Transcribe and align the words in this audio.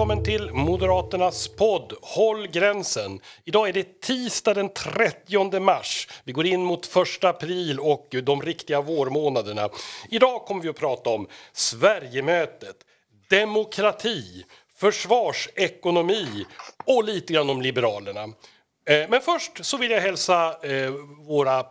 Välkommen 0.00 0.24
till 0.24 0.50
Moderaternas 0.52 1.48
podd 1.48 1.92
Håll 2.02 2.46
gränsen. 2.46 3.20
Idag 3.44 3.68
är 3.68 3.72
det 3.72 4.00
tisdag 4.00 4.54
den 4.54 4.68
30 4.68 5.60
mars. 5.60 6.08
Vi 6.24 6.32
går 6.32 6.46
in 6.46 6.62
mot 6.62 6.96
1 6.96 7.24
april 7.24 7.80
och 7.80 8.08
de 8.22 8.42
riktiga 8.42 8.80
vårmånaderna. 8.80 9.68
Idag 10.08 10.44
kommer 10.44 10.62
vi 10.62 10.68
att 10.68 10.76
prata 10.76 11.10
om 11.10 11.26
Sverigemötet, 11.52 12.76
demokrati, 13.30 14.44
försvarsekonomi 14.76 16.44
och 16.84 17.04
lite 17.04 17.32
grann 17.32 17.50
om 17.50 17.62
Liberalerna. 17.62 18.22
Eh, 18.88 19.08
men 19.08 19.20
först 19.20 19.64
så 19.64 19.76
vill 19.76 19.90
jag 19.90 20.00
hälsa 20.00 20.56
eh, 20.62 20.90
våra 21.26 21.64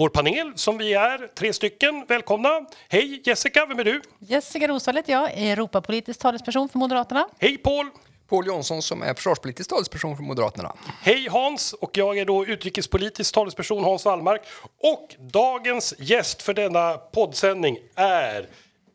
vår 0.00 0.08
panel 0.08 0.52
som 0.54 0.78
vi 0.78 0.94
är, 0.94 1.28
tre 1.34 1.52
stycken. 1.52 2.04
Välkomna! 2.08 2.66
Hej 2.88 3.22
Jessica, 3.24 3.66
vem 3.66 3.78
är 3.78 3.84
du? 3.84 4.02
Jessica 4.18 4.68
Rosvall 4.68 4.96
heter 4.96 5.12
jag, 5.12 5.32
är 5.32 5.52
Europapolitisk 5.52 6.20
talesperson 6.20 6.68
för 6.68 6.78
Moderaterna. 6.78 7.28
Hej 7.38 7.58
Paul! 7.58 7.86
Paul 8.28 8.46
Jonsson 8.46 8.82
som 8.82 9.02
är 9.02 9.14
försvarspolitisk 9.14 9.70
talesperson 9.70 10.16
för 10.16 10.22
Moderaterna. 10.22 10.72
Hej 11.02 11.28
Hans! 11.30 11.72
Och 11.72 11.96
jag 11.96 12.18
är 12.18 12.24
då 12.24 12.46
utrikespolitisk 12.46 13.34
talesperson 13.34 13.84
Hans 13.84 14.04
Wallmark. 14.04 14.42
Och 14.80 15.14
dagens 15.18 15.94
gäst 15.98 16.42
för 16.42 16.54
denna 16.54 16.94
poddsändning 16.94 17.78
är 17.94 18.48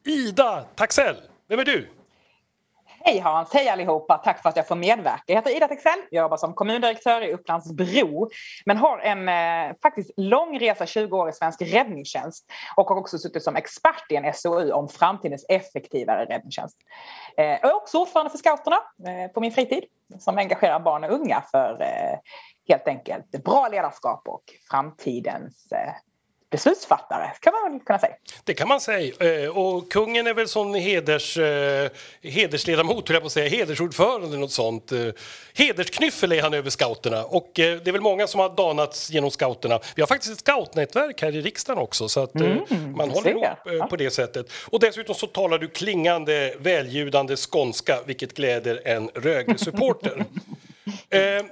Ida 0.05 0.65
Taxell. 0.75 1.15
Vem 1.47 1.59
är 1.59 1.65
du? 1.65 1.87
Hej 3.07 3.19
Hans, 3.19 3.53
hej 3.53 3.69
allihopa, 3.69 4.17
tack 4.17 4.41
för 4.41 4.49
att 4.49 4.55
jag 4.55 4.67
får 4.67 4.75
medverka. 4.75 5.23
Jag 5.25 5.35
heter 5.35 5.55
Ida 5.55 5.67
Texell, 5.67 5.99
jag 6.09 6.21
jobbar 6.21 6.37
som 6.37 6.53
kommundirektör 6.53 7.21
i 7.21 7.33
Upplands-Bro 7.33 8.29
men 8.65 8.77
har 8.77 8.99
en 8.99 9.29
eh, 9.29 9.75
faktiskt 9.81 10.11
lång 10.17 10.59
resa, 10.59 10.85
20 10.85 11.17
år 11.17 11.29
i 11.29 11.33
svensk 11.33 11.61
räddningstjänst 11.61 12.45
och 12.75 12.89
har 12.89 12.95
också 12.95 13.17
suttit 13.17 13.43
som 13.43 13.55
expert 13.55 14.11
i 14.11 14.15
en 14.15 14.33
SOU 14.33 14.71
om 14.71 14.89
framtidens 14.89 15.45
effektivare 15.49 16.25
räddningstjänst. 16.25 16.77
Eh, 17.37 17.45
jag 17.45 17.65
är 17.65 17.75
också 17.75 17.97
ordförande 17.97 18.29
för 18.29 18.37
Scouterna 18.37 18.77
eh, 19.07 19.31
på 19.31 19.41
min 19.41 19.51
fritid 19.51 19.83
som 20.19 20.37
engagerar 20.37 20.79
barn 20.79 21.03
och 21.03 21.11
unga 21.11 21.43
för 21.51 21.81
eh, 21.81 22.19
helt 22.67 22.87
enkelt 22.87 23.43
bra 23.43 23.67
ledarskap 23.67 24.27
och 24.27 24.43
framtidens 24.71 25.71
eh, 25.71 25.93
beslutsfattare, 26.55 27.31
kan 27.39 27.53
man 27.53 27.79
kunna 27.79 27.99
säga. 27.99 28.13
Det 28.43 28.53
kan 28.53 28.67
man 28.67 28.81
säga. 28.81 29.43
Eh, 29.43 29.57
och 29.57 29.91
kungen 29.91 30.27
är 30.27 30.33
väl 30.33 30.47
som 30.47 30.73
heders, 30.73 31.37
eh, 31.37 31.89
hedersledamot, 32.21 33.09
jag 33.09 33.21
på 33.21 33.25
att 33.25 33.31
säga, 33.31 33.49
hedersordförande 33.49 34.37
något 34.37 34.51
sånt. 34.51 34.91
Eh, 34.91 35.07
hedersknyffel 35.53 36.31
är 36.31 36.41
han 36.41 36.53
över 36.53 36.69
scouterna 36.69 37.23
och 37.23 37.51
det 37.55 37.87
är 37.87 37.91
väl 37.91 38.01
många 38.01 38.27
som 38.27 38.39
har 38.39 38.49
danats 38.49 39.09
genom 39.09 39.31
scouterna. 39.31 39.79
Vi 39.95 40.01
har 40.01 40.07
faktiskt 40.07 40.33
ett 40.33 40.39
scoutnätverk 40.39 41.21
här 41.21 41.35
i 41.35 41.41
riksdagen 41.41 41.83
också 41.83 42.09
så 42.09 42.23
att 42.23 42.35
mm, 42.35 42.59
man 42.95 43.09
håller 43.09 43.29
ihop 43.29 43.43
ja. 43.65 43.87
på 43.87 43.95
det 43.95 44.11
sättet. 44.11 44.51
Och 44.67 44.79
dessutom 44.79 45.15
så 45.15 45.27
talar 45.27 45.57
du 45.57 45.67
klingande, 45.67 46.53
väljudande 46.59 47.35
skånska, 47.35 47.99
vilket 48.05 48.33
gläder 48.33 48.81
en 48.85 49.09
Rögle-supporter. 49.13 50.25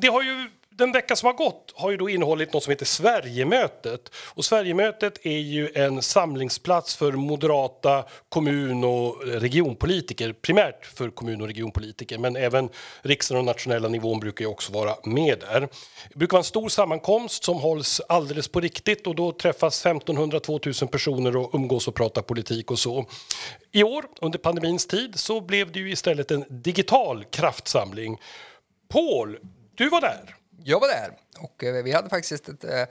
det 0.00 0.08
har 0.08 0.22
ju 0.22 0.50
den 0.80 0.92
vecka 0.92 1.16
som 1.16 1.26
har 1.26 1.34
gått 1.34 1.72
har 1.76 1.90
ju 1.90 1.96
då 1.96 2.08
innehållit 2.08 2.52
något 2.52 2.62
som 2.62 2.70
heter 2.70 2.86
Sverigemötet. 2.86 4.10
Och 4.14 4.44
Sverigemötet 4.44 5.26
är 5.26 5.38
ju 5.38 5.70
en 5.74 6.02
samlingsplats 6.02 6.96
för 6.96 7.12
moderata 7.12 8.04
kommun 8.28 8.84
och 8.84 9.22
regionpolitiker. 9.26 10.32
Primärt 10.32 10.86
för 10.86 11.10
kommun 11.10 11.40
och 11.40 11.46
regionpolitiker, 11.46 12.18
men 12.18 12.36
även 12.36 12.68
riksdagen 13.02 13.38
och 13.38 13.44
nationella 13.44 13.88
nivån 13.88 14.20
brukar 14.20 14.44
ju 14.44 14.50
också 14.50 14.72
vara 14.72 14.96
med 15.04 15.38
där. 15.40 15.60
Det 16.08 16.18
brukar 16.18 16.32
vara 16.32 16.40
en 16.40 16.44
stor 16.44 16.68
sammankomst 16.68 17.44
som 17.44 17.56
hålls 17.56 18.00
alldeles 18.08 18.48
på 18.48 18.60
riktigt 18.60 19.06
och 19.06 19.14
då 19.14 19.32
träffas 19.32 19.84
1500-2000 19.86 20.86
personer 20.86 21.36
och 21.36 21.54
umgås 21.54 21.88
och 21.88 21.94
pratar 21.94 22.22
politik 22.22 22.70
och 22.70 22.78
så. 22.78 23.06
I 23.72 23.82
år, 23.82 24.04
under 24.20 24.38
pandemins 24.38 24.86
tid, 24.86 25.18
så 25.18 25.40
blev 25.40 25.72
det 25.72 25.78
ju 25.78 25.92
istället 25.92 26.30
en 26.30 26.44
digital 26.48 27.24
kraftsamling. 27.24 28.20
Paul, 28.88 29.38
du 29.74 29.88
var 29.88 30.00
där. 30.00 30.39
Jag 30.64 30.80
var 30.80 30.88
där 30.88 31.12
och 31.38 31.64
eh, 31.64 31.84
vi 31.84 31.92
hade 31.92 32.08
faktiskt 32.08 32.48
ett 32.48 32.64
eh, 32.64 32.84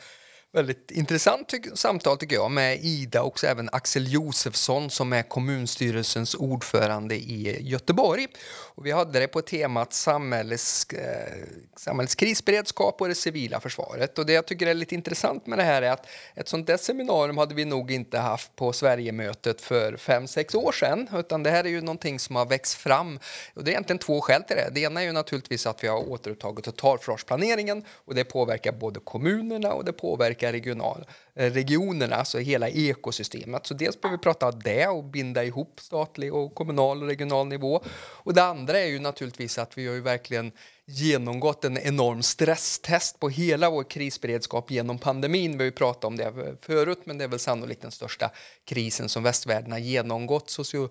väldigt 0.52 0.92
intressant 0.92 1.50
ty 1.50 1.58
samtal 1.74 2.18
tycker 2.18 2.36
jag 2.36 2.52
med 2.52 2.80
Ida 2.82 3.22
och 3.22 3.44
även 3.44 3.70
Axel 3.72 4.14
Josefsson 4.14 4.90
som 4.90 5.14
är 5.14 5.24
kommunstyrelsens 5.24 6.36
ordförande 6.36 7.16
i 7.16 7.58
Göteborg. 7.62 8.28
Och 8.76 8.86
vi 8.86 8.92
hade 8.92 9.20
det 9.20 9.28
på 9.28 9.42
temat 9.42 9.94
samhälls, 9.94 10.88
eh, 10.94 11.34
samhällets 11.78 12.16
krisberedskap 12.16 13.02
och 13.02 13.08
det 13.08 13.16
civila 13.16 13.60
försvaret. 13.60 14.20
Och 14.20 14.26
det 14.26 14.34
jag 14.34 14.46
tycker 14.46 14.68
är 14.68 14.74
lite 14.74 14.96
intressant 14.96 15.48
med 15.48 15.60
det 15.60 15.64
här 15.64 15.82
är 15.82 15.92
att 15.92 16.08
ett 16.36 16.48
sånt 16.48 16.68
där 16.68 16.78
seminarium 16.78 17.38
hade 17.38 17.56
vi 17.56 17.66
nog 17.66 17.92
inte 17.92 18.18
haft 18.18 18.56
på 18.56 18.74
Sverigemötet 18.74 19.62
för 19.62 19.98
fem 19.98 20.28
sex 20.28 20.56
år 20.56 20.72
sedan, 20.72 21.10
utan 21.14 21.44
det 21.44 21.50
här 21.50 21.64
är 21.64 21.70
ju 21.70 21.81
någonting 21.81 22.20
som 22.20 22.36
har 22.36 22.46
växt 22.46 22.74
fram. 22.74 23.20
Och 23.54 23.64
det 23.64 23.70
är 23.70 23.74
egentligen 23.74 24.00
två 24.00 24.22
skäl 24.22 24.44
till 24.44 24.56
det. 24.56 24.70
Det 24.72 24.81
ena 24.81 25.02
är 25.02 25.06
ju 25.06 25.12
naturligtvis 25.12 25.68
att 25.68 25.84
vi 25.84 25.88
har 25.88 26.10
återupptagit 26.10 26.66
totalförsvarsplaneringen 26.66 27.86
och 27.90 28.16
det 28.16 28.24
påverkar 28.24 28.72
både 28.72 29.00
kommunerna 29.00 29.74
och 29.74 29.86
det 29.86 29.94
påverkar 29.94 30.38
regional, 30.47 31.05
eh, 31.35 31.51
regionerna, 31.51 32.16
alltså 32.16 32.39
hela 32.39 32.69
ekosystemet. 32.69 33.66
Så 33.66 33.73
dels 33.73 34.01
behöver 34.01 34.17
vi 34.17 34.23
prata 34.23 34.47
om 34.47 34.61
det 34.63 34.88
och 34.88 35.03
binda 35.03 35.44
ihop 35.44 35.79
statlig 35.79 36.33
och 36.33 36.55
kommunal 36.55 37.01
och 37.01 37.07
regional 37.07 37.47
nivå. 37.47 37.83
Och 38.00 38.33
det 38.33 38.44
andra 38.44 38.79
är 38.79 38.88
ju 38.88 39.00
naturligtvis 39.00 39.57
att 39.57 39.77
vi 39.77 39.88
har 39.88 39.94
ju 39.94 40.01
verkligen 40.01 40.51
genomgått 40.85 41.66
en 41.66 41.77
enorm 41.77 42.23
stresstest 42.23 43.19
på 43.19 43.29
hela 43.29 43.69
vår 43.69 43.83
krisberedskap 43.83 44.72
genom 44.72 44.97
pandemin. 44.97 45.51
Vi 45.51 45.57
har 45.57 45.66
ju 45.66 45.72
pratat 45.72 46.03
om 46.03 46.17
det 46.17 46.56
förut, 46.61 47.00
men 47.03 47.17
det 47.17 47.23
är 47.23 47.27
väl 47.27 47.39
sannolikt 47.39 47.81
den 47.81 47.91
största 47.91 48.31
krisen 48.66 49.09
som 49.09 49.23
västvärlden 49.23 49.71
har 49.71 49.79
genomgått 49.79 50.50
socio 50.50 50.89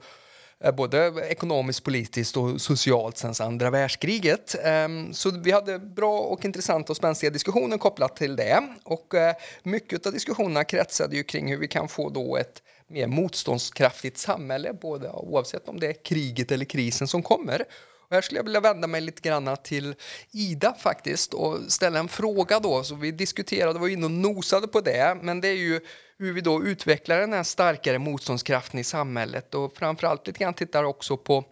Eh, 0.65 0.73
både 0.73 1.13
ekonomiskt, 1.29 1.85
politiskt 1.85 2.37
och 2.37 2.61
socialt 2.61 3.17
sen 3.17 3.35
andra 3.41 3.71
världskriget. 3.71 4.57
Ehm, 4.65 5.15
så 5.15 5.31
vi 5.31 5.53
hade 5.53 5.79
bra 5.79 6.19
och 6.19 6.45
intressanta 6.45 6.93
och 6.93 6.97
spänstiga 6.97 7.31
diskussioner 7.31 7.79
kopplat 7.79 8.17
till 8.17 8.37
det. 8.37 8.69
Och 8.85 9.15
eh, 9.15 9.35
mycket 9.63 10.07
av 10.07 10.13
diskussionerna 10.13 10.65
kretsade 10.65 11.17
ju 11.17 11.23
kring 11.23 11.51
hur 11.51 11.59
vi 11.59 11.69
kan 11.69 11.89
få 11.89 12.11
då 12.11 12.37
ett 12.37 12.63
mer 12.89 13.07
motståndskraftigt 13.07 14.19
samhälle, 14.19 14.73
både 14.73 15.11
oavsett 15.11 15.69
om 15.69 15.81
det 15.81 15.87
är 15.87 16.05
kriget 16.05 16.53
eller 16.53 16.65
krisen 16.65 17.09
som 17.09 17.23
kommer. 17.23 17.65
Och 18.09 18.15
här 18.15 18.21
skulle 18.21 18.39
jag 18.39 18.45
vilja 18.45 18.61
vända 18.61 18.87
mig 18.87 19.01
lite 19.01 19.29
grann 19.29 19.57
till 19.65 19.95
Ida 20.31 20.75
faktiskt 20.79 21.35
och 21.35 21.59
ställa 21.69 21.99
en 21.99 22.09
fråga 22.09 22.61
då. 22.61 22.85
Så 22.85 22.95
vi 22.95 23.11
diskuterade, 23.11 23.79
var 23.79 23.89
inne 23.89 24.05
och 24.05 24.11
nosade 24.11 24.69
på 24.69 24.81
det, 24.81 25.19
men 25.23 25.41
det 25.41 25.49
är 25.49 25.57
ju 25.57 25.81
hur 26.19 26.33
vi 26.33 26.41
då 26.41 26.65
utvecklar 26.65 27.19
den 27.21 27.33
här 27.33 27.43
starkare 27.43 27.99
motståndskraften 27.99 28.81
i 28.81 28.85
samhället 28.85 29.55
och 29.55 29.77
framförallt 29.77 30.27
lite 30.27 30.39
grann 30.39 30.55
tittar 30.55 30.85
också 30.85 31.17
på 31.17 31.45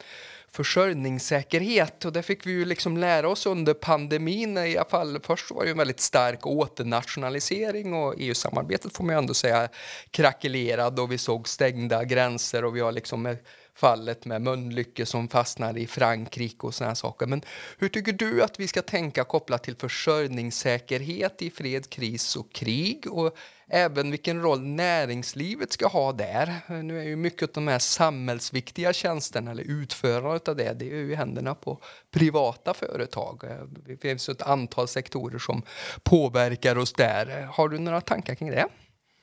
försörjningssäkerhet 0.56 2.04
och 2.04 2.12
det 2.12 2.22
fick 2.22 2.46
vi 2.46 2.50
ju 2.50 2.64
liksom 2.64 2.96
lära 2.96 3.28
oss 3.28 3.46
under 3.46 3.74
pandemin 3.74 4.58
i 4.58 4.76
alla 4.76 4.88
fall. 4.88 5.18
Först 5.22 5.50
var 5.50 5.60
det 5.60 5.66
ju 5.66 5.70
en 5.70 5.78
väldigt 5.78 6.00
stark 6.00 6.46
åternationalisering 6.46 7.94
och 7.94 8.14
EU-samarbetet 8.18 8.96
får 8.96 9.04
man 9.04 9.14
ju 9.14 9.18
ändå 9.18 9.34
säga 9.34 9.68
krackelerad 10.10 11.00
och 11.00 11.12
vi 11.12 11.18
såg 11.18 11.48
stängda 11.48 12.04
gränser 12.04 12.64
och 12.64 12.76
vi 12.76 12.80
har 12.80 12.92
liksom 12.92 13.36
fallet 13.74 14.24
med 14.24 14.42
Mölnlycke 14.42 15.06
som 15.06 15.28
fastnar 15.28 15.78
i 15.78 15.86
Frankrike 15.86 16.66
och 16.66 16.74
sådana 16.74 16.94
saker. 16.94 17.26
Men 17.26 17.42
hur 17.78 17.88
tycker 17.88 18.12
du 18.12 18.42
att 18.42 18.60
vi 18.60 18.68
ska 18.68 18.82
tänka 18.82 19.24
kopplat 19.24 19.62
till 19.62 19.76
försörjningssäkerhet 19.76 21.42
i 21.42 21.50
fred, 21.50 21.90
kris 21.90 22.36
och 22.36 22.52
krig 22.52 23.12
och 23.12 23.36
även 23.70 24.10
vilken 24.10 24.42
roll 24.42 24.60
näringslivet 24.60 25.72
ska 25.72 25.86
ha 25.86 26.12
där. 26.12 26.54
Nu 26.82 27.00
är 27.00 27.04
ju 27.04 27.16
mycket 27.16 27.42
av 27.42 27.64
de 27.64 27.68
här 27.68 27.78
samhällsviktiga 27.78 28.92
tjänsterna 28.92 29.50
eller 29.50 29.62
utförandet 29.62 30.48
av 30.48 30.56
det, 30.56 30.72
det 30.72 30.84
är 30.84 30.96
ju 30.96 31.12
i 31.12 31.14
händerna 31.14 31.54
på 31.54 31.80
privata 32.10 32.74
företag. 32.74 33.42
Det 33.86 33.96
finns 33.96 34.28
ett 34.28 34.42
antal 34.42 34.88
sektorer 34.88 35.38
som 35.38 35.62
påverkar 36.02 36.78
oss 36.78 36.92
där. 36.92 37.42
Har 37.52 37.68
du 37.68 37.78
några 37.78 38.00
tankar 38.00 38.34
kring 38.34 38.50
det? 38.50 38.66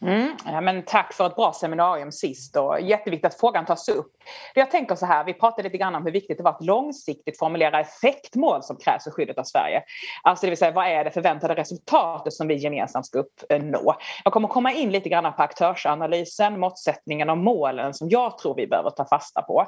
Mm, 0.04 0.38
ja, 0.46 0.62
men 0.62 0.84
tack 0.84 1.14
för 1.14 1.28
ett 1.28 1.36
bra 1.36 1.54
seminarium 1.54 2.12
sist 2.12 2.58
och 2.58 2.82
jätteviktigt 2.82 3.26
att 3.26 3.40
frågan 3.40 3.66
tas 3.66 3.90
upp. 3.90 4.12
Jag 4.54 4.72
tänker 4.72 4.96
så 4.96 5.06
här, 5.06 5.24
vi 5.24 5.34
pratade 5.34 5.64
lite 5.64 5.78
grann 5.78 5.96
om 5.96 6.06
hur 6.06 6.12
viktigt 6.12 6.38
det 6.38 6.44
var 6.44 6.52
att 6.52 6.66
långsiktigt 6.66 7.40
formulera 7.40 7.80
effektmål 7.80 8.64
som 8.64 8.78
krävs 8.78 9.04
för 9.04 9.12
skyddet 9.12 9.38
av 9.38 9.44
Sverige. 9.44 9.84
Alltså 10.24 10.46
det 10.46 10.50
vill 10.50 10.58
säga 10.58 10.72
vad 10.72 10.88
är 10.88 11.04
det 11.04 11.12
förväntade 11.12 11.56
resultatet 11.56 12.34
som 12.34 12.48
vi 12.48 12.56
gemensamt 12.56 13.06
ska 13.06 13.20
uppnå? 13.20 13.92
Eh, 13.92 13.96
jag 14.24 14.34
kommer 14.34 14.48
komma 14.48 14.72
in 14.72 14.92
lite 14.92 15.10
grann 15.10 15.34
på 15.34 15.44
aktörsanalysen, 15.44 16.60
måttsättningen 16.60 17.30
och 17.30 17.38
målen 17.38 17.94
som 17.94 18.10
jag 18.10 18.38
tror 18.38 18.56
vi 18.56 18.68
behöver 18.68 18.90
ta 18.90 19.06
fasta 19.06 19.42
på. 19.42 19.68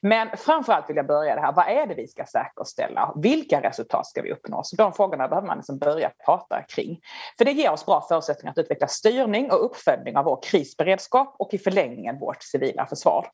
Men 0.00 0.28
framförallt 0.36 0.90
vill 0.90 0.96
jag 0.96 1.06
börja 1.06 1.34
det 1.34 1.40
här, 1.40 1.52
vad 1.52 1.68
är 1.68 1.86
det 1.86 1.94
vi 1.94 2.08
ska 2.08 2.24
säkerställa? 2.24 3.12
Vilka 3.16 3.60
resultat 3.60 4.06
ska 4.06 4.22
vi 4.22 4.32
uppnå? 4.32 4.62
Så 4.64 4.76
de 4.76 4.92
frågorna 4.92 5.28
behöver 5.28 5.46
man 5.48 5.56
liksom 5.56 5.78
börja 5.78 6.10
prata 6.24 6.62
kring. 6.62 7.00
För 7.38 7.44
det 7.44 7.52
ger 7.52 7.72
oss 7.72 7.86
bra 7.86 8.06
förutsättningar 8.08 8.52
att 8.52 8.58
utveckla 8.58 8.86
styrning 8.86 9.50
och 9.50 9.73
uppföljning 9.74 10.16
av 10.16 10.24
vår 10.24 10.42
krisberedskap 10.42 11.34
och 11.38 11.54
i 11.54 11.58
förlängningen 11.58 12.18
vårt 12.18 12.42
civila 12.42 12.86
försvar. 12.86 13.26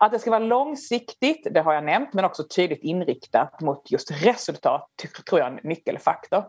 Att 0.00 0.12
det 0.12 0.18
ska 0.18 0.30
vara 0.30 0.44
långsiktigt, 0.44 1.46
det 1.50 1.60
har 1.60 1.74
jag 1.74 1.84
nämnt, 1.84 2.12
men 2.12 2.24
också 2.24 2.44
tydligt 2.56 2.82
inriktat 2.82 3.60
mot 3.60 3.90
just 3.90 4.10
resultat 4.10 4.88
tror 5.28 5.40
jag 5.40 5.52
är 5.52 5.52
en 5.52 5.68
nyckelfaktor. 5.68 6.44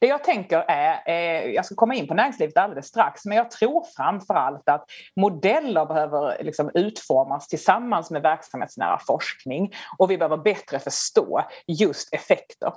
Det 0.00 0.06
jag 0.06 0.24
tänker 0.24 0.58
är, 0.58 1.02
eh, 1.06 1.50
jag 1.50 1.64
ska 1.64 1.74
komma 1.74 1.94
in 1.94 2.08
på 2.08 2.14
näringslivet 2.14 2.56
alldeles 2.56 2.86
strax, 2.86 3.24
men 3.24 3.36
jag 3.36 3.50
tror 3.50 3.86
framför 3.96 4.34
allt 4.34 4.68
att 4.68 4.84
modeller 5.16 5.86
behöver 5.86 6.42
liksom 6.42 6.70
utformas 6.74 7.48
tillsammans 7.48 8.10
med 8.10 8.22
verksamhetsnära 8.22 8.98
forskning 9.06 9.72
och 9.98 10.10
vi 10.10 10.18
behöver 10.18 10.36
bättre 10.36 10.78
förstå 10.78 11.42
just 11.66 12.14
effekter. 12.14 12.72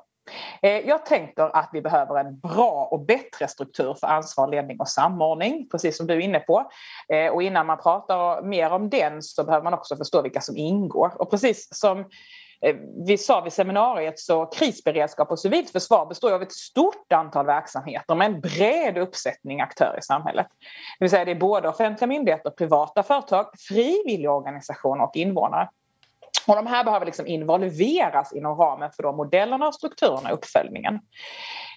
Eh, 0.61 0.79
jag 0.79 1.05
tänker 1.05 1.57
att 1.57 1.69
vi 1.73 1.81
behöver 1.81 2.19
en 2.19 2.39
bra 2.39 2.87
och 2.91 2.99
bättre 2.99 3.47
struktur 3.47 3.93
för 3.93 4.07
ansvar, 4.07 4.47
ledning 4.47 4.79
och 4.79 4.87
samordning, 4.87 5.69
precis 5.69 5.97
som 5.97 6.07
du 6.07 6.13
är 6.13 6.19
inne 6.19 6.39
på. 6.39 6.71
Eh, 7.09 7.33
och 7.33 7.43
innan 7.43 7.65
man 7.65 7.77
pratar 7.77 8.41
mer 8.41 8.71
om 8.71 8.89
den 8.89 9.21
så 9.21 9.43
behöver 9.43 9.63
man 9.63 9.73
också 9.73 9.95
förstå 9.95 10.21
vilka 10.21 10.41
som 10.41 10.57
ingår. 10.57 11.21
Och 11.21 11.31
precis 11.31 11.67
som 11.71 11.99
eh, 12.61 12.75
vi 13.07 13.17
sa 13.17 13.41
vid 13.41 13.53
seminariet 13.53 14.19
så 14.19 14.45
krisberedskap 14.45 15.31
och 15.31 15.39
civilt 15.39 15.69
försvar 15.69 16.05
består 16.05 16.31
av 16.31 16.41
ett 16.41 16.53
stort 16.53 17.13
antal 17.13 17.45
verksamheter 17.45 18.15
med 18.15 18.25
en 18.25 18.41
bred 18.41 18.97
uppsättning 18.97 19.61
aktörer 19.61 19.99
i 19.99 20.01
samhället. 20.01 20.47
Det 20.99 21.05
vill 21.05 21.09
säga 21.09 21.25
det 21.25 21.31
är 21.31 21.35
både 21.35 21.69
offentliga 21.69 22.07
myndigheter, 22.07 22.49
privata 22.49 23.03
företag, 23.03 23.45
frivilligorganisationer 23.67 25.03
och 25.03 25.15
invånare. 25.15 25.69
Och 26.47 26.55
de 26.55 26.67
här 26.67 26.83
behöver 26.83 27.05
liksom 27.05 27.27
involveras 27.27 28.33
inom 28.33 28.57
ramen 28.57 28.91
för 28.91 29.03
de 29.03 29.17
modellerna, 29.17 29.71
strukturerna 29.71 30.29
och 30.29 30.37
uppföljningen. 30.37 30.99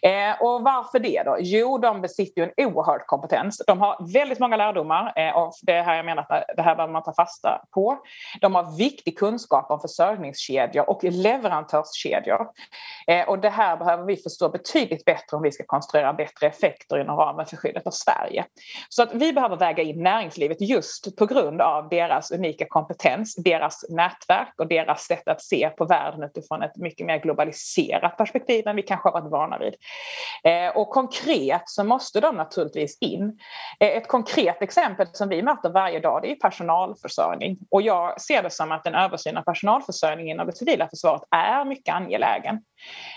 Eh, 0.03 0.43
och 0.43 0.63
varför 0.63 0.99
det 0.99 1.23
då? 1.25 1.37
Jo, 1.41 1.79
de 1.79 2.01
besitter 2.01 2.43
ju 2.43 2.53
en 2.57 2.67
oerhörd 2.67 3.07
kompetens. 3.07 3.63
De 3.67 3.81
har 3.81 4.13
väldigt 4.13 4.39
många 4.39 4.57
lärdomar 4.57 5.13
eh, 5.17 5.37
och 5.37 5.53
det 5.63 5.73
är 5.73 5.83
här 5.83 5.97
jag 5.97 6.05
menar 6.05 6.27
att 6.29 6.45
det 6.57 6.63
här 6.63 6.75
behöver 6.75 6.93
man 6.93 7.03
ta 7.03 7.15
fasta 7.15 7.61
på. 7.75 7.99
De 8.41 8.55
har 8.55 8.77
viktig 8.77 9.19
kunskap 9.19 9.71
om 9.71 9.81
försörjningskedjor 9.81 10.91
och 10.91 11.05
leverantörskedjor. 11.05 12.47
Eh, 13.07 13.29
och 13.29 13.39
det 13.39 13.51
här 13.51 13.77
behöver 13.77 14.05
vi 14.05 14.17
förstå 14.17 14.49
betydligt 14.49 15.05
bättre 15.05 15.37
om 15.37 15.43
vi 15.43 15.53
ska 15.53 15.65
konstruera 15.67 16.13
bättre 16.13 16.47
effekter 16.47 17.01
inom 17.01 17.17
ramen 17.17 17.47
för 17.47 17.57
skyddet 17.57 17.87
av 17.87 17.91
Sverige. 17.91 18.45
Så 18.89 19.03
att 19.03 19.15
vi 19.15 19.33
behöver 19.33 19.57
väga 19.57 19.83
in 19.83 20.03
näringslivet 20.03 20.61
just 20.61 21.17
på 21.17 21.27
grund 21.27 21.61
av 21.61 21.89
deras 21.89 22.31
unika 22.31 22.67
kompetens, 22.69 23.35
deras 23.35 23.85
nätverk 23.89 24.48
och 24.57 24.69
deras 24.69 25.03
sätt 25.03 25.29
att 25.29 25.43
se 25.43 25.71
på 25.71 25.85
världen 25.85 26.23
utifrån 26.23 26.63
ett 26.63 26.77
mycket 26.77 27.07
mer 27.07 27.19
globaliserat 27.19 28.17
perspektiv 28.17 28.67
än 28.67 28.77
vi 28.77 28.83
kanske 28.83 29.09
har 29.09 29.21
varit 29.21 29.31
vana 29.31 29.59
vid. 29.59 29.75
Eh, 30.45 30.77
och 30.77 30.91
konkret 30.91 31.63
så 31.65 31.85
måste 31.85 32.21
de 32.21 32.37
naturligtvis 32.37 32.99
in. 33.01 33.39
Eh, 33.81 33.89
ett 33.89 34.09
konkret 34.09 34.63
exempel 34.63 35.07
som 35.13 35.29
vi 35.29 35.43
möter 35.43 35.71
varje 35.71 36.01
dag 36.01 36.23
det 36.23 36.31
är 36.31 36.37
personalförsörjning. 36.37 37.59
Och 37.71 37.83
jag 37.83 38.21
ser 38.21 38.43
det 38.43 38.51
som 38.51 38.73
att 38.73 38.87
en 38.87 38.95
översyn 38.95 39.37
av 39.37 39.43
personalförsörjningen 39.43 40.37
inom 40.37 40.47
det 40.47 40.57
civila 40.57 40.89
försvaret 40.89 41.23
är 41.31 41.65
mycket 41.65 41.95
angelägen. 41.95 42.61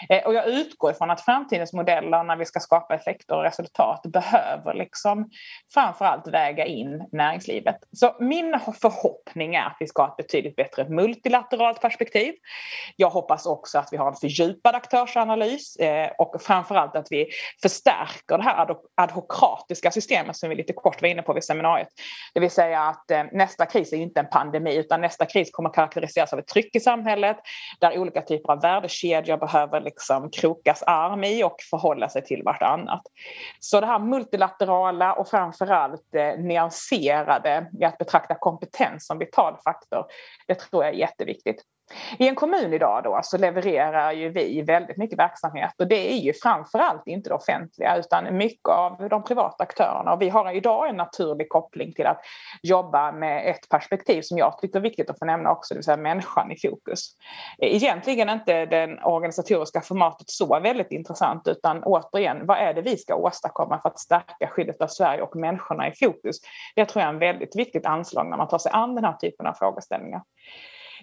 Eh, 0.09 0.25
och 0.25 0.33
jag 0.33 0.47
utgår 0.47 0.91
ifrån 0.91 1.09
att 1.09 1.21
framtidens 1.21 1.73
modeller 1.73 2.23
när 2.23 2.35
vi 2.35 2.45
ska 2.45 2.59
skapa 2.59 2.95
effekter 2.95 3.35
och 3.35 3.43
resultat 3.43 4.01
behöver 4.03 4.73
liksom 4.73 5.29
framförallt 5.73 6.27
väga 6.27 6.65
in 6.65 7.07
näringslivet. 7.11 7.75
Så 7.91 8.15
min 8.19 8.59
förhoppning 8.81 9.55
är 9.55 9.65
att 9.65 9.77
vi 9.79 9.87
ska 9.87 10.01
ha 10.01 10.09
ett 10.09 10.17
betydligt 10.17 10.55
bättre 10.55 10.89
multilateralt 11.21 11.81
perspektiv. 11.81 12.33
Jag 12.95 13.09
hoppas 13.09 13.45
också 13.45 13.79
att 13.79 13.89
vi 13.91 13.97
har 13.97 14.07
en 14.07 14.15
fördjupad 14.15 14.75
aktörsanalys 14.75 15.75
eh, 15.75 16.11
och 16.17 16.41
framförallt 16.41 16.95
att 16.95 17.07
vi 17.09 17.27
förstärker 17.61 18.37
det 18.37 18.43
här 18.43 18.75
adhokratiska 18.95 19.91
systemet 19.91 20.37
som 20.37 20.49
vi 20.49 20.55
lite 20.55 20.73
kort 20.73 21.01
var 21.01 21.09
inne 21.09 21.21
på 21.21 21.33
vid 21.33 21.43
seminariet. 21.43 21.87
Det 22.33 22.39
vill 22.39 22.51
säga 22.51 22.81
att 22.81 23.11
eh, 23.11 23.23
nästa 23.31 23.65
kris 23.65 23.93
är 23.93 23.97
inte 23.97 24.19
en 24.19 24.29
pandemi 24.29 24.75
utan 24.75 25.01
nästa 25.01 25.25
kris 25.25 25.51
kommer 25.51 25.69
karaktäriseras 25.69 26.33
av 26.33 26.39
ett 26.39 26.47
tryck 26.47 26.75
i 26.75 26.79
samhället 26.79 27.37
där 27.79 27.97
olika 27.97 28.21
typer 28.21 28.53
av 28.53 28.61
värdekedjor 28.61 29.37
behöver 29.37 29.81
liksom 29.81 30.29
krokas 30.29 30.83
arm 30.83 31.23
i 31.23 31.43
och 31.43 31.55
förhålla 31.69 32.09
sig 32.09 32.23
till 32.23 32.43
vartannat. 32.43 33.01
Så 33.59 33.81
det 33.81 33.87
här 33.87 33.99
multilaterala 33.99 35.13
och 35.13 35.27
framförallt 35.27 36.15
eh, 36.15 36.37
nyanserade 36.37 37.69
i 37.79 37.85
att 37.85 37.97
betrakta 37.97 38.35
kompetens 38.35 39.07
som 39.07 39.17
vital 39.17 39.57
faktor, 39.63 40.05
det 40.47 40.55
tror 40.55 40.83
jag 40.83 40.93
är 40.93 40.97
jätteviktigt. 41.01 41.63
I 42.19 42.27
en 42.27 42.35
kommun 42.35 42.73
idag 42.73 43.03
då 43.03 43.19
så 43.23 43.37
levererar 43.37 44.11
ju 44.11 44.29
vi 44.29 44.61
väldigt 44.61 44.97
mycket 44.97 45.19
verksamhet 45.19 45.73
och 45.79 45.87
det 45.87 46.13
är 46.13 46.17
ju 46.17 46.33
framförallt 46.33 47.07
inte 47.07 47.29
det 47.29 47.35
offentliga 47.35 47.97
utan 47.97 48.37
mycket 48.37 48.69
av 48.69 49.09
de 49.09 49.23
privata 49.23 49.63
aktörerna. 49.63 50.13
Och 50.13 50.21
vi 50.21 50.29
har 50.29 50.51
idag 50.51 50.89
en 50.89 50.97
naturlig 50.97 51.49
koppling 51.49 51.93
till 51.93 52.05
att 52.05 52.21
jobba 52.63 53.11
med 53.11 53.49
ett 53.49 53.69
perspektiv 53.69 54.21
som 54.21 54.37
jag 54.37 54.57
tycker 54.57 54.79
är 54.79 54.83
viktigt 54.83 55.09
att 55.09 55.19
få 55.19 55.25
nämna 55.25 55.51
också, 55.51 55.73
det 55.73 55.77
vill 55.77 55.83
säga 55.83 55.97
människan 55.97 56.51
i 56.51 56.69
fokus. 56.69 56.99
Egentligen 57.61 58.29
är 58.29 58.33
inte 58.33 58.65
det 58.65 58.99
organisatoriska 59.03 59.81
formatet 59.81 60.29
så 60.29 60.59
väldigt 60.59 60.91
intressant 60.91 61.47
utan 61.47 61.83
återigen, 61.83 62.45
vad 62.45 62.57
är 62.57 62.73
det 62.73 62.81
vi 62.81 62.97
ska 62.97 63.15
åstadkomma 63.15 63.81
för 63.81 63.89
att 63.89 63.99
stärka 63.99 64.47
skyddet 64.47 64.81
av 64.81 64.87
Sverige 64.87 65.21
och 65.21 65.35
människorna 65.35 65.87
i 65.87 65.91
fokus? 65.99 66.37
Det 66.75 66.85
tror 66.85 67.01
jag 67.01 67.09
är 67.09 67.13
en 67.13 67.19
väldigt 67.19 67.55
viktigt 67.55 67.85
anslag 67.85 68.29
när 68.29 68.37
man 68.37 68.47
tar 68.47 68.57
sig 68.57 68.71
an 68.71 68.95
den 68.95 69.03
här 69.03 69.13
typen 69.13 69.47
av 69.47 69.53
frågeställningar. 69.53 70.21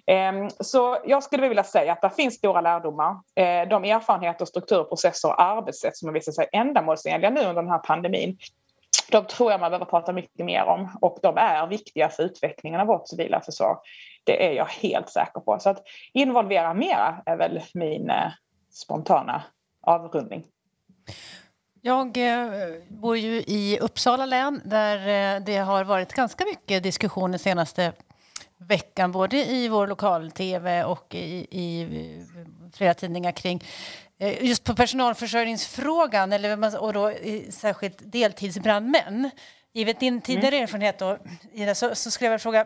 Ehm, 0.05 0.49
så 0.59 0.97
jag 1.05 1.23
skulle 1.23 1.47
vilja 1.47 1.63
säga 1.63 1.93
att 1.93 2.01
det 2.01 2.09
finns 2.09 2.35
stora 2.35 2.61
lärdomar. 2.61 3.17
Ehm, 3.35 3.69
de 3.69 3.83
erfarenheter, 3.83 4.45
strukturer, 4.45 4.83
processer 4.83 5.29
och 5.29 5.41
arbetssätt 5.41 5.97
som 5.97 6.07
har 6.07 6.13
visat 6.13 6.35
sig 6.35 6.49
ändamålsenliga 6.51 7.29
nu 7.29 7.39
under 7.39 7.61
den 7.61 7.71
här 7.71 7.79
pandemin 7.79 8.37
de 9.11 9.25
tror 9.25 9.51
jag 9.51 9.59
man 9.59 9.71
behöver 9.71 9.85
prata 9.85 10.13
mycket 10.13 10.45
mer 10.45 10.63
om 10.63 10.97
och 11.01 11.19
de 11.21 11.37
är 11.37 11.67
viktiga 11.67 12.09
för 12.09 12.23
utvecklingen 12.23 12.81
av 12.81 12.87
vårt 12.87 13.07
civila 13.07 13.41
försvar. 13.41 13.77
Det 14.23 14.47
är 14.47 14.51
jag 14.51 14.65
helt 14.65 15.09
säker 15.09 15.39
på. 15.39 15.59
Så 15.59 15.69
att 15.69 15.83
involvera 16.13 16.73
mera 16.73 17.21
är 17.25 17.37
väl 17.37 17.61
min 17.73 18.09
eh, 18.09 18.31
spontana 18.71 19.43
avrundning. 19.81 20.45
Jag 21.81 22.17
eh, 22.17 22.49
bor 22.87 23.17
ju 23.17 23.43
i 23.47 23.79
Uppsala 23.81 24.25
län 24.25 24.61
där 24.65 24.97
eh, 24.97 25.41
det 25.41 25.57
har 25.57 25.83
varit 25.83 26.13
ganska 26.13 26.45
mycket 26.45 26.83
diskussioner 26.83 27.37
senaste 27.37 27.93
veckan, 28.59 29.11
både 29.11 29.37
i 29.37 29.67
vår 29.67 29.87
lokal-tv 29.87 30.83
och 30.83 31.15
i, 31.15 31.47
i 31.51 31.87
flera 32.73 32.93
tidningar 32.93 33.31
kring 33.31 33.63
eh, 34.19 34.43
just 34.43 34.63
på 34.63 34.75
personalförsörjningsfrågan, 34.75 36.33
eller, 36.33 36.81
och 36.81 36.93
då 36.93 37.13
särskilt 37.49 38.11
deltidsbrandmän. 38.11 39.29
Givet 39.73 39.99
din 39.99 40.21
tidigare 40.21 40.55
mm. 40.55 40.63
erfarenhet 40.63 40.99
då, 40.99 41.17
Ida, 41.53 41.75
så, 41.75 41.95
så 41.95 42.11
skulle 42.11 42.25
jag 42.25 42.31
vilja 42.31 42.39
fråga 42.39 42.65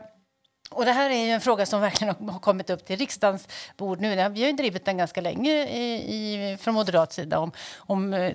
och 0.73 0.85
det 0.85 0.91
här 0.91 1.09
är 1.09 1.25
ju 1.25 1.29
en 1.29 1.41
fråga 1.41 1.65
som 1.65 1.81
verkligen 1.81 2.29
har 2.29 2.39
kommit 2.39 2.69
upp 2.69 2.85
till 2.85 2.97
riksdagens 2.97 3.47
bord 3.77 4.01
nu. 4.01 4.15
Vi 4.15 4.21
har 4.21 4.49
ju 4.49 4.51
drivit 4.51 4.85
den 4.85 4.97
ganska 4.97 5.21
länge 5.21 5.51
i, 5.51 5.93
i, 5.93 6.57
från 6.57 6.73
moderat 6.73 7.13
sida 7.13 7.39
om, 7.39 7.51
om 7.77 8.13
eh, 8.13 8.31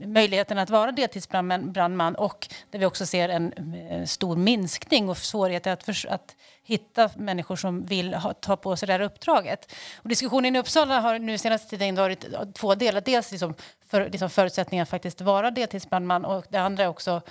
möjligheten 0.00 0.58
att 0.58 0.70
vara 0.70 0.92
deltidsbrandman 0.92 2.14
och 2.14 2.48
där 2.70 2.78
vi 2.78 2.86
också 2.86 3.06
ser 3.06 3.28
en, 3.28 3.74
eh, 3.74 4.04
stor 4.04 4.36
minskning 4.36 5.08
och 5.08 5.18
svårigheter 5.18 5.72
att, 5.72 5.82
för, 5.82 6.08
att 6.08 6.36
hitta 6.62 7.10
människor 7.16 7.56
som 7.56 7.86
vill 7.86 8.14
ha, 8.14 8.32
ta 8.34 8.56
på 8.56 8.76
sig 8.76 8.86
det 8.86 8.92
här 8.92 9.00
uppdraget. 9.00 9.72
Och 10.02 10.08
diskussionen 10.08 10.56
i 10.56 10.58
Uppsala 10.58 11.00
har 11.00 11.18
nu 11.18 11.38
senaste 11.38 11.70
tiden 11.70 11.94
varit 11.94 12.26
två 12.54 12.74
delar. 12.74 13.00
Dels 13.00 13.30
liksom 13.30 13.54
för, 13.88 14.10
liksom 14.10 14.30
förutsättningar 14.30 14.82
att 14.82 14.88
faktiskt 14.88 15.20
vara 15.20 15.50
deltidsbrandman 15.50 16.24
och 16.24 16.44
det 16.48 16.58
andra 16.58 16.84
är 16.84 16.88
också 16.88 17.22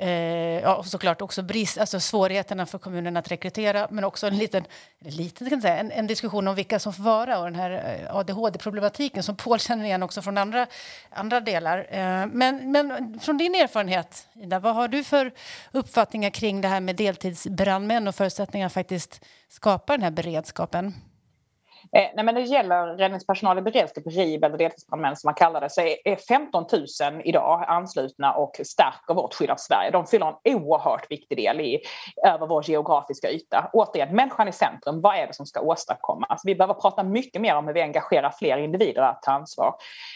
Eh, 0.00 0.60
ja, 0.60 0.74
och 0.74 0.86
såklart 0.86 1.22
också 1.22 1.42
brist, 1.42 1.78
alltså 1.78 2.00
svårigheterna 2.00 2.66
för 2.66 2.78
kommunen 2.78 3.16
att 3.16 3.30
rekrytera 3.30 3.88
men 3.90 4.04
också 4.04 4.26
en 4.26 4.38
liten, 4.38 4.64
liten 4.98 5.50
kan 5.50 5.62
säga, 5.62 5.76
en, 5.76 5.90
en, 5.90 6.06
diskussion 6.06 6.48
om 6.48 6.54
vilka 6.54 6.78
som 6.78 6.92
får 6.92 7.02
vara 7.02 7.38
och 7.38 7.44
den 7.44 7.54
här 7.54 7.70
eh, 7.70 8.16
ADHD-problematiken 8.16 9.22
som 9.22 9.36
Paul 9.36 9.58
känner 9.58 9.84
igen 9.84 10.02
också 10.02 10.22
från 10.22 10.38
andra, 10.38 10.66
andra 11.10 11.40
delar. 11.40 11.86
Eh, 11.90 12.26
men, 12.26 12.72
men 12.72 13.18
från 13.20 13.38
din 13.38 13.54
erfarenhet, 13.54 14.28
Ida, 14.34 14.58
vad 14.58 14.74
har 14.74 14.88
du 14.88 15.04
för 15.04 15.32
uppfattningar 15.72 16.30
kring 16.30 16.60
det 16.60 16.68
här 16.68 16.80
med 16.80 16.96
deltidsbrandmän 16.96 18.08
och 18.08 18.14
förutsättningar 18.14 18.66
att 18.66 18.72
faktiskt 18.72 19.24
skapa 19.48 19.92
den 19.92 20.02
här 20.02 20.10
beredskapen? 20.10 20.94
Eh, 21.96 22.08
nej, 22.14 22.24
men 22.24 22.34
det 22.34 22.40
gäller 22.40 22.86
räddningspersonal 22.86 23.58
i 23.58 23.62
beredskap, 23.62 24.04
RIB 24.06 24.44
eller 24.44 24.58
deltidsbrandmän 24.58 25.16
som 25.16 25.28
man 25.28 25.34
kallar 25.34 25.60
det, 25.60 25.70
så 25.70 25.80
är 25.80 26.16
15 26.16 26.64
000 26.72 27.22
idag 27.24 27.64
anslutna 27.68 28.32
och 28.32 28.60
stärker 28.64 29.14
vårt 29.14 29.34
skydd 29.34 29.50
av 29.50 29.56
Sverige. 29.56 29.90
De 29.90 30.06
fyller 30.06 30.26
en 30.26 30.54
oerhört 30.54 31.10
viktig 31.10 31.38
del 31.38 31.60
i, 31.60 31.80
över 32.26 32.46
vår 32.46 32.70
geografiska 32.70 33.30
yta. 33.30 33.70
Återigen, 33.72 34.16
människan 34.16 34.48
i 34.48 34.52
centrum. 34.52 35.00
Vad 35.00 35.16
är 35.16 35.26
det 35.26 35.34
som 35.34 35.46
ska 35.46 35.60
åstadkommas? 35.60 36.42
Vi 36.44 36.54
behöver 36.54 36.74
prata 36.74 37.02
mycket 37.02 37.42
mer 37.42 37.56
om 37.56 37.66
hur 37.66 37.74
vi 37.74 37.82
engagerar 37.82 38.34
fler 38.38 38.56
individer 38.56 39.02
att 39.02 39.22
ta 39.22 39.32
ansvar. 39.32 39.74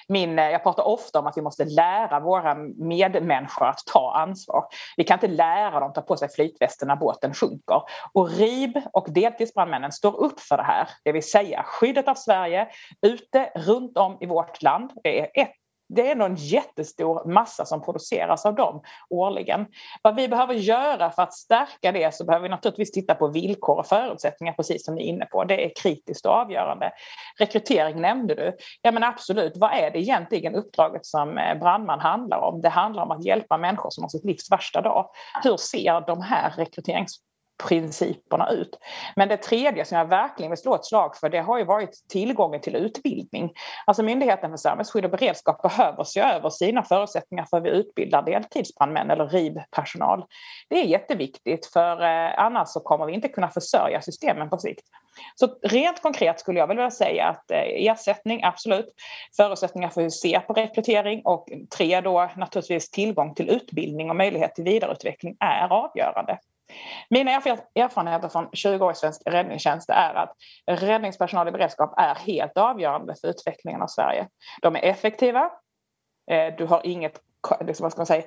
Min, 0.09 0.39
eh, 0.39 0.51
jag 0.51 0.63
pratar 0.63 0.83
ofta 0.83 1.19
om 1.19 1.27
att 1.27 1.37
vi 1.37 1.43
måste 1.43 1.65
lära 1.65 2.21
våra 2.21 2.55
medmänniskor 2.77 3.67
att 3.67 3.83
ta 3.93 4.15
ansvar. 4.17 4.65
Vi 4.97 5.05
kan 5.05 5.17
inte 5.17 5.29
lära 5.29 5.81
dem 5.81 5.89
att 5.89 5.95
ta 5.95 6.01
på 6.01 6.17
sig 6.17 6.29
flytvästen 6.29 6.89
när 6.89 6.97
båten 6.97 7.35
sjunker. 7.35 7.83
Och 8.13 8.31
RIB 8.31 8.81
och 8.93 9.07
deltidsbrandmännen 9.09 9.93
står 9.93 10.21
upp 10.21 10.41
för 10.41 10.57
det 10.57 10.63
här, 10.63 10.89
det 11.05 11.13
vill 11.13 11.31
säga 11.31 11.64
skyddet 11.65 12.09
av 12.09 12.15
Sverige 12.15 12.69
ute 13.07 13.51
runt 13.55 13.99
om 13.99 14.19
i 14.21 14.27
vårt 14.27 14.63
land. 14.63 14.93
Det 15.03 15.21
är 15.21 15.43
ett 15.43 15.55
det 15.89 16.09
är 16.09 16.13
ändå 16.13 16.25
en 16.25 16.35
jättestor 16.35 17.33
massa 17.33 17.65
som 17.65 17.83
produceras 17.83 18.47
av 18.47 18.55
dem 18.55 18.83
årligen. 19.11 19.67
Vad 20.03 20.17
vi 20.17 20.29
behöver 20.29 20.55
göra 20.55 21.11
för 21.11 21.23
att 21.23 21.35
stärka 21.35 21.93
det 21.93 22.15
så 22.15 22.25
behöver 22.25 22.43
vi 22.43 22.49
naturligtvis 22.49 22.93
titta 22.93 23.15
på 23.15 23.29
villkor 23.29 23.79
och 23.79 23.87
förutsättningar 23.87 24.53
precis 24.53 24.85
som 24.85 24.95
ni 24.95 25.03
är 25.03 25.07
inne 25.07 25.27
på. 25.27 25.45
Det 25.45 25.65
är 25.65 25.73
kritiskt 25.83 26.27
och 26.27 26.33
avgörande. 26.33 26.93
Rekrytering 27.39 28.01
nämnde 28.01 28.35
du. 28.35 28.57
Ja 28.83 28.93
men 28.93 29.05
absolut, 29.05 29.57
vad 29.57 29.73
är 29.73 29.91
det 29.91 29.99
egentligen 29.99 30.55
uppdraget 30.55 31.07
som 31.07 31.39
eh, 31.39 31.59
brandman 31.59 32.01
handlar 32.01 32.39
om? 32.39 32.61
Det 32.61 32.69
handlar 32.69 33.03
om 33.03 33.11
att 33.11 33.25
hjälpa 33.25 33.59
människor 33.59 33.91
som 33.91 34.05
har 34.05 34.09
sitt 34.09 34.25
livs 34.25 34.53
värsta 34.53 34.81
dag. 34.81 35.11
Hur 35.43 35.57
ser 35.57 36.07
de 36.07 36.23
här 36.23 36.51
rekryterings 36.57 37.21
principerna 37.63 38.51
ut. 38.51 38.79
Men 39.17 39.29
det 39.29 39.37
tredje 39.37 39.85
som 39.85 39.99
jag 39.99 40.05
verkligen 40.05 40.51
vill 40.51 40.59
slå 40.59 40.75
ett 40.75 40.85
slag 40.85 41.17
för 41.17 41.29
det 41.29 41.39
har 41.39 41.59
ju 41.59 41.65
varit 41.65 42.05
tillgången 42.09 42.61
till 42.61 42.77
utbildning. 42.77 43.53
Alltså 43.87 44.03
Myndigheten 44.03 44.51
för 44.51 44.57
samhällsskydd 44.57 45.05
och 45.05 45.11
beredskap 45.11 45.63
behöver 45.63 46.05
se 46.05 46.21
över 46.21 46.51
sina 46.51 46.83
förutsättningar 46.83 47.45
för 47.51 47.57
att 47.57 47.65
vi 47.65 47.71
utbildar 47.71 48.23
deltidsbrandmän 48.23 49.11
eller 49.11 49.29
RIB-personal. 49.29 50.25
Det 50.69 50.81
är 50.81 50.85
jätteviktigt 50.85 51.67
för 51.67 52.03
eh, 52.03 52.39
annars 52.39 52.69
så 52.69 52.81
kommer 52.81 53.07
vi 53.07 53.13
inte 53.13 53.29
kunna 53.29 53.49
försörja 53.49 54.03
systemen 54.03 54.51
på 54.51 54.59
sikt. 54.59 54.85
Så 55.35 55.59
rent 55.63 56.03
konkret 56.03 56.41
skulle 56.41 56.59
jag 56.59 56.67
vilja 56.67 56.91
säga 56.91 57.27
att 57.27 57.51
eh, 57.51 57.59
ersättning, 57.59 58.45
absolut. 58.45 58.95
Förutsättningar 59.37 59.89
för 59.89 60.01
hur 60.01 60.07
vi 60.07 60.11
ser 60.11 60.41
på 60.41 60.53
rekrytering 60.53 61.23
och 61.25 61.49
tre 61.77 62.01
då 62.01 62.31
naturligtvis 62.37 62.91
tillgång 62.91 63.35
till 63.35 63.51
utbildning 63.51 64.11
och 64.11 64.17
möjlighet 64.17 64.55
till 64.55 64.65
vidareutveckling 64.65 65.37
är 65.41 65.73
avgörande. 65.73 66.39
Mina 67.11 67.31
erfarenheter 67.75 68.29
från 68.29 68.49
20 68.53 68.85
år 68.85 68.93
i 68.93 68.95
svensk 68.95 69.23
räddningstjänst 69.27 69.91
är 69.91 70.15
att 70.15 70.33
räddningspersonal 70.67 71.49
i 71.49 71.51
beredskap 71.51 71.95
är 71.97 72.15
helt 72.15 72.57
avgörande 72.57 73.15
för 73.21 73.29
utvecklingen 73.29 73.83
av 73.83 73.87
Sverige. 73.87 74.29
De 74.63 74.77
är 74.77 74.81
effektiva. 74.81 75.51
Eh, 76.31 76.55
du 76.59 76.67
har 76.67 76.87
inget 76.87 77.21
liksom, 77.61 77.85
vad 77.85 77.93
ska 77.93 77.99
man 77.99 78.07
säga, 78.07 78.25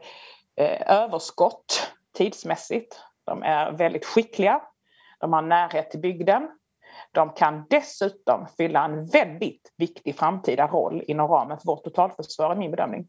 eh, 0.56 0.92
överskott 0.92 1.92
tidsmässigt. 2.18 3.02
De 3.26 3.44
är 3.44 3.72
väldigt 3.72 4.06
skickliga. 4.06 4.62
De 5.20 5.34
har 5.34 5.42
närhet 5.42 5.92
till 5.92 6.00
bygden. 6.00 6.50
De 7.12 7.30
kan 7.30 7.66
dessutom 7.70 8.48
fylla 8.58 8.86
en 8.86 9.06
väldigt 9.06 9.74
viktig 9.78 10.16
framtida 10.16 10.68
roll 10.68 11.04
inom 11.08 11.28
ramen 11.28 11.58
för 11.58 11.66
vårt 11.66 11.84
totalförsvar, 11.84 12.56
i 12.56 12.58
min 12.58 12.72
bedömning. 12.72 13.08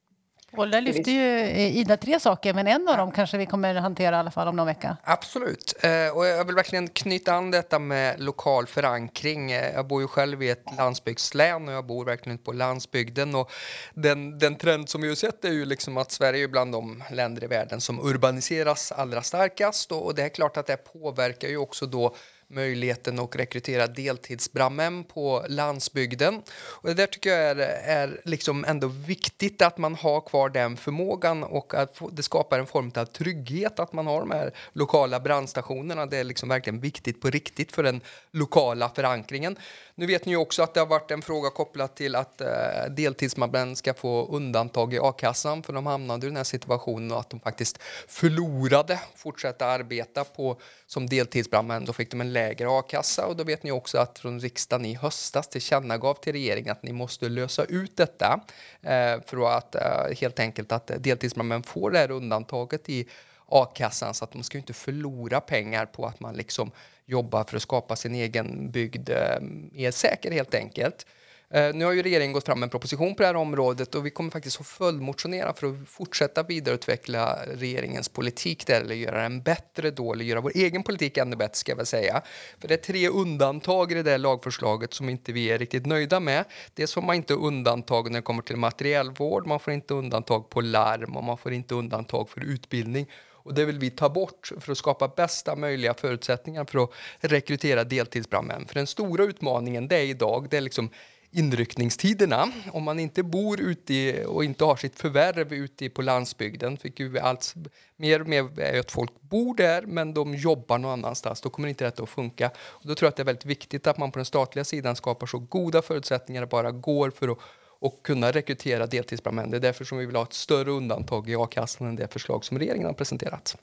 Och 0.52 0.69
där 0.69 0.81
lyfter 0.81 1.12
ju 1.12 1.40
eh, 1.40 1.76
Ida 1.76 1.97
tre 1.97 2.21
saker, 2.21 2.55
men 2.55 2.67
en 2.67 2.88
av 2.88 2.97
dem 2.97 3.12
kanske 3.12 3.38
vi 3.38 3.47
kommer 3.47 3.75
hantera 3.75 4.17
i 4.17 4.19
alla 4.19 4.31
fall 4.31 4.49
om 4.49 4.57
någon 4.57 4.67
vecka. 4.67 4.97
Absolut. 5.05 5.75
Eh, 5.81 6.17
och 6.17 6.26
jag 6.26 6.45
vill 6.45 6.55
verkligen 6.55 6.88
knyta 6.88 7.33
an 7.33 7.50
detta 7.50 7.78
med 7.78 8.21
lokal 8.21 8.67
förankring. 8.67 9.52
Eh, 9.52 9.75
jag 9.75 9.87
bor 9.87 10.02
ju 10.02 10.09
själv 10.09 10.43
i 10.43 10.50
ett 10.50 10.64
landsbygdslän 10.76 11.69
och 11.69 11.75
jag 11.75 11.87
bor 11.87 12.05
verkligen 12.05 12.38
på 12.38 12.52
landsbygden. 12.52 13.35
Och 13.35 13.50
den, 13.95 14.38
den 14.38 14.57
trend 14.57 14.88
som 14.88 15.00
vi 15.00 15.09
har 15.09 15.14
sett 15.14 15.45
är 15.45 15.52
ju 15.52 15.64
liksom 15.64 15.97
att 15.97 16.12
Sverige 16.12 16.45
är 16.45 16.49
bland 16.49 16.73
de 16.73 17.02
länder 17.11 17.45
i 17.45 17.47
världen 17.47 17.81
som 17.81 18.07
urbaniseras 18.07 18.93
allra 18.93 19.23
starkast. 19.23 19.93
Och 19.93 20.14
det 20.14 20.23
är 20.23 20.28
klart 20.28 20.57
att 20.57 20.67
det 20.67 20.76
påverkar 20.76 21.49
ju 21.49 21.57
också 21.57 21.87
då 21.87 22.14
möjligheten 22.50 23.19
att 23.19 23.37
rekrytera 23.37 23.87
deltidsbrandmän 23.87 25.05
på 25.05 25.45
landsbygden. 25.49 26.43
Och 26.59 26.88
det 26.88 26.95
där 26.95 27.07
tycker 27.07 27.31
jag 27.31 27.50
är, 27.50 27.57
är 27.85 28.21
liksom 28.25 28.64
ändå 28.64 28.87
viktigt 28.87 29.62
att 29.62 29.78
man 29.78 29.95
har 29.95 30.21
kvar 30.21 30.49
den 30.49 30.76
förmågan 30.76 31.45
och 31.45 31.75
att 31.75 32.00
det 32.12 32.23
skapar 32.23 32.59
en 32.59 32.67
form 32.67 32.93
av 32.97 33.05
trygghet 33.05 33.78
att 33.78 33.93
man 33.93 34.07
har 34.07 34.21
de 34.21 34.31
här 34.31 34.52
lokala 34.73 35.21
brandstationerna. 35.21 36.07
Det 36.07 36.17
är 36.17 36.25
liksom 36.25 36.49
verkligen 36.49 36.81
viktigt 36.81 37.21
på 37.21 37.31
riktigt 37.31 37.73
för 37.73 37.83
den 37.83 38.00
lokala 38.31 38.88
förankringen. 38.88 39.57
Nu 39.95 40.07
vet 40.07 40.26
ni 40.26 40.33
ju 40.33 40.37
också 40.37 40.62
att 40.62 40.75
det 40.75 40.81
har 40.81 40.87
varit 40.87 41.11
en 41.11 41.23
fråga 41.23 41.50
kopplat 41.50 41.97
till 41.97 42.14
att 42.14 42.40
eh, 42.40 42.49
deltidsbrandmän 42.90 43.76
ska 43.76 43.95
få 43.95 44.26
undantag 44.26 44.95
i 44.95 44.99
a-kassan 44.99 45.62
för 45.62 45.73
de 45.73 45.87
hamnade 45.87 46.26
i 46.26 46.28
den 46.28 46.37
här 46.37 46.45
situationen 46.45 47.12
och 47.12 47.21
att 47.21 47.31
de 47.31 47.40
faktiskt 47.40 47.78
förlorade 48.09 49.00
fortsätta 49.17 49.67
arbeta 49.67 50.25
på 50.25 50.61
som 50.87 51.07
deltidsbrandmän. 51.07 51.85
Då 51.85 51.93
fick 51.93 52.11
de 52.11 52.21
en 52.21 52.33
lägre 52.38 52.68
a-kassa 52.68 53.26
och 53.26 53.37
då 53.37 53.45
vet 53.45 53.62
ni 53.62 53.71
också 53.71 53.99
att 53.99 54.18
från 54.18 54.40
riksdagen 54.40 54.85
i 54.85 54.95
höstas 54.95 55.49
tillkännagav 55.49 56.14
till 56.14 56.33
regeringen 56.33 56.73
att 56.73 56.83
ni 56.83 56.92
måste 56.92 57.28
lösa 57.28 57.64
ut 57.64 57.97
detta 57.97 58.40
eh, 58.83 59.21
för 59.26 59.59
att 59.59 59.75
eh, 59.75 60.16
helt 60.21 60.40
enkelt 60.40 60.73
att 60.73 60.90
deltidsbrandmän 60.99 61.62
får 61.62 61.90
det 61.90 61.99
här 61.99 62.11
undantaget 62.11 62.88
i 62.88 63.07
a-kassan 63.47 64.14
så 64.14 64.25
att 64.25 64.33
de 64.33 64.42
ska 64.42 64.59
inte 64.59 64.73
förlora 64.73 65.40
pengar 65.40 65.87
på 65.87 66.07
att 66.07 66.21
man 66.21 66.35
liksom 66.35 66.71
jobbar 67.07 67.45
för 67.45 67.57
att 67.57 67.62
skapa 67.62 67.97
sin 67.97 68.14
egen 68.14 68.71
bygd 68.71 69.11
eh, 69.11 69.40
mer 69.73 69.90
säker 69.90 70.30
helt 70.30 70.54
enkelt. 70.54 71.07
Eh, 71.50 71.75
nu 71.75 71.85
har 71.85 71.93
ju 71.93 72.02
regeringen 72.02 72.33
gått 72.33 72.47
fram 72.47 72.61
med 72.61 72.67
en 72.67 72.71
proposition 72.71 73.14
på 73.14 73.23
det 73.23 73.26
här 73.26 73.37
området 73.37 73.95
och 73.95 74.07
vi 74.07 74.11
kommer 74.11 74.31
faktiskt 74.31 74.61
att 74.61 74.67
följdmotionera 74.67 75.52
för 75.52 75.67
att 75.67 75.88
fortsätta 75.88 76.43
vidareutveckla 76.43 77.38
regeringens 77.47 78.09
politik 78.09 78.67
där, 78.67 78.81
eller 78.81 78.95
göra 78.95 79.23
den 79.23 79.43
bättre 79.43 79.90
då, 79.90 80.12
eller 80.12 80.25
göra 80.25 80.40
vår 80.40 80.52
egen 80.55 80.83
politik 80.83 81.17
ännu 81.17 81.37
bättre 81.37 81.55
ska 81.55 81.73
jag 81.73 81.76
väl 81.76 81.87
säga. 81.87 82.23
För 82.59 82.69
det 82.69 82.75
är 82.75 82.93
tre 82.93 83.09
undantag 83.09 83.93
i 83.93 83.95
det 83.95 84.02
där 84.02 84.19
lagförslaget 84.19 84.95
som 84.95 85.09
inte 85.09 85.33
vi 85.33 85.50
är 85.50 85.59
riktigt 85.59 85.87
nöjda 85.87 86.21
med. 86.21 86.45
Dels 86.75 86.95
får 86.95 87.02
man 87.02 87.17
inte 87.17 87.35
undantag 87.35 88.11
när 88.11 88.19
det 88.19 88.25
kommer 88.25 88.43
till 88.43 88.57
materiellvård, 88.57 89.47
man 89.47 89.61
får 89.61 89.73
inte 89.73 89.95
undantag 89.95 90.50
på 90.50 90.61
larm 90.61 91.17
och 91.17 91.25
man 91.25 91.38
får 91.38 91.52
inte 91.52 91.75
undantag 91.75 92.28
för 92.28 92.45
utbildning. 92.45 93.07
Och 93.49 93.55
det 93.55 93.64
vill 93.64 93.78
vi 93.78 93.90
ta 93.90 94.09
bort 94.09 94.52
för 94.61 94.73
att 94.73 94.78
skapa 94.78 95.09
bästa 95.09 95.57
möjliga 95.57 95.95
förutsättningar 95.95 96.64
för 96.64 96.78
att 96.78 96.90
rekrytera 97.21 97.85
deltidsbrandmän. 97.85 98.67
För 98.67 98.75
den 98.75 98.87
stora 98.87 99.25
utmaningen 99.25 99.88
det 99.88 99.97
är 99.97 100.05
idag, 100.05 100.47
det 100.50 100.57
är 100.57 100.61
liksom 100.61 100.90
inryckningstiderna. 101.30 102.52
Om 102.73 102.82
man 102.82 102.99
inte 102.99 103.23
bor 103.23 103.61
ute 103.61 104.26
och 104.26 104.44
inte 104.44 104.64
har 104.64 104.76
sitt 104.76 104.99
förvärv 104.99 105.52
ute 105.52 105.90
på 105.90 106.02
landsbygden, 106.02 106.76
fick 106.76 107.00
ju 107.00 107.18
allt 107.18 107.54
mer 107.97 108.20
och 108.20 108.28
mer 108.28 108.61
är 108.61 108.80
att 108.80 108.90
folk 108.90 109.20
bor 109.20 109.54
där 109.54 109.82
men 109.82 110.14
de 110.14 110.35
jobbar 110.35 110.78
någon 110.78 110.92
annanstans, 110.92 111.40
då 111.40 111.50
kommer 111.50 111.68
inte 111.68 111.85
detta 111.85 112.02
att 112.02 112.08
funka. 112.08 112.50
Och 112.58 112.88
då 112.88 112.94
tror 112.94 113.06
jag 113.06 113.11
att 113.11 113.16
det 113.16 113.23
är 113.23 113.25
väldigt 113.25 113.47
viktigt 113.47 113.87
att 113.87 113.99
man 113.99 114.12
på 114.12 114.18
den 114.18 114.26
statliga 114.26 114.64
sidan 114.64 114.97
skapar 114.97 115.26
så 115.26 115.38
goda 115.38 115.82
förutsättningar 115.82 116.40
det 116.40 116.47
bara 116.47 116.70
går 116.70 117.11
för 117.11 117.28
att 117.28 117.38
och 117.80 118.02
kunna 118.02 118.30
rekrytera 118.30 118.87
deltidsbrandmän. 118.87 119.50
Det 119.50 119.56
är 119.56 119.61
därför 119.61 119.85
som 119.85 119.99
vi 119.99 120.06
vill 120.06 120.16
ha 120.16 120.23
ett 120.23 120.32
större 120.32 120.70
undantag 120.70 121.30
i 121.30 121.37
a-kassan 121.37 121.87
än 121.87 121.97
det 121.97 122.12
förslag 122.12 122.44
som 122.44 122.58
regeringen 122.58 122.87
har 122.87 122.94
presenterat. 122.94 123.56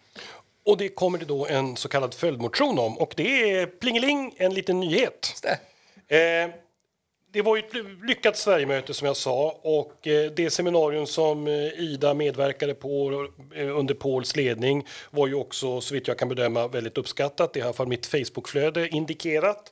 Och 0.65 0.77
det 0.77 0.89
kommer 0.89 1.17
det 1.17 1.25
då 1.25 1.48
en 1.48 1.75
så 1.75 1.89
kallad 1.89 2.13
följdmotion 2.13 2.79
om 2.79 2.98
och 2.98 3.13
det 3.17 3.51
är 3.51 3.65
plingeling, 3.65 4.34
en 4.38 4.53
liten 4.53 4.79
nyhet. 4.79 5.45
Eh, 6.07 6.17
det 7.36 7.42
var 7.42 7.56
ju 7.56 7.63
ett 7.63 8.04
lyckat 8.08 8.38
Sverigemöte 8.38 8.94
som 8.94 9.08
jag 9.08 9.18
sa 9.18 9.60
och 9.62 10.08
eh, 10.08 10.32
det 10.32 10.50
seminarium 10.50 11.06
som 11.06 11.48
eh, 11.48 11.54
Ida 11.80 12.13
medverkade 12.13 12.74
på 12.74 13.12
eh, 13.56 13.77
under 13.77 13.94
Pauls 13.94 14.36
ledning 14.36 14.88
var 15.12 15.27
ju 15.27 15.34
också 15.34 15.82
så 15.82 15.94
vitt 15.94 16.08
jag 16.08 16.20
kan 16.20 16.30
bedöma 16.30 16.68
väldigt 16.68 16.98
uppskattat. 16.98 17.54
Det 17.54 17.60
har 17.60 17.65
i 17.65 17.68
alla 17.68 17.74
fall 17.74 17.88
mitt 17.88 18.06
Facebookflöde 18.06 18.88
indikerat. 18.88 19.72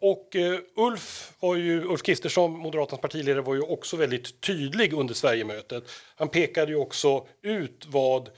Och 0.00 0.36
Ulf, 0.76 1.32
var 1.40 1.56
ju, 1.56 1.84
Ulf 1.84 2.02
Kristersson, 2.02 2.50
Moderaternas 2.52 3.00
partiledare, 3.00 3.42
var 3.42 3.54
ju 3.54 3.60
också 3.60 3.96
väldigt 3.96 4.40
tydlig 4.40 4.92
under 4.92 5.14
Sverigemötet. 5.14 5.84
Han 6.16 6.28
pekade 6.28 6.72
ju 6.72 6.76
också 6.78 7.26
ut 7.42 7.86
vad 7.88 8.28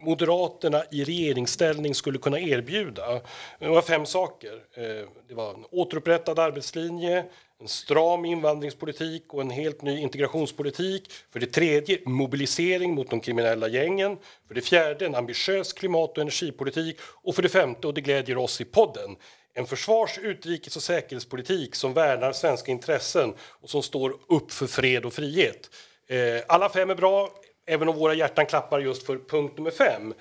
Moderaterna 0.00 0.82
i 0.90 1.04
regeringsställning 1.04 1.94
skulle 1.94 2.18
kunna 2.18 2.40
erbjuda. 2.40 3.20
Det 3.58 3.68
var 3.68 3.82
fem 3.82 4.06
saker. 4.06 4.52
Eh, 4.74 5.08
det 5.28 5.34
var 5.34 5.54
en 5.54 5.64
återupprättad 5.70 6.38
arbetslinje, 6.38 7.24
en 7.60 7.68
stram 7.68 8.24
invandringspolitik 8.24 9.34
och 9.34 9.40
en 9.40 9.50
helt 9.50 9.82
ny 9.82 9.98
integrationspolitik. 9.98 11.10
För 11.32 11.40
det 11.40 11.46
tredje, 11.46 11.98
mobilisering 12.04 12.94
mot 12.94 13.10
de 13.10 13.20
kriminella 13.20 13.68
gängen. 13.68 14.16
För 14.48 14.54
det 14.54 14.60
fjärde, 14.60 15.06
en 15.06 15.14
ambitiös 15.14 15.72
klimat 15.72 16.10
och 16.10 16.22
energipolitik. 16.22 16.96
Och 17.00 17.34
för 17.34 17.42
det 17.42 17.48
femte, 17.48 17.86
och 17.86 17.94
det 17.94 18.00
glädjer 18.00 18.38
oss 18.38 18.60
i 18.60 18.64
podden, 18.64 19.16
en 19.54 19.66
försvars-, 19.66 20.18
utrikes 20.18 20.76
och 20.76 20.82
säkerhetspolitik 20.82 21.74
som 21.74 21.94
värnar 21.94 22.32
svenska 22.32 22.72
intressen 22.72 23.34
och 23.40 23.70
som 23.70 23.82
står 23.82 24.16
upp 24.28 24.52
för 24.52 24.66
fred 24.66 25.04
och 25.04 25.12
frihet. 25.12 25.70
Eh, 26.08 26.42
alla 26.48 26.68
fem 26.68 26.90
är 26.90 26.94
bra, 26.94 27.30
även 27.70 27.88
om 27.88 27.96
våra 27.96 28.14
hjärtan 28.14 28.46
klappar 28.46 28.80
just 28.80 29.06
för 29.06 29.18
punkt 29.18 29.56
nummer 29.56 29.70
fem. 29.70 30.14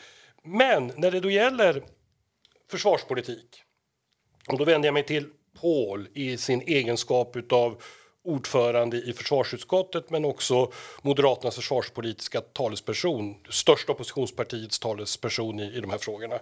Men 0.43 0.91
när 0.95 1.11
det 1.11 1.19
då 1.19 1.29
gäller 1.29 1.83
försvarspolitik, 2.71 3.63
och 4.47 4.57
då 4.57 4.65
vänder 4.65 4.87
jag 4.87 4.93
mig 4.93 5.05
till 5.05 5.25
Paul 5.61 6.07
i 6.13 6.37
sin 6.37 6.61
egenskap 6.61 7.35
av 7.51 7.81
ordförande 8.23 8.97
i 8.97 9.13
försvarsutskottet 9.13 10.09
men 10.09 10.25
också 10.25 10.71
Moderaternas 11.01 11.55
försvarspolitiska 11.55 12.41
talesperson, 12.41 13.35
största 13.49 13.91
oppositionspartiets 13.91 14.79
talesperson 14.79 15.59
i, 15.59 15.63
i 15.63 15.79
de 15.79 15.89
här 15.89 15.97
frågorna. 15.97 16.39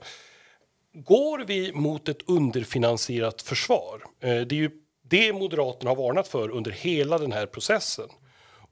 Går 0.93 1.45
vi 1.47 1.73
mot 1.73 2.09
ett 2.09 2.29
underfinansierat 2.29 3.41
försvar? 3.41 4.03
Eh, 4.19 4.41
det 4.41 4.55
är 4.55 4.59
ju 4.59 4.71
det 5.01 5.33
Moderaterna 5.33 5.89
har 5.91 5.95
varnat 5.95 6.27
för 6.27 6.49
under 6.49 6.71
hela 6.71 7.17
den 7.17 7.31
här 7.31 7.45
processen. 7.45 8.09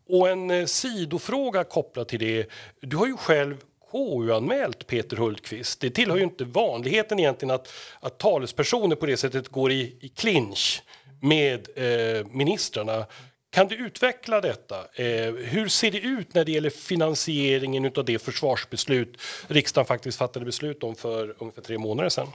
Och 0.07 0.29
en 0.29 0.51
eh, 0.51 0.65
sidofråga 0.65 1.63
kopplat 1.63 2.07
till 2.07 2.19
det. 2.19 2.50
Du 2.79 2.97
har 2.97 3.07
ju 3.07 3.17
själv 3.17 3.57
KU-anmält 3.91 4.88
Peter 4.88 5.17
Hultqvist. 5.17 5.79
Det 5.79 5.89
tillhör 5.89 6.17
ju 6.17 6.24
inte 6.24 6.45
vanligheten 6.45 7.19
egentligen 7.19 7.55
att, 7.55 7.74
att 8.00 8.17
talespersoner 8.17 8.95
på 8.95 9.05
det 9.05 9.17
sättet 9.17 9.50
går 9.50 9.71
i, 9.71 9.97
i 10.00 10.09
clinch 10.09 10.83
med 11.21 11.67
eh, 11.75 12.25
ministrarna. 12.31 13.05
Kan 13.50 13.67
du 13.67 13.75
utveckla 13.75 14.41
detta? 14.41 14.75
Eh, 14.93 15.33
hur 15.33 15.67
ser 15.67 15.91
det 15.91 16.00
ut 16.00 16.33
när 16.33 16.45
det 16.45 16.51
gäller 16.51 16.69
finansieringen 16.69 17.91
av 17.95 18.05
det 18.05 18.19
försvarsbeslut 18.19 19.17
riksdagen 19.47 19.85
faktiskt 19.85 20.17
fattade 20.17 20.45
beslut 20.45 20.83
om 20.83 20.95
för 20.95 21.35
ungefär 21.39 21.62
tre 21.62 21.77
månader 21.77 22.09
sedan? 22.09 22.27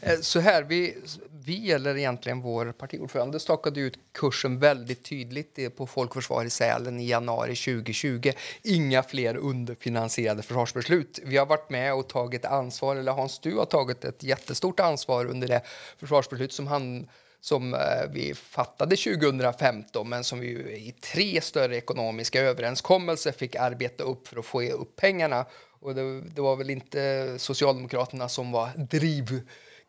Eh, 0.00 0.18
så 0.20 0.40
här, 0.40 0.62
vi, 0.62 0.96
vi, 1.44 1.72
eller 1.72 1.96
egentligen 1.96 2.40
vår 2.40 2.72
partiordförande, 2.72 3.40
stakade 3.40 3.80
ut 3.80 3.98
kursen 4.12 4.58
väldigt 4.58 5.04
tydligt 5.04 5.76
på 5.76 5.86
Folkförsvar 5.86 6.44
i 6.44 6.50
Sälen 6.50 7.00
i 7.00 7.08
januari 7.08 7.56
2020. 7.56 8.32
Inga 8.62 9.02
fler 9.02 9.36
underfinansierade 9.36 10.42
försvarsbeslut. 10.42 11.18
Vi 11.24 11.36
har 11.36 11.46
varit 11.46 11.70
med 11.70 11.94
och 11.94 12.08
tagit 12.08 12.44
ansvar, 12.44 12.96
eller 12.96 13.12
Hans, 13.12 13.38
du 13.38 13.56
har 13.56 13.64
tagit 13.64 14.04
ett 14.04 14.22
jättestort 14.22 14.80
ansvar 14.80 15.26
under 15.26 15.48
det 15.48 15.62
försvarsbeslut 15.98 16.52
som 16.52 16.66
han 16.66 17.08
som 17.40 17.74
eh, 17.74 17.80
vi 18.12 18.34
fattade 18.34 18.96
2015 18.96 20.08
men 20.08 20.24
som 20.24 20.40
vi 20.40 20.48
i 20.86 20.94
tre 21.00 21.40
större 21.40 21.76
ekonomiska 21.76 22.40
överenskommelser 22.40 23.32
fick 23.32 23.56
arbeta 23.56 24.04
upp 24.04 24.28
för 24.28 24.38
att 24.38 24.46
få 24.46 24.62
upp 24.62 24.96
pengarna. 24.96 25.46
Och 25.80 25.94
det, 25.94 26.20
det 26.20 26.40
var 26.40 26.56
väl 26.56 26.70
inte 26.70 27.34
Socialdemokraterna 27.38 28.28
som 28.28 28.52
var 28.52 28.70
driv 28.76 29.40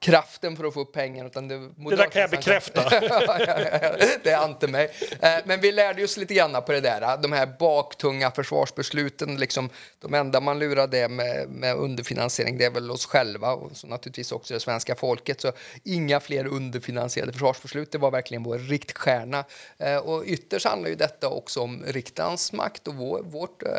kraften 0.04 0.58
för 0.58 0.64
att 0.64 0.74
få 0.74 0.82
upp 0.82 0.94
pengar. 0.94 1.26
Utan 1.26 1.48
det, 1.48 1.58
det 1.58 1.96
där 1.96 2.10
kan 2.10 2.22
jag 2.22 2.30
bekräfta. 2.30 2.90
det 4.24 4.30
är 4.30 4.46
inte 4.46 4.68
mig. 4.68 4.92
Eh, 5.22 5.30
men 5.46 5.62
vi 5.62 5.72
lärde 5.72 6.04
oss 6.04 6.18
lite 6.18 6.34
grann 6.34 6.64
på 6.66 6.72
det 6.72 6.80
där. 6.80 7.18
De 7.18 7.32
här 7.32 7.46
baktunga 7.60 8.32
försvarsbesluten. 8.32 9.38
Liksom, 9.38 9.70
de 10.00 10.14
enda 10.14 10.40
man 10.40 10.60
lurade 10.60 11.10
med, 11.10 11.50
med 11.50 11.76
underfinansiering 11.76 12.58
det 12.58 12.66
är 12.66 12.70
väl 12.70 12.92
oss 12.92 13.06
själva 13.06 13.54
och 13.54 13.78
så 13.78 13.88
naturligtvis 13.88 14.32
också 14.32 14.54
det 14.54 14.60
svenska 14.60 14.96
folket. 14.96 15.42
Så 15.42 15.52
inga 15.84 16.20
fler 16.20 16.48
underfinansierade 16.48 17.34
försvarsbeslut. 17.34 17.92
Det 17.92 17.98
var 17.98 18.12
verkligen 18.12 18.44
vår 18.44 18.58
riktstjärna. 18.58 19.44
Eh, 19.78 19.98
och 19.98 20.24
ytterst 20.26 20.66
handlar 20.66 20.90
ju 20.90 20.96
detta 20.96 21.30
också 21.30 21.62
om 21.62 21.84
riksdagens 21.88 22.52
makt 22.54 22.88
och 22.88 22.96
vår, 22.96 23.22
vårt. 23.24 23.64
Eh, 23.64 23.70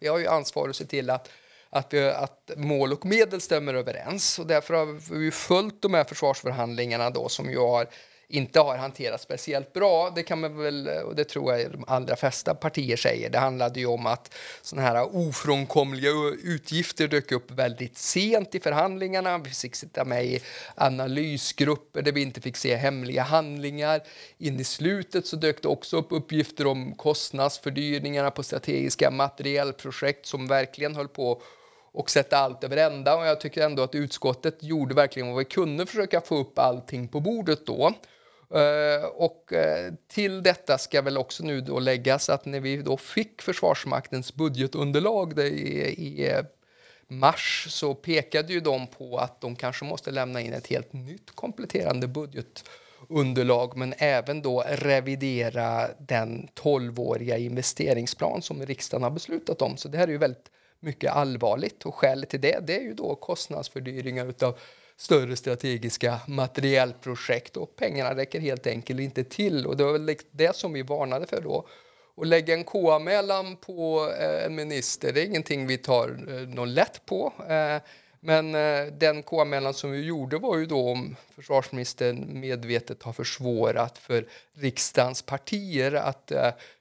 vi 0.00 0.08
har 0.08 0.18
ju 0.18 0.26
ansvar 0.26 0.68
att 0.68 0.76
se 0.76 0.84
till 0.84 1.10
att 1.10 1.28
att, 1.70 1.94
eh, 1.94 2.22
att 2.22 2.50
mål 2.56 2.92
och 2.92 3.06
medel 3.06 3.40
stämmer 3.40 3.74
överens. 3.74 4.38
Och 4.38 4.46
därför 4.46 4.74
har 4.74 5.14
vi 5.18 5.30
följt 5.30 5.82
de 5.82 5.94
här 5.94 6.04
försvarsförhandlingarna 6.04 7.10
då, 7.10 7.28
som 7.28 7.50
ju 7.50 7.58
har, 7.58 7.88
inte 8.28 8.60
har 8.60 8.76
hanterats 8.76 9.24
speciellt 9.24 9.72
bra. 9.72 10.12
Det 10.16 10.22
kan 10.22 10.40
man 10.40 10.62
väl, 10.62 10.88
och 10.88 11.14
det 11.14 11.24
tror 11.24 11.52
jag 11.52 11.72
de 11.72 11.84
allra 11.86 12.16
flesta 12.16 12.54
partier 12.54 12.96
säger. 12.96 13.30
Det 13.30 13.38
handlade 13.38 13.80
ju 13.80 13.86
om 13.86 14.06
att 14.06 14.34
sådana 14.62 14.88
här 14.88 15.16
ofrånkomliga 15.16 16.10
utgifter 16.42 17.08
dök 17.08 17.32
upp 17.32 17.50
väldigt 17.50 17.98
sent 17.98 18.54
i 18.54 18.60
förhandlingarna. 18.60 19.38
Vi 19.38 19.50
fick 19.50 19.76
sitta 19.76 20.04
med 20.04 20.24
i 20.24 20.40
analysgrupper 20.74 22.02
där 22.02 22.12
vi 22.12 22.22
inte 22.22 22.40
fick 22.40 22.56
se 22.56 22.76
hemliga 22.76 23.22
handlingar. 23.22 24.00
In 24.38 24.60
i 24.60 24.64
slutet 24.64 25.26
så 25.26 25.36
dök 25.36 25.62
det 25.62 25.68
också 25.68 25.96
upp 25.96 26.08
uppgifter 26.10 26.66
om 26.66 26.94
kostnadsfördyringarna 26.94 28.30
på 28.30 28.42
strategiska 28.42 29.10
materielprojekt 29.10 30.26
som 30.26 30.46
verkligen 30.46 30.96
höll 30.96 31.08
på 31.08 31.42
och 31.92 32.10
sätta 32.10 32.38
allt 32.38 32.64
över 32.64 32.76
ända. 32.76 33.16
Och 33.16 33.26
jag 33.26 33.40
tycker 33.40 33.64
ändå 33.64 33.82
att 33.82 33.94
utskottet 33.94 34.62
gjorde 34.62 34.94
verkligen 34.94 35.28
vad 35.28 35.38
vi 35.38 35.44
kunde 35.44 35.86
försöka 35.86 36.20
få 36.20 36.36
upp 36.36 36.58
allting 36.58 37.08
på 37.08 37.20
bordet 37.20 37.66
då. 37.66 37.92
Uh, 38.54 39.04
och 39.04 39.52
uh, 39.52 39.94
till 40.08 40.42
detta 40.42 40.78
ska 40.78 41.02
väl 41.02 41.18
också 41.18 41.44
nu 41.44 41.60
då 41.60 41.78
läggas 41.78 42.30
att 42.30 42.44
när 42.44 42.60
vi 42.60 42.76
då 42.76 42.96
fick 42.96 43.42
Försvarsmaktens 43.42 44.34
budgetunderlag 44.34 45.38
i, 45.38 45.42
i 45.42 46.30
eh, 46.30 46.44
mars 47.08 47.66
så 47.70 47.94
pekade 47.94 48.52
ju 48.52 48.60
de 48.60 48.86
på 48.86 49.18
att 49.18 49.40
de 49.40 49.56
kanske 49.56 49.84
måste 49.84 50.10
lämna 50.10 50.40
in 50.40 50.52
ett 50.52 50.66
helt 50.66 50.92
nytt 50.92 51.30
kompletterande 51.34 52.08
budgetunderlag 52.08 53.76
men 53.76 53.94
även 53.98 54.42
då 54.42 54.64
revidera 54.68 55.88
den 55.98 56.48
12-åriga 56.54 57.38
investeringsplan 57.38 58.42
som 58.42 58.66
riksdagen 58.66 59.02
har 59.02 59.10
beslutat 59.10 59.62
om. 59.62 59.76
Så 59.76 59.88
det 59.88 59.98
här 59.98 60.08
är 60.08 60.12
ju 60.12 60.18
väldigt 60.18 60.50
mycket 60.80 61.12
allvarligt 61.12 61.86
och 61.86 61.94
skälet 61.94 62.28
till 62.28 62.40
det, 62.40 62.58
det 62.66 62.76
är 62.76 62.82
ju 62.82 62.94
då 62.94 63.14
kostnadsfördyringar 63.14 64.26
utav 64.26 64.58
större 64.96 65.36
strategiska 65.36 66.20
materiellprojekt 66.26 67.56
och 67.56 67.76
pengarna 67.76 68.16
räcker 68.16 68.40
helt 68.40 68.66
enkelt 68.66 69.00
inte 69.00 69.24
till 69.24 69.66
och 69.66 69.76
det 69.76 69.84
var 69.84 69.92
väl 69.92 70.16
det 70.30 70.56
som 70.56 70.72
vi 70.72 70.82
varnade 70.82 71.26
för 71.26 71.40
då. 71.40 71.68
Och 72.14 72.26
lägga 72.26 72.54
en 72.54 72.64
KU-anmälan 72.64 73.56
på 73.56 74.12
eh, 74.20 74.44
en 74.44 74.54
minister, 74.54 75.12
det 75.12 75.20
är 75.20 75.26
ingenting 75.26 75.66
vi 75.66 75.78
tar 75.78 76.08
eh, 76.08 76.48
någon 76.48 76.74
lätt 76.74 77.06
på. 77.06 77.32
Eh, 77.48 77.76
men 78.22 78.52
den 78.98 79.22
KU-anmälan 79.22 79.74
som 79.74 79.90
vi 79.90 80.04
gjorde 80.04 80.38
var 80.38 80.58
ju 80.58 80.66
då 80.66 80.90
om 80.90 81.16
försvarsministern 81.34 82.40
medvetet 82.40 83.02
har 83.02 83.12
försvårat 83.12 83.98
för 83.98 84.26
riksdagens 84.52 85.22
partier 85.22 85.92
att 85.92 86.32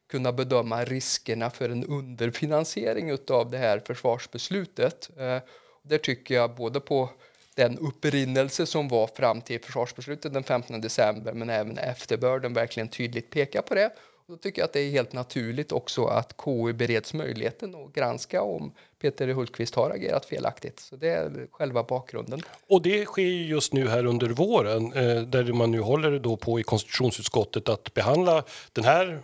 kunna 0.09 0.31
bedöma 0.31 0.83
riskerna 0.83 1.49
för 1.49 1.69
en 1.69 1.85
underfinansiering 1.85 3.17
av 3.29 3.51
det 3.51 3.57
här 3.57 3.81
försvarsbeslutet. 3.85 5.09
Eh, 5.17 5.37
där 5.81 5.97
tycker 5.97 6.35
jag 6.35 6.55
både 6.55 6.79
på 6.79 7.09
den 7.55 7.77
upprinnelse 7.77 8.65
som 8.65 8.87
var 8.87 9.07
fram 9.07 9.41
till 9.41 9.61
försvarsbeslutet 9.61 10.33
den 10.33 10.43
15 10.43 10.81
december 10.81 11.33
men 11.33 11.49
även 11.49 11.77
efterbörden 11.77 12.53
verkligen 12.53 12.87
tydligt 12.87 13.29
pekar 13.29 13.61
på 13.61 13.75
det. 13.75 13.91
Då 14.27 14.37
tycker 14.37 14.61
jag 14.61 14.65
att 14.65 14.73
det 14.73 14.79
är 14.79 14.89
helt 14.89 15.13
naturligt 15.13 15.71
också 15.71 16.05
att 16.05 16.37
KU 16.37 16.73
bereds 16.73 17.13
möjligheten 17.13 17.75
att 17.75 17.93
granska 17.93 18.41
om 18.41 18.71
Peter 19.01 19.27
Hultqvist 19.27 19.75
har 19.75 19.89
agerat 19.89 20.25
felaktigt. 20.25 20.79
Så 20.79 20.95
det 20.95 21.09
är 21.09 21.47
själva 21.51 21.83
bakgrunden. 21.83 22.41
Och 22.67 22.81
det 22.81 23.05
sker 23.05 23.21
just 23.21 23.73
nu 23.73 23.87
här 23.87 24.05
under 24.05 24.29
våren 24.29 24.93
eh, 24.93 25.21
där 25.21 25.53
man 25.53 25.71
nu 25.71 25.79
håller 25.79 26.19
då 26.19 26.37
på 26.37 26.59
i 26.59 26.63
konstitutionsutskottet 26.63 27.69
att 27.69 27.93
behandla 27.93 28.43
den 28.73 28.83
här 28.83 29.21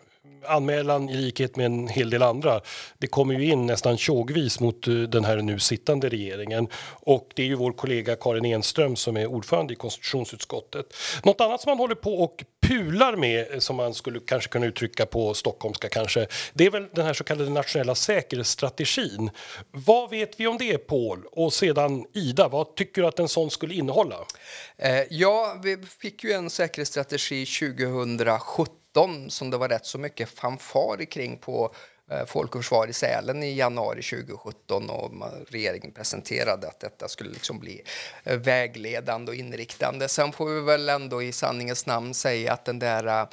anmälan 0.47 1.09
i 1.09 1.15
likhet 1.15 1.55
med 1.55 1.65
en 1.65 1.87
hel 1.87 2.09
del 2.09 2.23
andra. 2.23 2.61
Det 2.97 3.07
kommer 3.07 3.33
ju 3.33 3.45
in 3.45 3.65
nästan 3.65 3.97
tjogvis 3.97 4.59
mot 4.59 4.87
eh, 4.87 4.93
den 4.93 5.25
här 5.25 5.37
nu 5.37 5.59
sittande 5.59 6.09
regeringen 6.09 6.67
och 6.87 7.29
det 7.35 7.43
är 7.43 7.47
ju 7.47 7.55
vår 7.55 7.71
kollega 7.71 8.15
Karin 8.15 8.45
Enström 8.45 8.95
som 8.95 9.17
är 9.17 9.25
ordförande 9.25 9.73
i 9.73 9.75
konstitutionsutskottet. 9.75 10.85
Något 11.23 11.41
annat 11.41 11.61
som 11.61 11.69
man 11.69 11.77
håller 11.77 11.95
på 11.95 12.23
och 12.23 12.43
pular 12.61 13.15
med 13.15 13.53
eh, 13.53 13.59
som 13.59 13.75
man 13.75 13.93
skulle 13.93 14.19
kanske 14.19 14.49
kunna 14.49 14.65
uttrycka 14.65 15.05
på 15.05 15.33
stockholmska 15.33 15.89
kanske. 15.89 16.27
Det 16.53 16.65
är 16.65 16.71
väl 16.71 16.87
den 16.93 17.05
här 17.05 17.13
så 17.13 17.23
kallade 17.23 17.49
nationella 17.49 17.95
säkerhetsstrategin. 17.95 19.29
Vad 19.71 20.09
vet 20.09 20.39
vi 20.39 20.47
om 20.47 20.57
det 20.57 20.77
Paul? 20.77 21.25
Och 21.31 21.53
sedan 21.53 22.05
Ida, 22.13 22.47
vad 22.47 22.75
tycker 22.75 23.01
du 23.01 23.07
att 23.07 23.19
en 23.19 23.27
sån 23.27 23.51
skulle 23.51 23.73
innehålla? 23.73 24.15
Eh, 24.77 25.01
ja, 25.09 25.59
vi 25.63 25.77
fick 25.77 26.23
ju 26.23 26.31
en 26.31 26.49
säkerhetsstrategi 26.49 27.45
2017 27.45 28.84
2019 28.95 29.29
som 29.29 29.49
det 29.49 29.57
var 29.57 29.69
rätt 29.69 29.85
så 29.85 29.97
mycket 29.97 30.29
fanfar 30.29 31.05
kring 31.05 31.37
på 31.37 31.75
eh, 32.11 32.25
Folk 32.25 32.55
och 32.55 32.61
Försvar 32.63 32.87
i 32.87 32.93
Sälen 32.93 33.43
i 33.43 33.55
januari 33.55 34.01
2017 34.01 34.89
och 34.89 35.11
regeringen 35.49 35.91
presenterade 35.91 36.67
att 36.67 36.79
detta 36.79 37.07
skulle 37.07 37.29
liksom 37.29 37.59
bli 37.59 37.81
eh, 38.23 38.37
vägledande 38.37 39.31
och 39.31 39.35
inriktande. 39.35 40.07
Sen 40.07 40.31
får 40.31 40.45
vi 40.45 40.61
väl 40.61 40.89
ändå 40.89 41.23
i 41.23 41.31
sanningens 41.31 41.85
namn 41.85 42.13
säga 42.13 42.53
att 42.53 42.65
den 42.65 42.79
där 42.79 43.07
eh, 43.07 43.27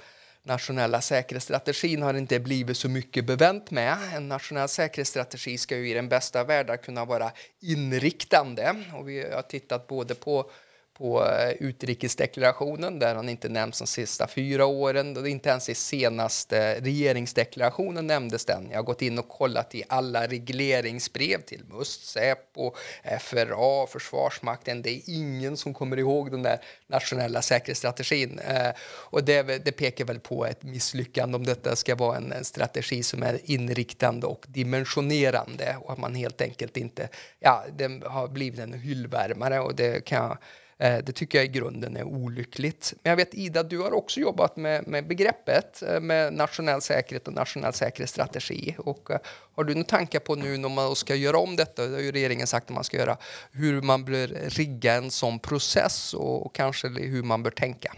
nationella 0.44 1.00
säkerhetsstrategin 1.00 2.02
har 2.02 2.14
inte 2.14 2.40
blivit 2.40 2.76
så 2.76 2.88
mycket 2.88 3.24
bevänt 3.24 3.70
med. 3.70 3.96
En 4.14 4.28
nationell 4.28 4.68
säkerhetsstrategi 4.68 5.58
ska 5.58 5.76
ju 5.76 5.90
i 5.90 5.94
den 5.94 6.08
bästa 6.08 6.44
världen 6.44 6.78
kunna 6.78 7.04
vara 7.04 7.30
inriktande 7.60 8.74
och 8.94 9.08
vi 9.08 9.32
har 9.32 9.42
tittat 9.42 9.86
både 9.86 10.14
på 10.14 10.50
på 10.94 11.24
eh, 11.24 11.50
utrikesdeklarationen 11.50 12.98
där 12.98 13.14
han 13.14 13.28
inte 13.28 13.48
nämns 13.48 13.78
de 13.78 13.86
sista 13.86 14.28
fyra 14.28 14.66
åren. 14.66 15.26
Inte 15.26 15.48
ens 15.48 15.68
i 15.68 15.74
senaste 15.74 16.80
regeringsdeklarationen 16.80 18.06
nämndes 18.06 18.44
den. 18.44 18.68
Jag 18.70 18.78
har 18.78 18.82
gått 18.82 19.02
in 19.02 19.18
och 19.18 19.28
kollat 19.28 19.74
i 19.74 19.82
alla 19.88 20.26
regleringsbrev 20.26 21.40
till 21.40 21.64
MUST, 21.70 22.04
Säpo, 22.04 22.74
FRA, 23.20 23.86
Försvarsmakten. 23.86 24.82
Det 24.82 24.90
är 24.90 25.00
ingen 25.06 25.56
som 25.56 25.74
kommer 25.74 25.98
ihåg 25.98 26.30
den 26.30 26.42
där 26.42 26.58
nationella 26.86 27.42
säkerhetsstrategin. 27.42 28.38
Eh, 28.38 28.70
och 28.84 29.24
det, 29.24 29.42
det 29.42 29.72
pekar 29.72 30.04
väl 30.04 30.20
på 30.20 30.46
ett 30.46 30.62
misslyckande 30.62 31.36
om 31.36 31.44
detta 31.44 31.76
ska 31.76 31.94
vara 31.94 32.16
en, 32.16 32.32
en 32.32 32.44
strategi 32.44 33.02
som 33.02 33.22
är 33.22 33.40
inriktande 33.44 34.26
och 34.26 34.44
dimensionerande 34.48 35.76
och 35.80 35.92
att 35.92 35.98
man 35.98 36.14
helt 36.14 36.40
enkelt 36.40 36.76
inte, 36.76 37.08
ja, 37.40 37.64
den 37.76 38.02
har 38.06 38.28
blivit 38.28 38.60
en 38.60 38.72
hyllvärmare 38.72 39.60
och 39.60 39.74
det 39.74 40.04
kan 40.04 40.24
jag 40.24 40.38
Eh, 40.82 40.98
det 41.04 41.12
tycker 41.12 41.38
jag 41.38 41.44
i 41.44 41.48
grunden 41.48 41.96
är 41.96 42.04
olyckligt. 42.04 42.94
Men 43.02 43.10
jag 43.10 43.16
vet 43.16 43.34
Ida, 43.34 43.62
du 43.62 43.78
har 43.78 43.92
också 43.92 44.20
jobbat 44.20 44.56
med, 44.56 44.86
med 44.88 45.06
begreppet 45.06 45.82
eh, 45.82 46.00
med 46.00 46.32
nationell 46.32 46.80
säkerhet 46.82 47.28
och 47.28 47.34
nationell 47.34 47.72
säkerhetsstrategi. 47.72 48.74
Och, 48.78 49.10
eh, 49.10 49.18
har 49.54 49.64
du 49.64 49.74
några 49.74 49.86
tankar 49.86 50.20
på 50.20 50.34
nu 50.34 50.56
när 50.56 50.68
man 50.68 50.96
ska 50.96 51.14
göra 51.14 51.38
om 51.38 51.56
detta, 51.56 51.86
det 51.86 51.94
har 51.94 52.00
ju 52.00 52.12
regeringen 52.12 52.46
sagt 52.46 52.70
att 52.70 52.74
man 52.74 52.84
ska 52.84 52.96
göra, 52.96 53.16
hur 53.52 53.82
man 53.82 54.04
bör 54.04 54.28
rigga 54.48 54.94
en 54.94 55.10
sån 55.10 55.38
process 55.38 56.14
och, 56.14 56.46
och 56.46 56.54
kanske 56.54 56.88
hur 56.88 57.22
man 57.22 57.42
bör 57.42 57.50
tänka? 57.50 57.92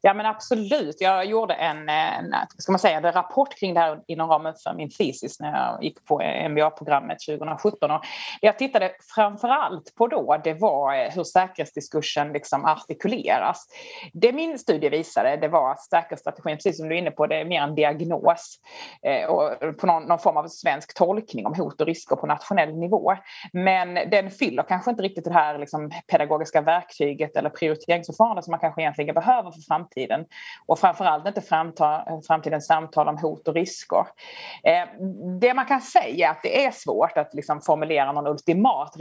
Ja 0.00 0.14
men 0.14 0.26
absolut. 0.26 1.00
Jag 1.00 1.24
gjorde 1.24 1.54
en, 1.54 1.88
en, 1.88 2.34
ska 2.58 2.72
man 2.72 2.78
säga, 2.78 2.96
en 2.96 3.12
rapport 3.12 3.54
kring 3.60 3.74
det 3.74 3.80
här 3.80 4.00
inom 4.06 4.30
ramen 4.30 4.54
för 4.62 4.74
min 4.74 4.90
thesis 4.90 5.40
när 5.40 5.56
jag 5.56 5.84
gick 5.84 6.04
på 6.04 6.22
MBA-programmet 6.48 7.18
2017. 7.20 7.90
Och 7.90 8.00
det 8.40 8.46
jag 8.46 8.58
tittade 8.58 8.92
framför 9.14 9.48
allt 9.48 9.94
på 9.94 10.06
då 10.06 10.40
det 10.44 10.54
var 10.54 10.94
eh, 10.94 11.10
hur 11.10 11.24
säkerhetsdiskursen 11.24 12.32
liksom 12.32 12.64
artikuleras. 12.64 13.66
Det 14.12 14.32
min 14.32 14.58
studie 14.58 14.88
visade 14.88 15.36
det 15.36 15.48
var 15.48 15.70
att 15.72 15.80
säkerhetsstrategin, 15.80 16.56
precis 16.56 16.76
som 16.76 16.88
du 16.88 16.94
är 16.94 16.98
inne 16.98 17.10
på, 17.10 17.26
det 17.26 17.36
är 17.36 17.44
mer 17.44 17.62
en 17.62 17.74
diagnos 17.74 18.60
eh, 19.02 19.28
och 19.28 19.76
på 19.78 19.86
någon, 19.86 20.02
någon, 20.02 20.18
form 20.18 20.36
av 20.36 20.48
svensk 20.48 20.94
tolkning 20.94 21.46
om 21.46 21.54
hot 21.54 21.80
och 21.80 21.86
risker 21.86 22.16
på 22.16 22.26
nationell 22.26 22.76
nivå. 22.76 23.12
Men 23.52 23.94
den 23.94 24.30
fyller 24.30 24.62
kanske 24.62 24.90
inte 24.90 25.02
riktigt 25.02 25.24
det 25.24 25.32
här 25.32 25.58
liksom, 25.58 25.90
pedagogiska 26.06 26.60
verktyget 26.60 27.36
eller 27.36 27.50
prioriteringsförfarandet 27.50 28.44
som 28.44 28.50
man 28.50 28.60
kanske 28.60 28.82
egentligen 28.82 29.14
behöver 29.14 29.50
för 29.50 29.60
framtiden. 29.60 29.87
Och 30.66 30.78
framförallt 30.78 31.26
inte 31.26 31.40
framta, 31.40 32.04
framtidens 32.26 32.66
samtal 32.66 33.08
om 33.08 33.18
hot 33.18 33.48
och 33.48 33.54
risker. 33.54 34.06
Eh, 34.64 34.88
det 35.40 35.54
man 35.54 35.66
kan 35.66 35.80
säga 35.80 36.28
är 36.28 36.30
att 36.30 36.42
det 36.42 36.64
är 36.64 36.70
svårt 36.70 37.18
att 37.18 37.34
liksom 37.34 37.60
formulera 37.60 38.12
någon 38.12 38.26
ultimat 38.26 38.96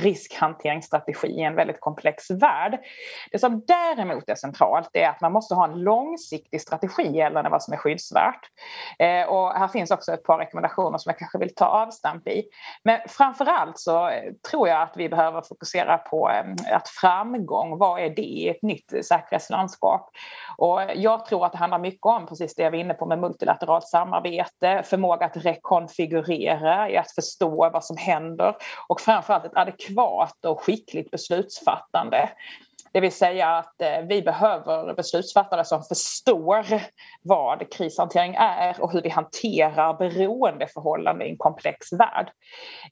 riskhanteringsstrategi 0.00 1.28
i 1.28 1.42
en 1.42 1.54
väldigt 1.54 1.80
komplex 1.80 2.30
värld. 2.30 2.80
Det 3.32 3.38
som 3.38 3.64
däremot 3.66 4.28
är 4.28 4.34
centralt 4.34 4.90
är 4.92 5.08
att 5.08 5.20
man 5.20 5.32
måste 5.32 5.54
ha 5.54 5.64
en 5.64 5.82
långsiktig 5.82 6.60
strategi 6.60 7.16
gällande 7.16 7.50
vad 7.50 7.62
som 7.62 7.74
är 7.74 7.78
skyddsvärt. 7.78 8.40
Eh, 8.98 9.28
och 9.28 9.52
här 9.52 9.68
finns 9.68 9.90
också 9.90 10.12
ett 10.12 10.24
par 10.24 10.38
rekommendationer 10.38 10.98
som 10.98 11.10
jag 11.10 11.18
kanske 11.18 11.38
vill 11.38 11.54
ta 11.54 11.66
avstamp 11.66 12.28
i. 12.28 12.44
Men 12.84 13.00
framförallt 13.08 13.78
så 13.78 14.10
tror 14.50 14.68
jag 14.68 14.82
att 14.82 14.92
vi 14.96 15.08
behöver 15.08 15.42
fokusera 15.42 15.98
på 15.98 16.30
eh, 16.30 16.76
att 16.76 16.88
framgång, 16.88 17.78
vad 17.78 18.00
är 18.00 18.10
det 18.10 18.22
i 18.22 18.48
ett 18.48 18.62
nytt 18.62 19.06
säkerhetslandskap? 19.06 19.79
Och 20.56 20.80
jag 20.94 21.26
tror 21.26 21.46
att 21.46 21.52
det 21.52 21.58
handlar 21.58 21.78
mycket 21.78 22.06
om 22.06 22.26
precis 22.26 22.54
det 22.54 22.62
jag 22.62 22.70
var 22.70 22.78
inne 22.78 22.94
på 22.94 23.06
med 23.06 23.18
multilateralt 23.18 23.88
samarbete, 23.88 24.82
förmåga 24.84 25.26
att 25.26 25.36
rekonfigurera, 25.36 26.90
i 26.90 26.96
att 26.96 27.12
förstå 27.12 27.70
vad 27.72 27.84
som 27.84 27.96
händer 27.96 28.54
och 28.88 29.00
framförallt 29.00 29.44
ett 29.44 29.56
adekvat 29.56 30.44
och 30.44 30.60
skickligt 30.60 31.10
beslutsfattande. 31.10 32.30
Det 32.92 33.00
vill 33.00 33.12
säga 33.12 33.48
att 33.48 33.82
eh, 33.82 34.00
vi 34.08 34.22
behöver 34.22 34.94
beslutsfattare 34.94 35.64
som 35.64 35.82
förstår 35.82 36.66
vad 37.22 37.72
krishantering 37.72 38.34
är 38.38 38.80
och 38.80 38.92
hur 38.92 39.02
vi 39.02 39.08
hanterar 39.08 39.94
beroendeförhållanden 39.94 41.26
i 41.26 41.30
en 41.30 41.36
komplex 41.36 41.92
värld. 41.92 42.30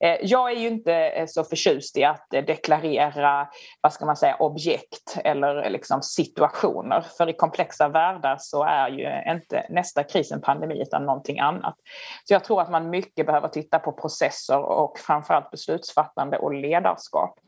Eh, 0.00 0.16
jag 0.22 0.52
är 0.52 0.56
ju 0.56 0.68
inte 0.68 0.94
eh, 0.94 1.26
så 1.26 1.44
förtjust 1.44 1.96
i 1.96 2.04
att 2.04 2.26
deklarera 2.30 3.48
vad 3.80 3.92
ska 3.92 4.06
man 4.06 4.16
säga, 4.16 4.36
objekt 4.36 5.18
eller 5.24 5.70
liksom 5.70 6.02
situationer. 6.02 7.04
För 7.18 7.28
i 7.28 7.32
komplexa 7.32 7.88
världar 7.88 8.36
så 8.40 8.64
är 8.64 8.88
ju 8.88 9.32
inte 9.32 9.66
nästa 9.70 10.02
kris 10.04 10.32
en 10.32 10.40
pandemi 10.40 10.82
utan 10.82 11.06
någonting 11.06 11.38
annat. 11.38 11.74
Så 12.24 12.34
jag 12.34 12.44
tror 12.44 12.62
att 12.62 12.70
man 12.70 12.90
mycket 12.90 13.26
behöver 13.26 13.48
titta 13.48 13.78
på 13.78 13.92
processer 13.92 14.58
och 14.58 14.98
framförallt 14.98 15.50
beslutsfattande 15.50 16.38
och 16.38 16.54
ledarskap. 16.54 17.38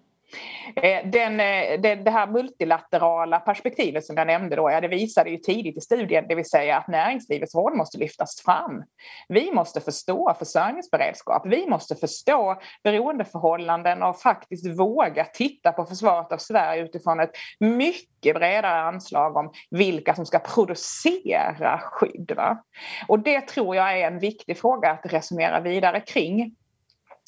Eh, 0.77 1.11
den, 1.11 1.41
eh, 1.41 1.81
det, 1.81 1.95
det, 1.95 2.11
här 2.11 2.27
multilaterala 2.27 3.41
perspektivet 3.41 4.05
som 4.05 4.17
jag 4.17 4.27
nämnde 4.27 4.57
då, 4.57 4.71
ja, 4.71 4.81
det 4.81 4.89
visade 4.89 5.31
ju 5.31 5.37
tidigt 5.37 5.77
i 5.77 5.81
studien, 5.81 6.25
det 6.29 6.35
vill 6.35 6.51
säga 6.51 6.77
att 6.77 6.89
näringslivets 6.89 7.55
roll 7.55 7.77
måste 7.77 7.99
lyftas 7.99 8.43
fram. 8.45 8.85
Vi 9.29 9.53
måste 9.53 9.81
förstå 9.81 10.35
försörjningsberedskap, 10.39 11.43
vi 11.47 11.67
måste 11.67 11.97
förstå 11.97 12.61
beroendeförhållanden 12.83 14.03
och 14.03 14.21
faktiskt 14.21 14.67
våga 14.79 15.25
titta 15.25 15.73
på 15.73 15.85
försvaret 15.85 16.33
av 16.33 16.39
Sverige 16.39 16.83
utifrån 16.83 17.21
ett 17.21 17.33
mycket 17.61 18.35
bredare 18.35 18.81
anslag 18.81 19.37
om 19.37 19.53
vilka 19.71 20.15
som 20.15 20.27
ska 20.27 20.39
producera 20.39 21.79
skydd. 21.79 22.33
Va? 22.37 22.65
Och 23.09 23.19
det 23.19 23.41
tror 23.41 23.77
jag 23.77 23.99
är 23.99 24.07
en 24.07 24.19
viktig 24.19 24.59
fråga 24.59 24.91
att 24.91 25.13
resonera 25.13 25.61
vidare 25.61 26.01
kring. 26.01 26.57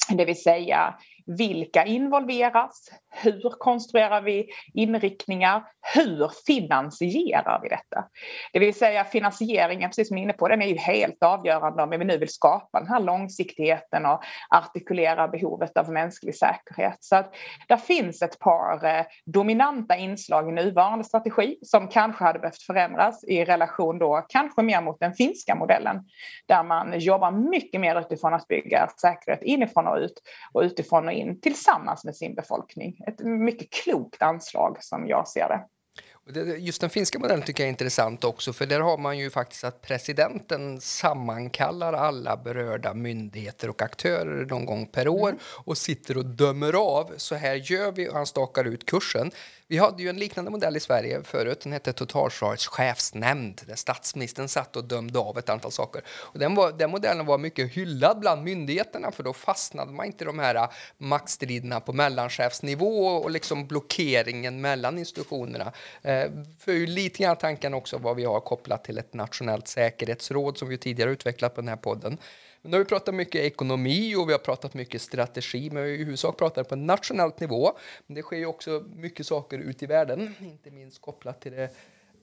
Det 0.09 0.25
vill 0.25 0.41
säga 0.41 0.95
vilka 1.25 1.85
involveras? 1.85 2.89
Hur 3.11 3.49
konstruerar 3.59 4.21
vi 4.21 4.47
inriktningar? 4.73 5.63
Hur 5.93 6.31
finansierar 6.47 7.59
vi 7.63 7.69
detta? 7.69 8.05
Det 8.53 8.59
vill 8.59 8.73
säga 8.73 9.03
finansieringen, 9.03 9.89
precis 9.89 10.07
som 10.07 10.15
ni 10.15 10.21
är 10.21 10.23
inne 10.23 10.33
på, 10.33 10.47
den 10.47 10.61
är 10.61 10.67
ju 10.67 10.77
helt 10.77 11.23
avgörande 11.23 11.83
om 11.83 11.89
vi 11.89 11.97
nu 11.97 12.17
vill 12.17 12.33
skapa 12.33 12.79
den 12.79 12.89
här 12.89 12.99
långsiktigheten 12.99 14.05
och 14.05 14.23
artikulera 14.49 15.27
behovet 15.27 15.77
av 15.77 15.91
mänsklig 15.91 16.35
säkerhet. 16.35 16.97
Så 16.99 17.15
att 17.15 17.35
där 17.67 17.77
finns 17.77 18.21
ett 18.21 18.39
par 18.39 18.85
eh, 18.85 19.05
dominanta 19.25 19.97
inslag 19.97 20.49
i 20.49 20.51
nuvarande 20.51 21.05
strategi 21.05 21.57
som 21.61 21.87
kanske 21.87 22.23
hade 22.23 22.39
behövt 22.39 22.61
förändras 22.61 23.23
i 23.23 23.45
relation 23.45 23.99
då 23.99 24.25
kanske 24.29 24.61
mer 24.61 24.81
mot 24.81 24.99
den 24.99 25.13
finska 25.13 25.55
modellen 25.55 26.01
där 26.45 26.63
man 26.63 26.99
jobbar 26.99 27.31
mycket 27.31 27.81
mer 27.81 27.99
utifrån 27.99 28.33
att 28.33 28.47
bygga 28.47 28.89
säkerhet 29.01 29.43
inifrån 29.43 29.87
och 29.87 29.97
ut 29.97 30.21
och 30.53 30.61
utifrån 30.61 31.09
in 31.13 31.41
tillsammans 31.41 32.03
med 32.03 32.15
sin 32.15 32.35
befolkning. 32.35 32.99
Ett 33.07 33.19
mycket 33.19 33.69
klokt 33.69 34.21
anslag 34.21 34.77
som 34.79 35.07
jag 35.07 35.27
ser 35.27 35.47
det. 35.47 35.67
Just 36.57 36.81
den 36.81 36.89
finska 36.89 37.19
modellen 37.19 37.45
tycker 37.45 37.63
jag 37.63 37.67
är 37.67 37.71
intressant 37.71 38.23
också, 38.23 38.53
för 38.53 38.65
där 38.65 38.79
har 38.79 38.97
man 38.97 39.17
ju 39.17 39.29
faktiskt 39.29 39.63
att 39.63 39.81
presidenten 39.81 40.81
sammankallar 40.81 41.93
alla 41.93 42.37
berörda 42.37 42.93
myndigheter 42.93 43.69
och 43.69 43.81
aktörer 43.81 44.45
någon 44.45 44.65
gång 44.65 44.87
per 44.87 45.07
år 45.07 45.29
mm. 45.29 45.39
och 45.45 45.77
sitter 45.77 46.17
och 46.17 46.25
dömer 46.25 46.73
av. 46.73 47.13
Så 47.17 47.35
här 47.35 47.55
gör 47.55 47.91
vi 47.91 48.09
och 48.09 48.13
han 48.13 48.25
stakar 48.25 48.63
ut 48.65 48.85
kursen. 48.85 49.31
Vi 49.67 49.77
hade 49.77 50.03
ju 50.03 50.09
en 50.09 50.17
liknande 50.17 50.51
modell 50.51 50.75
i 50.75 50.79
Sverige 50.79 51.23
förut. 51.23 51.61
Den 51.61 51.73
hette 51.73 51.93
Totalförsvarets 51.93 52.67
chefsnämnd 52.67 53.61
där 53.67 53.75
statsministern 53.75 54.47
satt 54.47 54.75
och 54.75 54.83
dömde 54.83 55.19
av 55.19 55.37
ett 55.37 55.49
antal 55.49 55.71
saker. 55.71 56.01
Och 56.07 56.39
den, 56.39 56.55
var, 56.55 56.71
den 56.71 56.91
modellen 56.91 57.25
var 57.25 57.37
mycket 57.37 57.71
hyllad 57.71 58.19
bland 58.19 58.43
myndigheterna 58.43 59.11
för 59.11 59.23
då 59.23 59.33
fastnade 59.33 59.91
man 59.91 60.05
inte 60.05 60.23
i 60.23 60.27
de 60.27 60.39
här 60.39 60.55
äh, 60.55 60.69
maktstriderna 60.97 61.79
på 61.79 61.93
mellanchefsnivå 61.93 63.07
och 63.07 63.31
liksom 63.31 63.67
blockeringen 63.67 64.61
mellan 64.61 64.97
institutionerna. 64.97 65.73
Eh, 66.01 66.31
för 66.59 66.71
ju 66.71 66.87
lite 66.87 67.23
grann 67.23 67.35
tanken 67.35 67.73
också 67.73 67.97
vad 67.97 68.15
vi 68.15 68.25
har 68.25 68.39
kopplat 68.39 68.83
till 68.83 68.97
ett 68.97 69.13
nationellt 69.13 69.67
säkerhetsråd 69.67 70.57
som 70.57 70.69
vi 70.69 70.77
tidigare 70.77 71.11
utvecklat 71.11 71.55
på 71.55 71.61
den 71.61 71.67
här 71.67 71.75
podden. 71.75 72.17
Men 72.63 72.71
nu 72.71 72.77
har 72.77 72.83
vi 72.83 72.89
pratat 72.89 73.15
mycket 73.15 73.41
ekonomi 73.41 74.15
och 74.15 74.29
vi 74.29 74.31
har 74.31 74.39
pratat 74.39 74.73
mycket 74.73 75.01
strategi, 75.01 75.69
men 75.71 75.83
vi 75.83 75.89
har 75.89 75.95
i 75.95 76.03
huvudsak 76.03 76.37
pratat 76.37 76.69
på 76.69 76.75
nationellt 76.75 77.39
nivå. 77.39 77.71
Men 78.07 78.15
det 78.15 78.21
sker 78.21 78.37
ju 78.37 78.45
också 78.45 78.83
mycket 78.95 79.27
saker 79.27 79.59
ute 79.59 79.85
i 79.85 79.87
världen, 79.87 80.35
inte 80.39 80.71
minst 80.71 81.01
kopplat 81.01 81.41
till 81.41 81.51
det 81.51 81.69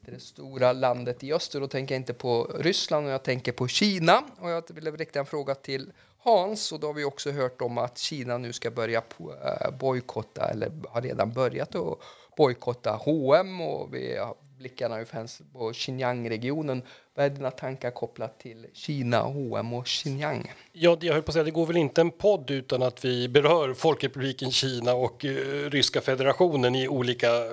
till 0.04 0.14
det 0.14 0.20
stora 0.20 0.72
landet 0.72 1.24
i 1.24 1.32
öster. 1.32 1.60
Då 1.60 1.68
tänker 1.68 1.94
jag 1.94 2.00
inte 2.00 2.14
på 2.14 2.44
Ryssland, 2.58 3.06
och 3.06 3.12
jag 3.12 3.22
tänker 3.22 3.52
på 3.52 3.68
Kina. 3.68 4.22
Och 4.38 4.50
jag 4.50 4.62
vill 4.68 4.96
rikta 4.96 5.18
en 5.18 5.26
fråga 5.26 5.54
till 5.54 5.92
Hans. 6.18 6.72
Och 6.72 6.80
då 6.80 6.86
har 6.86 6.94
vi 6.94 7.04
också 7.04 7.30
hört 7.30 7.60
om 7.60 7.78
att 7.78 7.98
Kina 7.98 8.38
nu 8.38 8.52
ska 8.52 8.70
börja 8.70 9.02
eh, 9.18 9.70
bojkotta, 9.78 10.50
eller 10.50 10.72
har 10.88 11.02
redan 11.02 11.32
börjat 11.32 11.74
att 11.74 11.98
bojkotta 12.36 12.90
H&M 12.90 13.60
och 13.60 13.94
vi 13.94 14.16
har 14.16 14.34
blickarna 14.60 14.98
ju 14.98 15.04
främst 15.04 15.52
på 15.52 15.72
Xinjiang-regionen. 15.72 16.82
Vad 17.14 17.26
är 17.26 17.30
dina 17.30 17.50
tankar 17.50 17.90
kopplat 17.90 18.40
till 18.40 18.66
Kina, 18.72 19.22
H&M 19.22 19.74
och 19.74 19.86
Xinjiang? 19.86 20.52
Ja, 20.72 20.98
jag 21.00 21.12
höll 21.12 21.22
på 21.22 21.30
att 21.30 21.32
säga, 21.32 21.44
det 21.44 21.50
går 21.50 21.66
väl 21.66 21.76
inte 21.76 22.00
en 22.00 22.10
podd 22.10 22.50
utan 22.50 22.82
att 22.82 23.04
vi 23.04 23.28
berör 23.28 23.74
Folkrepubliken 23.74 24.50
Kina 24.50 24.94
och 24.94 25.24
eh, 25.24 25.70
Ryska 25.70 26.00
federationen 26.00 26.74
i 26.74 26.88
olika 26.88 27.36
eh, 27.36 27.44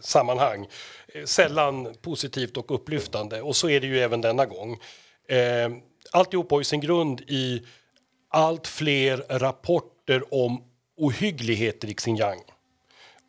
sammanhang. 0.00 0.66
Eh, 1.14 1.24
sällan 1.24 1.94
positivt 2.00 2.56
och 2.56 2.74
upplyftande 2.74 3.42
och 3.42 3.56
så 3.56 3.68
är 3.68 3.80
det 3.80 3.86
ju 3.86 4.00
även 4.00 4.20
denna 4.20 4.46
gång. 4.46 4.78
Eh, 5.28 5.70
alltihop 6.12 6.50
har 6.50 6.60
ju 6.60 6.64
sin 6.64 6.80
grund 6.80 7.20
i 7.20 7.62
allt 8.28 8.66
fler 8.66 9.38
rapporter 9.38 10.34
om 10.34 10.62
ohyggligheter 10.96 11.88
i 11.88 11.94
Xinjiang. 11.94 12.40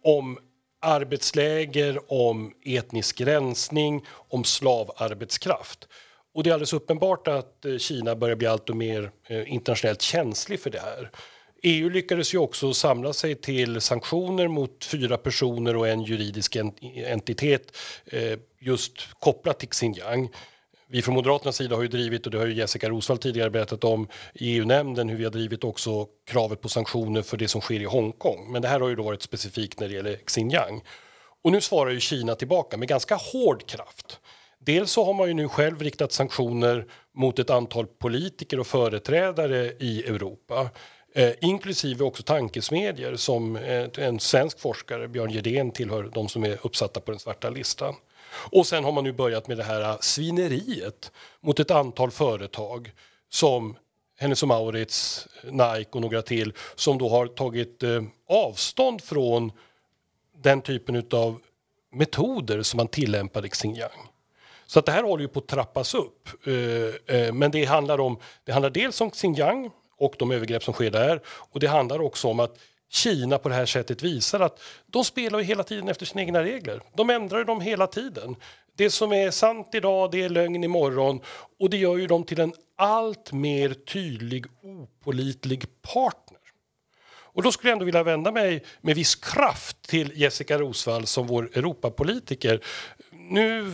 Om 0.04 0.38
arbetsläger, 0.80 2.00
om 2.13 2.54
etnisk 2.66 3.22
rensning, 3.22 4.06
om 4.30 4.44
slavarbetskraft. 4.44 5.88
Och 6.34 6.44
det 6.44 6.50
är 6.50 6.54
alldeles 6.54 6.74
uppenbart 6.74 7.28
att 7.28 7.66
eh, 7.66 7.78
Kina 7.78 8.16
börjar 8.16 8.36
bli 8.36 8.48
allt 8.48 8.76
mer 8.76 9.12
eh, 9.28 9.54
internationellt 9.54 10.02
känslig 10.02 10.60
för 10.60 10.70
det 10.70 10.80
här. 10.80 11.12
EU 11.63 11.90
lyckades 11.90 12.34
ju 12.34 12.38
också 12.38 12.74
samla 12.74 13.13
sig 13.13 13.36
till 13.36 13.82
sanktioner 13.82 14.48
mot 14.48 14.86
fyra 14.86 15.18
personer 15.18 15.76
och 15.76 15.88
en 15.88 16.04
juridisk 16.04 16.58
entitet 16.96 17.78
eh, 18.06 18.40
just 18.60 19.13
kopplat 19.20 19.60
till 19.60 19.70
Xinjiang. 19.70 20.30
Vi 20.89 21.02
från 21.02 21.15
Moderaternas 21.15 21.56
sida 21.56 21.76
har 21.76 21.82
ju 21.82 21.88
drivit, 21.88 22.26
och 22.26 22.32
det 22.32 22.38
har 22.38 22.45
ju 22.45 22.54
Jessica 22.54 22.89
Rosvall 22.89 23.17
tidigare 23.17 23.50
berättat 23.50 23.84
om 23.84 24.08
i 24.34 24.58
EU-nämnden, 24.58 25.10
hur 25.10 25.17
vi 25.17 25.23
har 25.23 25.32
drivit 25.32 25.63
också 25.63 26.08
kravet 26.28 26.62
på 26.62 26.69
sanktioner 26.69 27.21
för 27.21 27.38
det 27.38 27.47
som 27.47 27.62
sker 27.62 27.80
i 27.80 27.86
Hongkong. 27.86 28.52
Men 28.52 28.62
det 28.62 28.67
här 28.67 28.80
har 28.80 28.89
ju 28.89 28.95
då 28.95 29.04
varit 29.04 29.21
specifikt 29.21 29.80
när 29.80 29.88
det 29.88 29.93
gäller 29.93 30.17
Xinjiang. 30.26 30.82
Och 31.43 31.52
nu 31.52 31.62
svarar 31.62 31.91
ju 31.91 32.00
Kina 32.00 32.36
tillbaka 32.36 32.78
med 32.78 32.88
ganska 32.88 33.15
hård 33.15 33.69
kraft. 33.69 34.19
Dels 34.60 34.91
så 34.91 35.06
har 35.06 35.13
man 35.13 35.28
ju 35.28 35.34
nu 35.34 35.47
själv 35.47 35.82
riktat 35.82 36.12
sanktioner 36.12 36.86
mot 37.15 37.39
ett 37.39 37.50
antal 37.50 37.88
politiker 37.88 38.60
och 38.60 38.67
företrädare 38.67 39.71
i 39.80 40.04
Europa. 40.08 40.69
eh, 41.15 41.32
inklusive 41.41 42.04
också 42.04 42.23
tankesmedjor 42.23 43.15
som 43.15 43.56
eh, 43.56 43.88
en 43.97 44.19
svensk 44.19 44.60
forskare, 44.60 45.08
Björn 45.08 45.32
Gedén, 45.32 45.71
tillhör 45.71 46.10
de 46.13 46.30
som 46.30 46.43
är 46.43 46.58
uppsatta 46.62 47.00
på 47.00 47.12
den 47.12 47.19
svarta 47.19 47.50
listan. 47.50 47.95
Och 48.52 48.67
sen 48.67 48.84
har 48.84 48.91
man 48.91 49.04
nu 49.04 49.12
börjat 49.12 49.47
med 49.47 49.58
det 49.58 49.63
här 49.63 49.82
äh, 49.82 49.97
svineriet 50.00 51.12
mot 51.41 51.60
ett 51.60 51.71
antal 51.71 52.12
företag 52.12 52.91
som 53.30 53.78
Hennes 54.19 54.41
och 54.43 54.47
Maurits, 54.47 55.28
Nike 55.43 55.89
och 55.91 56.02
några 56.02 56.21
till 56.21 56.54
som 56.76 56.97
då 56.97 57.10
har 57.10 57.28
tagit 57.28 57.84
eh, 57.84 58.04
avstånd 58.30 59.04
från 59.04 59.52
den 60.38 60.62
typen 60.62 61.04
av 61.12 61.39
metoder 61.91 62.62
som 62.62 62.78
man 62.78 62.88
tillämpar 62.88 63.45
i 63.45 63.50
Xinjiang. 63.50 64.08
Så 64.65 64.80
att 64.80 64.86
det 64.86 64.91
här 64.91 65.04
håller 65.04 65.21
ju 65.21 65.28
på 65.28 65.39
att 65.39 65.47
trappas 65.47 65.93
upp. 65.93 66.30
Äh, 67.08 67.34
men 67.34 67.52
det 67.52 67.65
handlar, 67.65 68.00
om, 68.00 68.19
det 68.43 68.52
handlar 68.52 68.69
dels 68.69 69.02
om 69.02 69.12
Xinjiang 69.12 69.71
och 69.97 70.15
de 70.19 70.32
övergrepp 70.32 70.63
som 70.63 70.73
sker 70.73 70.91
där 70.91 71.21
och 71.28 71.60
det 71.60 71.67
handlar 71.67 72.02
också 72.02 72.28
om 72.28 72.39
att 72.39 72.58
Kina 72.89 73.38
på 73.38 73.50
det 73.50 73.56
här 73.56 73.65
sättet 73.65 74.04
visar 74.04 74.39
att 74.39 74.60
de 74.86 75.06
spelar 75.06 75.39
ju 75.39 75.45
hela 75.45 75.63
tiden 75.63 75.88
efter 75.88 76.06
sina 76.06 76.21
egna 76.21 76.43
regler. 76.43 76.82
De 76.95 77.10
ändrar 77.10 77.43
dem 77.43 77.62
hela 77.62 77.88
tiden. 77.88 78.36
Det 78.76 78.89
som 78.89 79.13
är 79.13 79.32
sant 79.32 79.69
idag, 79.73 80.12
det 80.12 80.23
är 80.23 80.30
lögn 80.30 80.63
imorgon 80.63 81.21
och 81.60 81.69
det 81.69 81.78
gör 81.78 81.97
ju 81.97 82.08
dem 82.08 82.23
till 82.23 82.39
en 82.39 82.54
allt 82.78 83.32
mer 83.32 83.73
tydlig, 83.73 84.45
opolitlig 84.63 85.65
partner. 85.82 86.38
Och 87.38 87.43
då 87.43 87.52
skulle 87.52 87.69
jag 87.69 87.76
ändå 87.76 87.86
vilja 87.86 88.04
vända 88.04 88.32
mig 88.32 88.63
med 88.82 88.95
viss 88.95 89.15
kraft 89.15 89.82
till 89.82 90.12
Jessica 90.15 90.58
Rosvall 90.58 91.06
som 91.06 91.28
vår 91.28 91.50
Europapolitiker. 91.54 92.63
Nu 93.12 93.73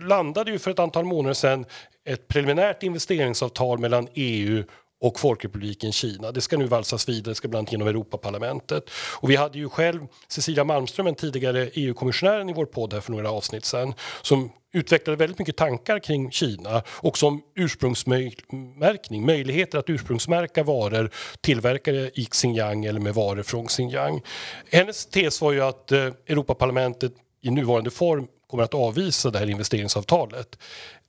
landade 0.00 0.50
ju 0.50 0.58
för 0.58 0.70
ett 0.70 0.78
antal 0.78 1.04
månader 1.04 1.34
sedan 1.34 1.66
ett 2.04 2.28
preliminärt 2.28 2.82
investeringsavtal 2.82 3.78
mellan 3.78 4.08
EU 4.14 4.64
och 5.00 5.20
Folkrepubliken 5.20 5.92
Kina. 5.92 6.32
Det 6.32 6.40
ska 6.40 6.56
nu 6.56 6.66
valsas 6.66 7.08
vidare, 7.08 7.30
det 7.30 7.34
ska 7.34 7.48
bland 7.48 7.60
annat 7.60 7.72
genom 7.72 7.88
Europaparlamentet. 7.88 8.90
Och 9.20 9.30
vi 9.30 9.36
hade 9.36 9.58
ju 9.58 9.68
själv 9.68 10.06
Cecilia 10.28 10.64
Malmström, 10.64 11.06
en 11.06 11.14
tidigare 11.14 11.70
EU-kommissionären 11.72 12.48
i 12.48 12.52
vår 12.52 12.66
podd 12.66 12.92
här 12.92 13.00
för 13.00 13.12
några 13.12 13.30
avsnitt 13.30 13.64
sedan, 13.64 13.94
som 14.22 14.52
utvecklade 14.72 15.16
väldigt 15.16 15.38
mycket 15.38 15.56
tankar 15.56 15.98
kring 15.98 16.30
Kina 16.30 16.82
och 16.88 17.18
som 17.18 17.42
ursprungsmärkning, 17.54 19.26
möjligheter 19.26 19.78
att 19.78 19.90
ursprungsmärka 19.90 20.62
varor 20.62 21.10
tillverkade 21.40 22.10
i 22.14 22.24
Xinjiang 22.24 22.84
eller 22.84 23.00
med 23.00 23.14
varor 23.14 23.42
från 23.42 23.68
Xinjiang. 23.68 24.22
Hennes 24.70 25.06
tes 25.06 25.40
var 25.40 25.52
ju 25.52 25.60
att 25.60 25.92
eh, 25.92 25.98
Europaparlamentet 26.26 27.12
i 27.42 27.50
nuvarande 27.50 27.90
form 27.90 28.26
kommer 28.46 28.64
att 28.64 28.74
avvisa 28.74 29.30
det 29.30 29.38
här 29.38 29.50
investeringsavtalet. 29.50 30.58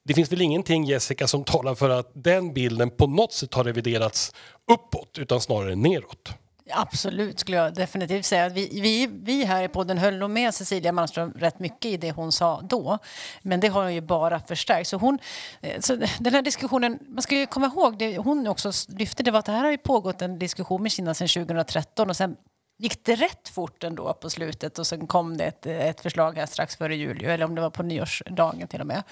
Det 0.03 0.13
finns 0.13 0.31
väl 0.31 0.41
ingenting, 0.41 0.83
Jessica, 0.83 1.27
som 1.27 1.43
talar 1.43 1.75
för 1.75 1.89
att 1.89 2.12
den 2.13 2.53
bilden 2.53 2.89
på 2.89 3.07
något 3.07 3.33
sätt 3.33 3.53
har 3.53 3.63
reviderats 3.63 4.33
uppåt, 4.71 5.17
utan 5.17 5.41
snarare 5.41 5.75
neråt. 5.75 6.33
Absolut, 6.71 7.39
skulle 7.39 7.57
jag 7.57 7.73
definitivt 7.73 8.25
säga. 8.25 8.49
Vi, 8.49 8.79
vi, 8.81 9.09
vi 9.23 9.45
här 9.45 9.63
i 9.63 9.67
podden 9.67 9.97
höll 9.97 10.17
nog 10.17 10.29
med 10.29 10.53
Cecilia 10.53 10.91
Malmström 10.91 11.31
rätt 11.31 11.59
mycket 11.59 11.85
i 11.85 11.97
det 11.97 12.12
hon 12.12 12.31
sa 12.31 12.62
då. 12.62 12.97
Men 13.41 13.59
det 13.59 13.67
har 13.67 13.83
hon 13.83 13.93
ju 13.93 14.01
bara 14.01 14.39
förstärkt. 14.39 14.89
Så 14.89 14.97
hon, 14.97 15.19
eh, 15.62 15.79
så 15.79 15.95
den 16.19 16.33
här 16.33 16.41
diskussionen, 16.41 16.99
man 17.07 17.21
ska 17.21 17.35
ju 17.35 17.45
komma 17.45 17.65
ihåg, 17.65 17.97
det 17.97 18.17
hon 18.17 18.47
också 18.47 18.71
lyfte 18.88 19.23
det 19.23 19.31
var 19.31 19.39
att 19.39 19.45
det 19.45 19.51
här 19.51 19.63
har 19.63 19.71
ju 19.71 19.77
pågått 19.77 20.21
en 20.21 20.39
diskussion 20.39 20.83
med 20.83 20.91
Kina 20.91 21.13
sedan 21.13 21.27
2013 21.27 22.09
och 22.09 22.17
sen 22.17 22.35
gick 22.80 23.06
det 23.06 23.15
rätt 23.15 23.50
fort 23.50 23.84
ändå 23.84 24.13
på 24.13 24.30
slutet 24.30 24.80
och 24.80 24.88
sen 24.88 25.08
kom 25.08 25.38
det 25.38 25.46
ett, 25.46 25.65
ett 25.65 26.02
förslag 26.02 26.38
här 26.38 26.46
strax 26.46 26.76
före 26.76 26.96
jul, 26.96 27.26
eller 27.26 27.46
om 27.46 27.56
det 27.56 27.62
var 27.62 27.70
på 27.70 27.84
nyårsdagen 27.84 28.68
till 28.68 28.82
och 28.82 28.88
med. 28.88 29.04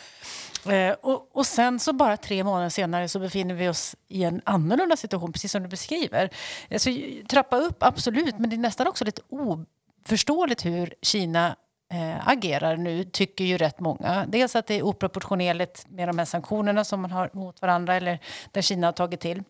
Eh, 0.69 0.95
och, 1.01 1.29
och 1.37 1.45
sen 1.45 1.79
så 1.79 1.93
bara 1.93 2.17
tre 2.17 2.43
månader 2.43 2.69
senare 2.69 3.09
så 3.09 3.19
befinner 3.19 3.55
vi 3.55 3.69
oss 3.69 3.95
i 4.07 4.23
en 4.23 4.41
annorlunda 4.45 4.97
situation, 4.97 5.33
precis 5.33 5.51
som 5.51 5.63
du 5.63 5.69
beskriver. 5.69 6.29
Eh, 6.69 6.77
så 6.77 6.89
trappa 7.29 7.57
upp, 7.57 7.83
absolut, 7.83 8.39
men 8.39 8.49
det 8.49 8.55
är 8.55 8.57
nästan 8.57 8.87
också 8.87 9.05
lite 9.05 9.21
oförståeligt 9.29 10.65
hur 10.65 10.93
Kina 11.01 11.55
eh, 11.91 12.27
agerar 12.27 12.77
nu, 12.77 13.03
tycker 13.03 13.43
ju 13.43 13.57
rätt 13.57 13.79
många. 13.79 14.25
Dels 14.27 14.55
att 14.55 14.67
det 14.67 14.73
är 14.73 14.83
oproportionerligt 14.83 15.85
med 15.89 16.09
de 16.09 16.17
här 16.17 16.25
sanktionerna 16.25 16.83
som 16.83 17.01
man 17.01 17.11
har 17.11 17.29
mot 17.33 17.61
varandra, 17.61 17.95
eller 17.95 18.19
där 18.51 18.61
Kina 18.61 18.87
har 18.87 18.91
tagit 18.91 19.19
till. 19.19 19.43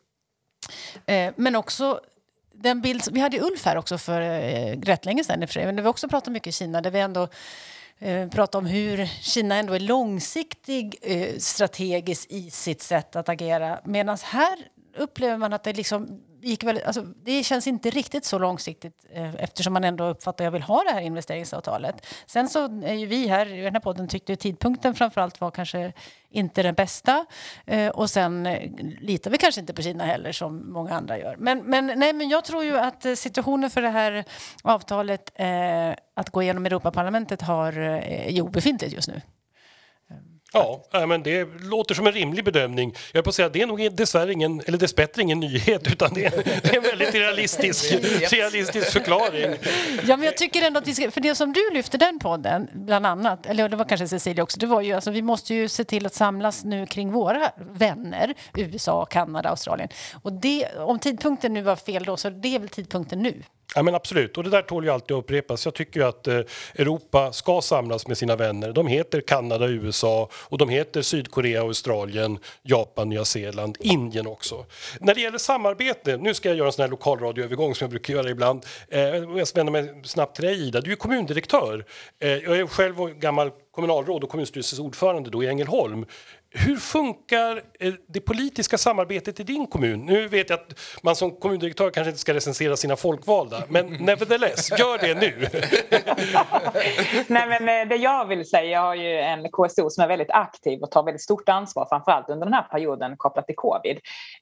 Eh, 1.06 1.34
men 1.36 1.56
också 1.56 2.00
den 2.60 2.82
bild, 2.82 3.04
vi 3.12 3.20
hade 3.20 3.40
Ulf 3.40 3.66
här 3.66 3.78
också 3.78 3.98
för 3.98 4.22
eh, 4.22 4.80
rätt 4.82 5.06
länge 5.06 5.24
sedan, 5.24 5.48
men 5.56 5.76
vi 5.76 5.88
också 5.88 6.10
pratat 6.10 6.34
mycket 6.34 6.54
Kina, 6.54 6.82
där 6.82 6.92
vi 6.92 7.00
ändå 7.00 7.28
eh, 8.00 8.30
pratar 8.30 8.60
om 8.60 8.66
hur 8.66 9.06
Kina 9.06 9.56
ändå 9.56 9.74
är 9.74 9.80
långsiktig 9.80 10.96
eh, 11.02 11.38
strategiskt 11.38 12.32
i 12.32 12.50
sitt 12.52 12.82
sätt 12.82 13.16
att 13.16 13.30
agera. 13.30 13.80
Medan 13.84 14.18
här 14.24 14.58
upplever 14.98 15.38
man 15.38 15.54
att 15.54 15.64
det 15.64 15.74
liksom 15.74 16.22
gick 16.48 16.64
väldigt, 16.64 16.86
alltså, 16.86 17.02
det 17.02 17.44
känns 17.44 17.68
inte 17.68 17.90
riktigt 17.90 18.26
så 18.26 18.40
långsiktigt 18.40 19.06
eh, 19.14 19.36
eftersom 19.36 19.74
man 19.74 19.84
ändå 19.84 20.06
uppfattar 20.08 20.44
att 20.44 20.46
jag 20.46 20.52
vill 20.52 20.62
ha 20.62 20.84
det 20.84 20.92
här 20.92 21.02
investeringsavtalet. 21.02 22.06
Sen 22.26 22.50
så 22.50 22.82
är 22.84 22.94
ju 22.94 23.06
vi 23.06 23.28
här 23.28 23.54
i 23.54 23.62
den 23.62 23.74
här 23.74 23.80
podden 23.80 24.08
tyckte 24.08 24.36
tidpunkten 24.36 24.96
framförallt 24.96 25.42
var 25.42 25.52
kanske 25.52 25.94
inte 26.30 26.64
den 26.64 26.76
bästa 26.76 27.26
eh, 27.66 27.90
och 27.90 28.10
sen 28.10 28.46
eh, 28.46 28.72
litar 29.02 29.32
vi 29.32 29.38
kanske 29.38 29.62
inte 29.62 29.74
på 29.74 29.82
Kina 29.82 30.06
heller 30.06 30.32
som 30.32 30.72
många 30.72 30.94
andra 30.94 31.20
gör. 31.20 31.36
Men, 31.38 31.64
men, 31.64 31.86
nej, 31.96 32.14
men 32.14 32.30
jag 32.30 32.46
tror 32.46 32.64
ju 32.64 32.78
att 32.78 33.06
eh, 33.06 33.14
situationen 33.14 33.70
för 33.70 33.82
det 33.82 33.90
här 33.90 34.24
avtalet 34.64 35.32
eh, 35.36 35.90
att 36.14 36.30
gå 36.30 36.42
igenom 36.42 36.66
Europaparlamentet 36.66 37.42
har, 37.42 37.80
eh, 37.80 38.38
är 38.38 38.42
obefintligt 38.42 38.94
just 38.94 39.08
nu. 39.08 39.22
Ja, 40.54 41.06
men 41.08 41.24
det 41.24 41.48
låter 41.60 41.96
som 41.96 42.08
en 42.08 42.14
rimlig 42.14 42.46
bedömning. 42.46 42.96
Jag 43.12 43.24
på 43.24 43.30
att 43.30 43.36
säga, 43.36 43.50
det 43.50 43.62
är 43.62 43.68
nog 43.68 43.96
dessvärre 43.96 44.34
ingen, 44.34 44.62
eller 44.66 44.78
dessbättre 44.78 45.22
ingen 45.22 45.40
nyhet 45.40 45.88
utan 45.92 46.14
det 46.14 46.26
är, 46.26 46.44
det 46.64 46.70
är 46.70 46.78
en 46.78 46.84
väldigt 46.84 47.14
realistisk, 47.14 47.94
realistisk 48.32 48.92
förklaring. 48.92 49.56
Ja, 50.08 50.18
men 50.18 50.26
jag 50.26 50.38
tycker 50.38 50.62
ändå 50.62 50.80
att 50.80 50.88
vi 50.88 50.96
ska, 50.96 51.12
för 51.12 51.22
det 51.22 51.36
som 51.36 51.54
du 51.54 51.70
lyfte 51.74 51.98
den 51.98 52.20
podden, 52.20 52.68
bland 52.74 53.06
annat, 53.06 53.46
eller 53.46 53.70
det 53.70 53.76
var 53.76 53.86
kanske 53.86 54.08
Cecilia 54.08 54.44
också, 54.44 54.60
det 54.60 54.66
var 54.66 54.82
ju 54.82 54.94
alltså 54.94 55.12
vi 55.12 55.22
måste 55.22 55.54
ju 55.54 55.68
se 55.68 55.84
till 55.84 56.06
att 56.06 56.14
samlas 56.14 56.64
nu 56.64 56.86
kring 56.86 57.12
våra 57.12 57.52
vänner, 57.58 58.34
USA, 58.58 59.06
Kanada, 59.06 59.50
Australien. 59.50 59.90
Och 60.22 60.34
det, 60.34 60.68
om 60.78 61.00
tidpunkten 61.00 61.54
nu 61.54 61.62
var 61.62 61.76
fel 61.76 62.04
då, 62.04 62.18
så 62.18 62.30
det 62.30 62.56
är 62.56 62.60
väl 62.60 62.70
tidpunkten 62.70 63.20
nu. 63.20 63.44
Ja, 63.76 63.84
men 63.84 63.96
absolut, 63.96 64.38
och 64.38 64.44
det 64.44 64.50
där 64.50 64.62
tål 64.62 64.84
ju 64.84 64.90
alltid 64.90 65.18
att 65.18 65.24
upprepas. 65.24 65.66
Jag 65.66 65.74
tycker 65.74 66.00
ju 66.00 66.08
att 66.08 66.28
eh, 66.28 66.40
Europa 66.76 67.34
ska 67.34 67.62
samlas 67.62 68.08
med 68.08 68.18
sina 68.18 68.36
vänner. 68.36 68.74
De 68.74 68.88
heter 68.88 69.22
Kanada, 69.22 69.68
USA 69.68 70.30
och 70.40 70.58
de 70.58 70.70
heter 70.70 71.02
Sydkorea, 71.02 71.62
Australien, 71.62 72.40
Japan, 72.62 73.10
Nya 73.10 73.26
Zeeland, 73.26 73.78
Indien 73.80 74.28
också. 74.28 74.66
När 75.00 75.16
det 75.16 75.22
gäller 75.22 75.38
samarbete, 75.38 76.18
nu 76.18 76.34
ska 76.34 76.50
jag 76.50 76.58
göra 76.58 76.68
en 76.68 76.74
sån 76.74 76.84
här 76.84 76.90
lokalradioövergång 76.90 77.76
som 77.76 77.86
jag 77.86 77.90
brukar 77.90 78.14
göra 78.14 78.30
ibland. 78.30 78.66
Eh, 78.90 79.00
jag 79.02 79.48
vänder 79.56 79.72
mig 79.72 80.02
snabbt 80.04 80.36
till 80.36 80.46
dig 80.46 80.68
Ida, 80.68 80.82
du 80.82 80.92
är 80.92 80.96
kommundirektör. 80.96 81.86
Eh, 82.20 82.30
jag 82.30 82.60
är 82.60 82.68
själv 82.68 83.20
gammal 83.20 83.52
kommunalråd 83.78 84.24
och 84.24 84.30
kommunstyrelsens 84.30 84.80
ordförande 84.80 85.30
då 85.30 85.44
i 85.44 85.48
Ängelholm. 85.48 86.06
Hur 86.50 86.76
funkar 86.76 87.62
eh, 87.80 87.94
det 88.08 88.22
politiska 88.22 88.78
samarbetet 88.78 89.40
i 89.40 89.44
din 89.44 89.68
kommun? 89.68 90.06
Nu 90.06 90.28
vet 90.28 90.50
jag 90.50 90.60
att 90.60 90.80
man 91.04 91.16
som 91.16 91.32
kommundirektör 91.32 91.90
kanske 91.90 92.10
inte 92.10 92.22
ska 92.22 92.34
recensera 92.34 92.78
sina 92.78 92.96
folkvalda, 92.96 93.64
men 93.70 93.86
nevertheless, 94.00 94.80
gör 94.80 94.98
det 94.98 95.14
nu! 95.14 95.48
Nej, 97.28 97.48
men 97.48 97.82
eh, 97.82 97.88
det 97.90 97.96
jag 97.96 98.26
vill 98.26 98.50
säga, 98.50 98.64
jag 98.64 98.82
har 98.82 98.96
ju 98.96 99.20
en 99.20 99.52
KSO 99.52 99.90
som 99.90 100.04
är 100.04 100.08
väldigt 100.08 100.32
aktiv 100.32 100.82
och 100.82 100.92
tar 100.92 101.04
väldigt 101.04 101.22
stort 101.22 101.50
ansvar, 101.50 101.88
framförallt 101.90 102.30
under 102.30 102.46
den 102.46 102.54
här 102.54 102.64
perioden 102.64 103.18
kopplat 103.18 103.46
till 103.46 103.56
covid. 103.56 104.00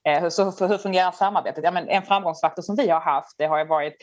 Eh, 0.08 0.28
så 0.28 0.52
för 0.52 0.68
hur 0.68 0.78
fungerar 0.78 1.10
samarbetet? 1.10 1.64
Ja, 1.64 1.70
men 1.70 1.88
en 1.88 2.02
framgångsfaktor 2.02 2.62
som 2.62 2.76
vi 2.76 2.88
har 2.88 3.00
haft, 3.00 3.34
det 3.38 3.46
har 3.46 3.58
ju 3.58 3.64
varit 3.64 3.96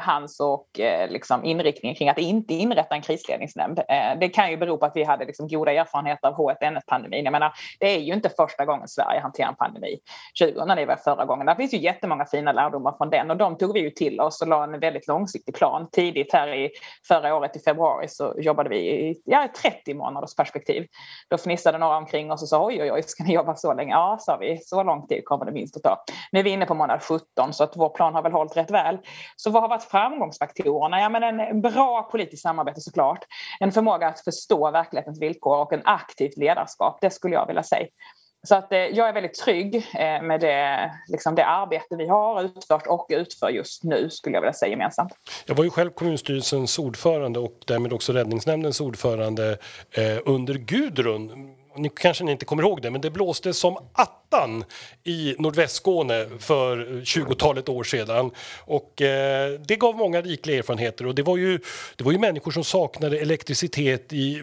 hans 0.00 0.40
och 0.40 0.66
liksom 1.08 1.44
inriktningen 1.44 1.96
kring 1.96 2.08
att 2.08 2.18
inte 2.18 2.54
inrätta 2.54 2.94
en 2.94 3.02
krisledningsnämnd. 3.02 3.80
Det 4.20 4.28
kan 4.28 4.50
ju 4.50 4.56
bero 4.56 4.78
på 4.78 4.86
att 4.86 4.96
vi 4.96 5.04
hade 5.04 5.24
liksom 5.24 5.48
goda 5.48 5.72
erfarenheter 5.72 6.28
av 6.28 6.34
H1N1-pandemin 6.34 7.25
jag 7.26 7.32
menar, 7.32 7.52
det 7.80 7.86
är 7.94 7.98
ju 7.98 8.14
inte 8.14 8.28
första 8.28 8.64
gången 8.64 8.88
Sverige 8.88 9.20
hanterar 9.20 9.48
en 9.48 9.54
pandemi. 9.54 9.98
20 10.34 10.64
när 10.64 10.86
var 10.86 10.96
förra 10.96 11.24
gången. 11.24 11.46
Det 11.46 11.56
finns 11.56 11.74
ju 11.74 11.78
jättemånga 11.78 12.24
fina 12.24 12.52
lärdomar 12.52 12.94
från 12.98 13.10
den 13.10 13.30
och 13.30 13.36
de 13.36 13.58
tog 13.58 13.72
vi 13.72 13.80
ju 13.80 13.90
till 13.90 14.20
oss 14.20 14.42
och 14.42 14.48
la 14.48 14.64
en 14.64 14.80
väldigt 14.80 15.06
långsiktig 15.06 15.54
plan. 15.54 15.88
Tidigt 15.92 16.32
här 16.32 16.54
i 16.54 16.70
förra 17.08 17.36
året 17.36 17.56
i 17.56 17.60
februari 17.60 18.08
så 18.08 18.34
jobbade 18.38 18.68
vi 18.68 18.76
i 18.76 19.22
ja, 19.24 19.48
30 19.62 19.94
månaders 19.94 20.34
perspektiv. 20.34 20.86
Då 21.28 21.38
fnissade 21.38 21.78
några 21.78 21.96
omkring 21.96 22.32
oss 22.32 22.42
och 22.42 22.48
sa 22.48 22.66
oj 22.66 22.82
oj 22.82 22.92
oj, 22.92 23.02
ska 23.02 23.24
ni 23.24 23.34
jobba 23.34 23.54
så 23.54 23.74
länge? 23.74 23.92
Ja, 23.92 24.18
sa 24.20 24.36
vi, 24.36 24.58
så 24.58 24.82
lång 24.82 25.06
tid 25.06 25.24
kommer 25.24 25.44
det 25.44 25.52
minst 25.52 25.76
att 25.76 25.82
ta. 25.82 26.04
Nu 26.32 26.38
är 26.38 26.44
vi 26.44 26.50
inne 26.50 26.66
på 26.66 26.74
månad 26.74 27.02
17 27.02 27.52
så 27.52 27.64
att 27.64 27.76
vår 27.76 27.88
plan 27.88 28.14
har 28.14 28.22
väl 28.22 28.32
hållit 28.32 28.56
rätt 28.56 28.70
väl. 28.70 28.98
Så 29.36 29.50
vad 29.50 29.62
har 29.62 29.68
varit 29.68 29.82
framgångsfaktorerna? 29.82 31.00
Ja, 31.00 31.08
men 31.08 31.40
en 31.40 31.60
bra 31.60 32.02
politiskt 32.02 32.42
samarbete 32.42 32.80
såklart. 32.80 33.24
En 33.60 33.72
förmåga 33.72 34.08
att 34.08 34.20
förstå 34.20 34.70
verklighetens 34.70 35.20
villkor 35.20 35.58
och 35.58 35.72
en 35.72 35.82
aktivt 35.84 36.36
ledarskap. 36.36 36.98
Det 37.00 37.10
skulle 37.16 37.34
jag 37.34 37.46
vilja 37.46 37.62
säga. 37.62 37.86
Så 38.46 38.54
att 38.54 38.72
eh, 38.72 38.78
jag 38.78 39.08
är 39.08 39.12
väldigt 39.12 39.34
trygg 39.34 39.76
eh, 39.76 40.22
med 40.22 40.40
det, 40.40 40.90
liksom 41.08 41.34
det 41.34 41.46
arbete 41.46 41.96
vi 41.96 42.08
har 42.08 42.42
utfört 42.44 42.86
och 42.86 43.06
utför 43.10 43.48
just 43.48 43.84
nu 43.84 44.10
skulle 44.10 44.36
jag 44.36 44.40
vilja 44.40 44.52
säga 44.52 44.70
gemensamt. 44.70 45.12
Jag 45.46 45.54
var 45.54 45.64
ju 45.64 45.70
själv 45.70 45.90
kommunstyrelsens 45.90 46.78
ordförande 46.78 47.38
och 47.38 47.58
därmed 47.66 47.92
också 47.92 48.12
räddningsnämndens 48.12 48.80
ordförande 48.80 49.58
eh, 49.90 50.18
under 50.24 50.54
Gudrun. 50.54 51.55
Nu 51.76 51.88
kanske 51.88 52.24
ni 52.24 52.32
inte 52.32 52.44
kommer 52.44 52.62
ihåg 52.62 52.82
det, 52.82 52.90
men 52.90 53.00
det 53.00 53.10
blåste 53.10 53.54
som 53.54 53.76
attan 53.92 54.64
i 55.04 55.34
nordvästskåne 55.38 56.26
för 56.38 56.76
20-talet 57.04 57.68
år 57.68 57.84
sedan. 57.84 58.30
Och 58.60 59.02
eh, 59.02 59.50
det 59.60 59.76
gav 59.76 59.96
många 59.96 60.20
rikliga 60.20 60.58
erfarenheter. 60.58 61.06
Och 61.06 61.14
det 61.14 61.22
var, 61.22 61.36
ju, 61.36 61.58
det 61.96 62.04
var 62.04 62.12
ju 62.12 62.18
människor 62.18 62.50
som 62.50 62.64
saknade 62.64 63.18
elektricitet 63.18 64.12
i 64.12 64.42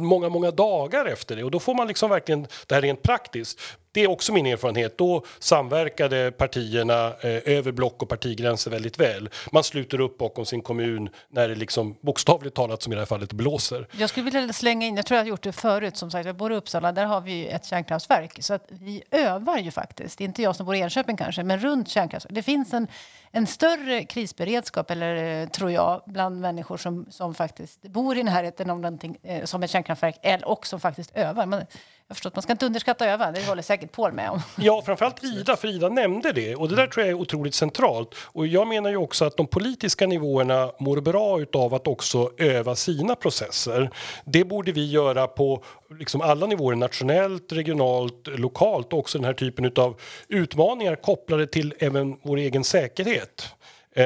många, 0.00 0.28
många 0.28 0.50
dagar 0.50 1.06
efter 1.06 1.36
det. 1.36 1.44
Och 1.44 1.50
då 1.50 1.60
får 1.60 1.74
man 1.74 1.88
liksom 1.88 2.10
verkligen 2.10 2.46
det 2.66 2.74
här 2.74 2.82
rent 2.82 3.02
praktiskt 3.02 3.60
det 3.92 4.00
är 4.00 4.10
också 4.10 4.32
min 4.32 4.46
erfarenhet. 4.46 4.98
Då 4.98 5.24
samverkade 5.38 6.30
partierna 6.30 7.06
eh, 7.06 7.56
över 7.56 7.72
block 7.72 8.02
och 8.02 8.08
partigränser 8.08 8.70
väldigt 8.70 9.00
väl. 9.00 9.28
Man 9.52 9.64
sluter 9.64 10.00
upp 10.00 10.18
bakom 10.18 10.46
sin 10.46 10.62
kommun 10.62 11.08
när 11.28 11.48
det 11.48 11.54
liksom 11.54 11.96
bokstavligt 12.00 12.56
talat 12.56 12.82
som 12.82 12.92
i 12.92 12.96
det 12.96 13.00
här 13.00 13.06
fallet 13.06 13.32
blåser. 13.32 13.86
Jag 13.92 14.10
skulle 14.10 14.30
vilja 14.30 14.52
slänga 14.52 14.86
in, 14.86 14.96
jag 14.96 15.06
tror 15.06 15.16
jag 15.16 15.24
har 15.24 15.28
gjort 15.28 15.42
det 15.42 15.52
förut, 15.52 15.96
som 15.96 16.10
sagt, 16.10 16.26
jag 16.26 16.36
bor 16.36 16.52
i 16.52 16.56
Uppsala, 16.56 16.92
där 16.92 17.04
har 17.04 17.20
vi 17.20 17.46
ett 17.46 17.64
kärnkraftverk. 17.64 18.42
Så 18.42 18.54
att 18.54 18.66
vi 18.68 19.02
övar 19.10 19.58
ju 19.58 19.70
faktiskt, 19.70 20.20
inte 20.20 20.42
jag 20.42 20.56
som 20.56 20.66
bor 20.66 20.74
i 20.74 20.78
Enköping 20.78 21.16
kanske, 21.16 21.42
men 21.42 21.58
runt 21.58 21.88
kärnkraftverk. 21.88 22.34
Det 22.34 22.42
finns 22.42 22.72
en, 22.72 22.86
en 23.30 23.46
större 23.46 24.04
krisberedskap, 24.04 24.90
eller, 24.90 25.42
eh, 25.42 25.48
tror 25.48 25.70
jag, 25.70 26.02
bland 26.06 26.40
människor 26.40 26.76
som, 26.76 27.06
som 27.10 27.34
faktiskt 27.34 27.82
bor 27.82 28.18
i 28.18 28.22
närheten 28.22 28.70
av 28.70 28.80
någonting 28.80 29.16
eh, 29.22 29.44
som 29.44 29.62
ett 29.62 29.70
kärnkraftverk, 29.70 30.18
eller, 30.22 30.48
och 30.48 30.66
som 30.66 30.80
faktiskt 30.80 31.10
övar. 31.14 31.46
Man, 31.46 31.62
jag 32.10 32.16
förstår 32.16 32.30
att 32.30 32.36
man 32.36 32.42
ska 32.42 32.52
inte 32.52 32.66
underskatta 32.66 33.06
öva, 33.06 33.32
det 33.32 33.46
håller 33.46 33.62
säkert 33.62 33.92
Paul 33.92 34.12
med 34.12 34.30
om. 34.30 34.42
Ja, 34.56 34.82
framförallt 34.86 35.24
Ida, 35.24 35.56
för 35.56 35.68
Ida 35.68 35.88
nämnde 35.88 36.32
det. 36.32 36.56
Och 36.56 36.68
det 36.68 36.76
där 36.76 36.86
tror 36.86 37.06
jag 37.06 37.10
är 37.10 37.20
otroligt 37.20 37.54
centralt. 37.54 38.14
Och 38.14 38.46
jag 38.46 38.68
menar 38.68 38.90
ju 38.90 38.96
också 38.96 39.24
att 39.24 39.36
de 39.36 39.46
politiska 39.46 40.06
nivåerna 40.06 40.72
mår 40.78 41.00
bra 41.00 41.40
av 41.52 41.74
att 41.74 41.86
också 41.86 42.30
öva 42.38 42.76
sina 42.76 43.14
processer. 43.14 43.90
Det 44.24 44.44
borde 44.44 44.72
vi 44.72 44.90
göra 44.90 45.26
på 45.26 45.64
liksom 45.98 46.20
alla 46.20 46.46
nivåer, 46.46 46.76
nationellt, 46.76 47.52
regionalt, 47.52 48.26
lokalt 48.26 48.92
och 48.92 48.98
också 48.98 49.18
den 49.18 49.24
här 49.24 49.34
typen 49.34 49.72
av 49.76 50.00
utmaningar 50.28 50.96
kopplade 50.96 51.46
till 51.46 51.74
även 51.78 52.16
vår 52.22 52.36
egen 52.36 52.64
säkerhet. 52.64 53.48
Eh, 53.94 54.04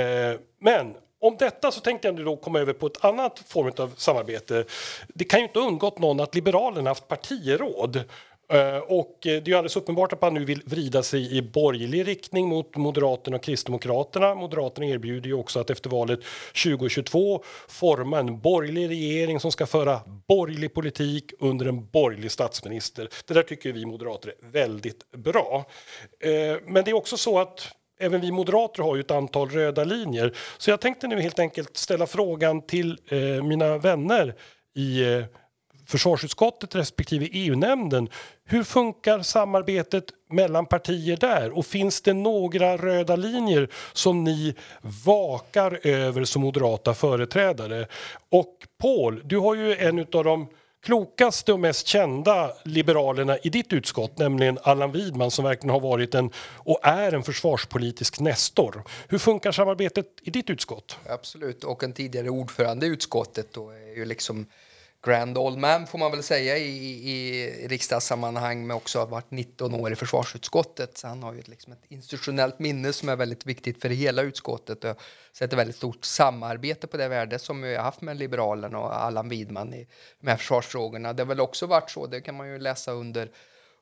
men 0.61 0.95
om 1.27 1.37
detta 1.39 1.71
så 1.71 1.81
tänkte 1.81 2.09
jag 2.09 2.15
nu 2.15 2.25
då 2.25 2.37
komma 2.37 2.61
över 2.61 2.73
på 2.73 2.87
ett 2.87 3.05
annat 3.05 3.43
form 3.47 3.73
av 3.79 3.95
samarbete. 3.97 4.65
Det 5.09 5.25
kan 5.25 5.41
ju 5.41 5.47
inte 5.47 5.59
ha 5.59 5.67
undgått 5.67 5.99
någon 5.99 6.21
att 6.21 6.35
Liberalerna 6.35 6.91
haft 6.91 7.09
partiråd. 7.09 7.97
Eh, 8.53 8.79
och 8.79 9.27
eh, 9.27 9.43
det 9.43 9.47
är 9.47 9.49
ju 9.49 9.55
alldeles 9.55 9.77
uppenbart 9.77 10.13
att 10.13 10.23
man 10.23 10.35
nu 10.35 10.45
vill 10.45 10.63
vrida 10.67 11.03
sig 11.03 11.37
i 11.37 11.43
borgerlig 11.43 12.09
riktning 12.09 12.49
mot 12.49 12.77
Moderaterna 12.77 13.37
och 13.37 13.43
Kristdemokraterna. 13.43 14.35
Moderaterna 14.35 14.87
erbjuder 14.87 15.27
ju 15.27 15.35
också 15.35 15.61
att 15.61 15.71
efter 15.71 15.91
valet 15.91 16.21
2022 16.65 17.43
forma 17.69 18.19
en 18.19 18.41
borgerlig 18.41 18.89
regering 18.89 19.41
som 19.41 19.53
ska 19.53 19.67
föra 19.67 20.01
borgerlig 20.29 20.75
politik 20.75 21.33
under 21.41 21.67
en 21.67 21.87
borgerlig 21.87 22.31
statsminister. 22.31 23.09
Det 23.27 23.35
där 23.35 23.43
tycker 23.43 23.73
vi 23.73 23.87
moderater 23.87 24.29
är 24.29 24.51
väldigt 24.51 25.11
bra. 25.11 25.65
Eh, 26.21 26.59
men 26.67 26.85
det 26.85 26.91
är 26.91 26.95
också 26.95 27.17
så 27.17 27.39
att 27.39 27.75
även 28.01 28.21
vi 28.21 28.33
moderater 28.33 28.83
har 28.83 28.97
ju 28.97 29.01
ett 29.01 29.11
antal 29.11 29.49
röda 29.49 29.85
linjer. 29.85 30.37
Så 30.59 30.71
jag 30.71 30.81
tänkte 30.81 31.07
nu 31.07 31.21
helt 31.21 31.39
enkelt 31.39 31.77
ställa 31.77 32.07
frågan 32.07 32.67
till 32.67 32.99
eh, 33.09 33.19
mina 33.45 33.79
vänner 33.79 34.35
i 34.75 35.03
eh, 35.03 35.25
försvarsutskottet 35.87 36.75
respektive 36.75 37.29
EU-nämnden. 37.33 38.09
Hur 38.45 38.65
funkar 38.65 39.23
samarbetet 39.23 40.05
mellan 40.31 40.67
partier 40.67 41.17
där? 41.17 41.59
Och 41.59 41.67
finns 41.67 42.01
det 42.01 42.13
några 42.13 42.77
röda 42.77 43.17
linjer 43.17 43.69
som 43.93 44.25
ni 44.25 44.55
vakar 45.05 45.81
över 45.87 46.25
som 46.25 46.43
moderata 46.43 46.95
företrädare? 46.95 47.87
Och 48.31 48.55
Paul, 48.83 49.21
du 49.25 49.39
har 49.39 49.55
ju 49.55 49.77
en 49.77 49.99
av 49.99 50.25
de 50.25 50.49
klokaste 50.85 51.53
och 51.53 51.61
mest 51.61 51.87
kända 51.87 52.53
liberalerna 52.65 53.39
i 53.39 53.49
ditt 53.49 53.73
utskott, 53.73 54.19
nämligen 54.19 54.59
Allan 54.63 54.93
Widman 54.93 55.31
som 55.31 55.45
verkligen 55.45 55.71
har 55.71 55.81
varit 55.81 56.15
en 56.15 56.31
och 56.55 56.81
är 56.83 57.13
en 57.13 57.23
försvarspolitisk 57.23 58.21
nestor. 58.21 58.85
Hur 59.09 59.19
funkar 59.19 59.53
samarbetet 59.53 60.07
i 60.23 60.31
ditt 60.31 60.51
utskott? 60.51 60.99
Absolut, 61.09 61.65
och 61.65 61.85
en 61.85 61.93
tidigare 61.93 62.29
ordförande 62.29 62.87
i 62.87 62.89
utskottet 62.89 63.53
då 63.53 63.71
är 63.71 63.97
ju 63.97 64.05
liksom 64.05 64.47
grand 65.05 65.39
old 65.39 65.59
man 65.59 65.87
får 65.87 65.99
man 65.99 66.11
väl 66.11 66.23
säga 66.23 66.59
i, 66.59 67.11
i 67.11 67.69
riksdagssammanhang 67.69 68.67
men 68.67 68.77
också 68.77 68.99
har 68.99 69.07
varit 69.07 69.31
19 69.31 69.75
år 69.75 69.93
i 69.93 69.97
försvarsutskottet. 69.97 70.99
Så 70.99 71.09
han 71.09 71.23
har 71.23 71.35
ju 71.35 71.43
liksom 71.45 71.73
ett 71.73 71.85
institutionellt 71.89 72.59
minne 72.59 72.93
som 72.93 73.09
är 73.09 73.17
väldigt 73.17 73.47
viktigt 73.47 73.83
för 73.83 73.89
hela 73.89 74.23
utskottet. 74.23 74.85
Jag 74.85 74.97
sätter 75.33 75.57
väldigt 75.57 75.77
stort 75.77 76.05
samarbete 76.05 76.87
på 76.87 76.97
det 76.97 77.09
värde 77.09 77.39
som 77.39 77.63
vi 77.63 77.77
har 77.77 77.83
haft 77.83 78.01
med 78.01 78.17
Liberalerna 78.17 78.79
och 78.79 79.03
Allan 79.03 79.29
Widman 79.29 79.75
i 79.75 79.87
de 80.21 80.31
här 80.31 80.37
försvarsfrågorna. 80.37 81.13
Det 81.13 81.23
har 81.23 81.29
väl 81.29 81.41
också 81.41 81.67
varit 81.67 81.91
så, 81.91 82.07
det 82.07 82.21
kan 82.21 82.37
man 82.37 82.49
ju 82.49 82.59
läsa 82.59 82.93
under 82.93 83.31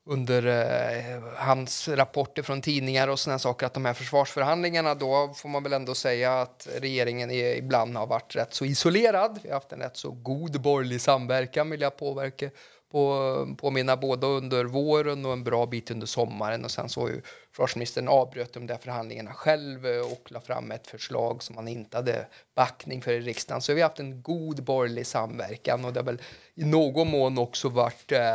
under 0.05 0.47
eh, 0.47 1.23
hans 1.37 1.89
rapporter 1.89 2.43
från 2.43 2.61
tidningar 2.63 3.09
och 3.09 3.19
såna 3.19 3.39
saker 3.39 3.67
att 3.67 3.75
de 3.75 3.85
här 3.85 3.95
försvarsförhandlingarna 3.95 4.95
då 4.95 5.33
får 5.37 5.49
man 5.49 5.63
väl 5.63 5.73
ändå 5.73 5.95
säga 5.95 6.41
att 6.41 6.69
regeringen 6.81 7.31
är, 7.31 7.57
ibland 7.57 7.97
har 7.97 8.07
varit 8.07 8.37
rätt 8.37 8.55
så 8.55 8.65
isolerad. 8.65 9.41
Vi 9.43 9.49
har 9.49 9.55
haft 9.55 9.73
en 9.73 9.79
rätt 9.79 9.97
så 9.97 10.11
god 10.11 10.61
borgerlig 10.61 11.01
samverkan 11.01 11.71
vill 11.71 11.81
jag 11.81 11.97
påverka 11.97 12.51
på, 12.93 13.57
påminna 13.59 13.97
både 13.97 14.27
under 14.27 14.65
våren 14.65 15.27
och 15.27 15.33
en 15.33 15.45
bra 15.45 15.67
bit 15.67 15.91
under 15.91 16.07
sommaren 16.07 16.65
och 16.65 16.71
sen 16.71 16.89
så 16.89 17.01
har 17.01 17.09
ju 17.09 17.21
försvarsministern 17.51 18.09
avbröt 18.09 18.53
de 18.53 18.67
där 18.67 18.77
förhandlingarna 18.77 19.33
själv 19.33 19.87
eh, 19.87 20.13
och 20.13 20.33
la 20.33 20.41
fram 20.41 20.71
ett 20.71 20.87
förslag 20.87 21.43
som 21.43 21.57
han 21.57 21.69
inte 21.69 21.97
hade 21.97 22.27
backning 22.55 23.03
för 23.03 23.13
i 23.13 23.21
riksdagen. 23.21 23.63
Så 23.63 23.75
vi 23.75 23.81
har 23.81 23.89
haft 23.89 24.01
en 24.01 24.23
god 24.23 24.65
borgerlig 24.65 25.07
samverkan 25.07 25.85
och 25.85 25.93
det 25.93 26.01
har 26.01 26.05
väl 26.05 26.23
i 26.55 26.65
någon 26.65 27.09
mån 27.09 27.39
också 27.39 27.69
varit 27.69 28.13
Eh, 28.13 28.35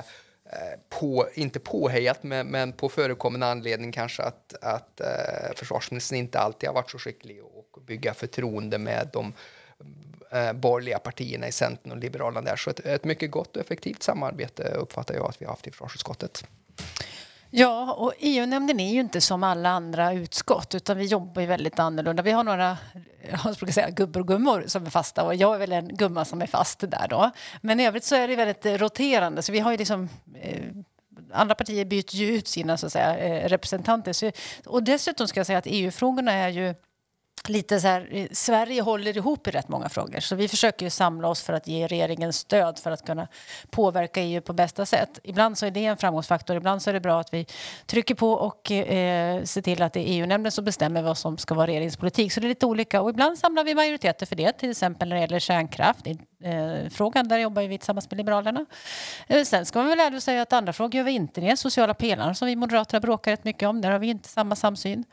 Eh, 0.50 0.80
på, 0.90 1.28
inte 1.34 1.60
påhejat, 1.60 2.24
men, 2.24 2.48
men 2.48 2.74
på 2.74 2.90
förekommande 2.90 3.48
anledning 3.48 3.92
kanske 3.92 4.24
att, 4.24 4.56
att 4.62 5.02
eh, 5.02 5.56
försvarsministern 5.56 6.20
inte 6.20 6.40
alltid 6.40 6.70
har 6.70 6.74
varit 6.74 6.92
så 6.92 7.00
skicklig 7.00 7.40
att 7.76 7.86
bygga 7.86 8.14
förtroende 8.14 8.78
med 8.78 9.10
de 9.14 9.34
eh, 10.32 10.54
borgerliga 10.54 11.00
partierna 11.00 11.48
i 11.48 11.52
Centern 11.52 11.92
och 11.92 11.98
Liberalerna 11.98 12.42
där. 12.42 12.56
Så 12.56 12.70
ett, 12.70 12.80
ett 12.80 13.04
mycket 13.04 13.32
gott 13.32 13.56
och 13.56 13.62
effektivt 13.62 14.04
samarbete 14.04 14.64
uppfattar 14.64 15.16
jag 15.16 15.30
att 15.30 15.42
vi 15.42 15.46
har 15.46 15.52
haft 15.52 15.68
i 15.68 15.72
försvarsutskottet. 15.72 16.44
Ja, 17.50 17.94
och 17.94 18.14
EU-nämnden 18.20 18.80
är 18.80 18.94
ju 18.94 19.00
inte 19.00 19.22
som 19.22 19.44
alla 19.44 19.70
andra 19.70 20.14
utskott 20.14 20.76
utan 20.76 20.98
vi 20.98 21.06
jobbar 21.06 21.42
ju 21.42 21.48
väldigt 21.48 21.80
annorlunda. 21.80 22.24
Vi 22.24 22.32
har 22.32 22.44
några, 22.44 22.78
jag 23.32 23.56
brukar 23.56 23.74
säga 23.74 23.90
gubbor 23.90 24.20
och 24.22 24.28
gummor 24.28 24.64
som 24.68 24.86
är 24.86 24.90
fasta 24.90 25.24
och 25.24 25.36
jag 25.36 25.56
är 25.56 25.60
väl 25.60 25.72
en 25.72 25.88
gumma 25.88 26.26
som 26.26 26.42
är 26.42 26.48
fast 26.48 26.80
där 26.80 27.08
då. 27.10 27.32
Men 27.62 27.80
i 27.80 27.86
övrigt 27.86 28.04
så 28.04 28.16
är 28.16 28.28
det 28.28 28.36
väldigt 28.36 28.66
roterande 28.66 29.42
så 29.42 29.52
vi 29.52 29.60
har 29.60 29.72
ju 29.72 29.78
liksom 29.78 30.10
eh, 30.42 30.62
andra 31.32 31.56
partier 31.56 31.86
byter 31.86 32.16
ju 32.16 32.28
ut 32.38 32.48
sina 32.48 32.78
så 32.78 32.86
att 32.86 32.92
säga, 32.92 33.18
eh, 33.18 33.50
representanter. 33.50 34.14
Så, 34.14 34.32
och 34.66 34.84
dessutom 34.84 35.28
ska 35.28 35.40
jag 35.40 35.48
säga 35.48 35.60
att 35.60 35.68
EU-frågorna 35.68 36.32
är 36.32 36.50
ju 36.50 36.76
lite 37.50 37.80
så 37.80 37.88
här, 37.88 38.08
eh, 38.12 38.28
Sverige 38.32 38.82
håller 38.82 39.18
ihop 39.18 39.48
i 39.48 39.52
rätt 39.52 39.70
många 39.70 39.90
frågor 39.90 40.20
så 40.20 40.36
vi 40.36 40.48
försöker 40.48 40.86
ju 40.86 40.90
samla 40.90 41.28
oss 41.28 41.42
för 41.42 41.54
att 41.54 41.68
ge 41.68 41.88
regeringen 41.88 42.34
stöd 42.34 42.80
för 42.80 42.92
att 42.92 43.06
kunna 43.06 43.28
påverka 43.70 44.22
EU 44.22 44.42
på 44.42 44.54
bästa 44.54 44.86
sätt. 44.86 45.20
Ibland 45.24 45.58
så 45.58 45.66
är 45.66 45.72
det 45.72 45.86
en 45.86 45.98
framgångsfaktor, 45.98 46.56
ibland 46.56 46.82
så 46.82 46.90
är 46.90 46.94
det 46.94 47.00
bra 47.00 47.20
att 47.20 47.34
vi 47.34 47.46
trycker 47.86 48.16
på 48.16 48.32
och 48.32 48.72
eh, 48.72 49.44
ser 49.44 49.62
till 49.62 49.82
att 49.82 49.94
det 49.94 50.00
är 50.10 50.14
EU-nämnden 50.14 50.52
som 50.52 50.66
bestämmer 50.66 51.02
vad 51.02 51.18
som 51.18 51.38
ska 51.38 51.56
vara 51.56 51.68
regeringens 51.68 51.98
politik. 51.98 52.34
Så 52.34 52.40
det 52.40 52.48
är 52.48 52.50
lite 52.50 52.66
olika 52.66 53.02
och 53.02 53.10
ibland 53.10 53.38
samlar 53.38 53.64
vi 53.64 53.76
majoriteter 53.76 54.26
för 54.26 54.36
det, 54.36 54.52
till 54.52 54.72
exempel 54.72 55.10
när 55.10 55.16
det 55.16 55.22
gäller 55.22 55.40
kärnkraft. 55.40 56.08
Eh, 56.44 56.90
frågan, 56.90 57.28
där 57.28 57.38
jobbar 57.38 57.62
vi 57.64 57.78
tillsammans 57.78 58.12
med 58.12 58.18
Liberalerna. 58.18 58.66
Eh, 59.28 59.44
sen 59.44 59.66
ska 59.66 59.80
man 59.80 59.88
väl 59.88 60.00
ärligt 60.00 60.24
säga 60.24 60.42
att 60.42 60.54
andra 60.54 60.74
frågor 60.74 60.96
gör 60.96 61.04
vi 61.04 61.12
inte 61.12 61.42
det. 61.42 61.58
Sociala 61.58 61.94
pelaren 61.94 62.36
som 62.36 62.48
vi 62.48 62.56
moderater 62.56 63.00
bråkar 63.00 63.32
rätt 63.32 63.44
mycket 63.44 63.70
om, 63.70 63.82
där 63.82 63.92
har 63.92 64.00
vi 64.00 64.08
inte 64.08 64.30
samma 64.30 64.56
samsyn. 64.56 65.04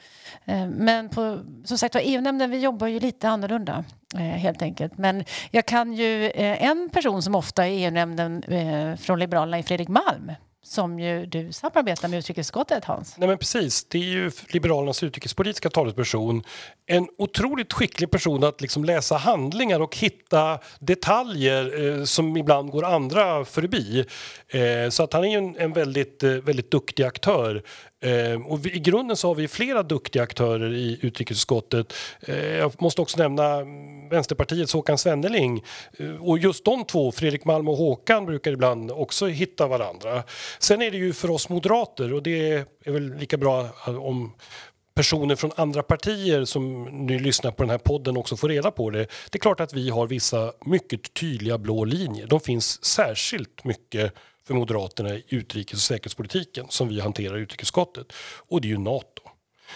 Eh, 0.44 0.66
men 0.66 1.08
på, 1.08 1.40
som 1.64 1.78
sagt 1.78 1.96
EU-nämnden, 2.14 2.50
vi 2.50 2.58
jobbar 2.58 2.86
ju 2.86 3.00
lite 3.00 3.28
annorlunda 3.28 3.84
eh, 4.14 4.20
helt 4.20 4.62
enkelt. 4.62 4.98
Men 4.98 5.24
jag 5.50 5.66
kan 5.66 5.92
ju 5.92 6.26
eh, 6.26 6.62
en 6.64 6.90
person 6.90 7.22
som 7.22 7.34
ofta 7.34 7.66
är 7.66 7.70
EU-nämnden 7.70 8.42
eh, 8.42 8.96
från 8.96 9.18
Liberalerna 9.18 9.58
är 9.58 9.62
Fredrik 9.62 9.88
Malm 9.88 10.32
som 10.64 11.00
ju 11.00 11.26
du 11.26 11.52
samarbetar 11.52 12.08
med 12.08 12.18
utrikesutskottet, 12.18 12.84
Hans. 12.84 13.18
Nej, 13.18 13.28
men 13.28 13.38
precis. 13.38 13.84
Det 13.84 13.98
är 13.98 14.02
ju 14.02 14.30
Liberalernas 14.48 15.02
utrikespolitiska 15.02 15.70
talesperson. 15.70 16.42
En 16.86 17.08
otroligt 17.18 17.72
skicklig 17.72 18.10
person 18.10 18.44
att 18.44 18.60
liksom 18.60 18.84
läsa 18.84 19.16
handlingar 19.16 19.80
och 19.80 19.96
hitta 19.96 20.58
detaljer 20.80 21.86
eh, 21.86 22.04
som 22.04 22.36
ibland 22.36 22.70
går 22.70 22.84
andra 22.84 23.44
förbi. 23.44 24.04
Eh, 24.48 24.90
så 24.90 25.02
att 25.02 25.12
han 25.12 25.24
är 25.24 25.28
ju 25.28 25.36
en, 25.38 25.56
en 25.56 25.72
väldigt, 25.72 26.22
eh, 26.22 26.30
väldigt 26.30 26.70
duktig 26.70 27.02
aktör. 27.02 27.62
Eh, 28.04 28.46
och 28.46 28.66
vi, 28.66 28.76
I 28.76 28.78
grunden 28.78 29.16
så 29.16 29.28
har 29.28 29.34
vi 29.34 29.48
flera 29.48 29.82
duktiga 29.82 30.22
aktörer 30.22 30.74
i 30.74 30.98
utrikesutskottet. 31.02 31.94
Eh, 32.20 32.46
jag 32.46 32.82
måste 32.82 33.00
också 33.00 33.18
nämna 33.18 33.54
mm, 33.54 34.08
Vänsterpartiets 34.08 34.72
Håkan 34.72 34.98
Svenneling. 34.98 35.64
Eh, 35.98 36.26
och 36.28 36.38
just 36.38 36.64
de 36.64 36.84
två, 36.84 37.12
Fredrik 37.12 37.44
Malm 37.44 37.68
och 37.68 37.76
Håkan, 37.76 38.26
brukar 38.26 38.52
ibland 38.52 38.90
också 38.90 39.26
hitta 39.26 39.66
varandra. 39.66 40.22
Sen 40.58 40.82
är 40.82 40.90
det 40.90 40.96
ju 40.96 41.12
för 41.12 41.30
oss 41.30 41.48
moderater, 41.48 42.14
och 42.14 42.22
det 42.22 42.52
är 42.84 42.90
väl 42.90 43.14
lika 43.14 43.36
bra 43.36 43.60
eh, 43.60 44.04
om 44.04 44.32
personer 44.94 45.36
från 45.36 45.50
andra 45.56 45.82
partier 45.82 46.44
som 46.44 46.82
nu 46.82 47.18
lyssnar 47.18 47.50
på 47.50 47.62
den 47.62 47.70
här 47.70 47.78
podden 47.78 48.16
också 48.16 48.36
får 48.36 48.48
reda 48.48 48.70
på 48.70 48.90
det. 48.90 48.98
Det 49.30 49.36
är 49.36 49.38
klart 49.38 49.60
att 49.60 49.72
vi 49.72 49.90
har 49.90 50.06
vissa 50.06 50.52
mycket 50.64 51.14
tydliga 51.14 51.58
blå 51.58 51.84
linjer. 51.84 52.26
De 52.26 52.40
finns 52.40 52.84
särskilt 52.84 53.64
mycket 53.64 54.14
för 54.46 54.54
Moderaterna 54.54 55.14
i 55.14 55.24
utrikes 55.28 55.74
och 55.74 55.80
säkerhetspolitiken 55.80 56.66
som 56.68 56.88
vi 56.88 57.00
hanterar 57.00 57.38
i 57.38 57.40
utrikesutskottet. 57.40 58.12
Och 58.48 58.60
det 58.60 58.68
är 58.68 58.70
ju 58.70 58.78
Nato. 58.78 59.22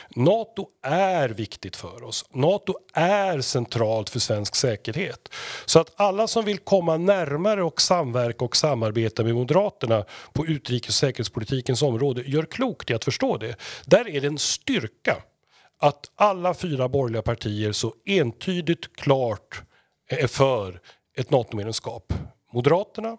Nato 0.08 0.66
är 0.82 1.28
viktigt 1.28 1.76
för 1.76 2.02
oss. 2.02 2.24
Nato 2.30 2.74
är 2.94 3.40
centralt 3.40 4.10
för 4.10 4.18
svensk 4.18 4.56
säkerhet. 4.56 5.28
Så 5.66 5.80
att 5.80 6.00
alla 6.00 6.26
som 6.26 6.44
vill 6.44 6.58
komma 6.58 6.96
närmare 6.96 7.62
och 7.62 7.80
samverka 7.80 8.44
och 8.44 8.56
samarbeta 8.56 9.24
med 9.24 9.34
Moderaterna 9.34 10.04
på 10.32 10.46
utrikes 10.46 10.88
och 10.88 10.94
säkerhetspolitikens 10.94 11.82
område 11.82 12.22
gör 12.26 12.42
klokt 12.42 12.90
i 12.90 12.94
att 12.94 13.04
förstå 13.04 13.36
det. 13.36 13.56
Där 13.86 14.08
är 14.08 14.20
det 14.20 14.26
en 14.26 14.38
styrka 14.38 15.16
att 15.78 16.10
alla 16.16 16.54
fyra 16.54 16.88
borgerliga 16.88 17.22
partier 17.22 17.72
så 17.72 17.94
entydigt 18.04 18.96
klart 18.96 19.62
är 20.08 20.26
för 20.26 20.80
ett 21.16 21.30
NATO-medlemskap. 21.30 22.12
Moderaterna, 22.52 23.16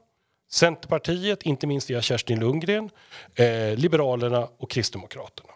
Centerpartiet, 0.49 1.43
inte 1.43 1.67
minst 1.67 1.89
via 1.89 2.01
Kerstin 2.01 2.39
Lundgren, 2.39 2.89
eh, 3.35 3.75
Liberalerna 3.75 4.47
och 4.57 4.69
Kristdemokraterna. 4.69 5.49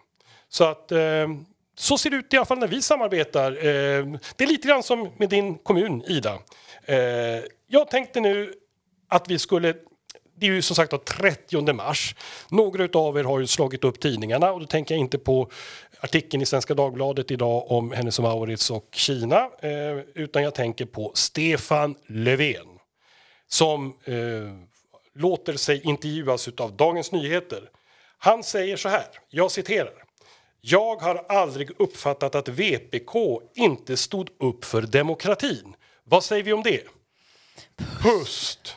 Så 0.48 0.64
att 0.64 0.92
eh, 0.92 1.28
så 1.76 1.98
ser 1.98 2.10
det 2.10 2.16
ut 2.16 2.34
i 2.34 2.36
alla 2.36 2.46
fall 2.46 2.58
när 2.58 2.68
vi 2.68 2.82
samarbetar. 2.82 3.52
Eh, 3.52 4.06
det 4.36 4.44
är 4.44 4.46
lite 4.46 4.68
grann 4.68 4.82
som 4.82 5.10
med 5.16 5.28
din 5.28 5.58
kommun, 5.58 6.02
Ida. 6.06 6.38
Eh, 6.84 6.96
jag 7.66 7.90
tänkte 7.90 8.20
nu 8.20 8.54
att 9.08 9.28
vi 9.28 9.38
skulle 9.38 9.74
det 10.36 10.46
är 10.46 10.50
ju 10.50 10.62
som 10.62 10.76
sagt 10.76 11.04
30 11.04 11.72
mars. 11.72 12.14
Några 12.50 12.98
av 12.98 13.18
er 13.18 13.24
har 13.24 13.40
ju 13.40 13.46
slagit 13.46 13.84
upp 13.84 14.00
tidningarna 14.00 14.52
och 14.52 14.60
då 14.60 14.66
tänker 14.66 14.94
jag 14.94 15.00
inte 15.00 15.18
på 15.18 15.50
artikeln 16.00 16.42
i 16.42 16.46
Svenska 16.46 16.74
Dagbladet 16.74 17.30
idag 17.30 17.70
om 17.70 17.92
Hennes 17.92 18.20
Mauritz 18.20 18.70
och 18.70 18.88
Kina 18.92 19.50
eh, 19.62 19.98
utan 20.14 20.42
jag 20.42 20.54
tänker 20.54 20.86
på 20.86 21.12
Stefan 21.14 21.94
Löfven 22.06 22.66
som 23.48 23.86
eh, 24.04 24.14
låter 25.14 25.56
sig 25.56 25.80
intervjuas 25.84 26.48
av 26.48 26.76
Dagens 26.76 27.12
Nyheter. 27.12 27.70
Han 28.18 28.42
säger 28.42 28.76
så 28.76 28.88
här, 28.88 29.06
jag 29.30 29.50
citerar. 29.50 30.04
Jag 30.60 30.96
har 30.96 31.24
aldrig 31.28 31.70
uppfattat 31.78 32.34
att 32.34 32.48
VPK 32.48 33.40
inte 33.54 33.96
stod 33.96 34.28
upp 34.40 34.64
för 34.64 34.82
demokratin. 34.82 35.76
Vad 36.04 36.24
säger 36.24 36.42
vi 36.42 36.52
om 36.52 36.62
det? 36.62 36.82
Pust! 38.02 38.76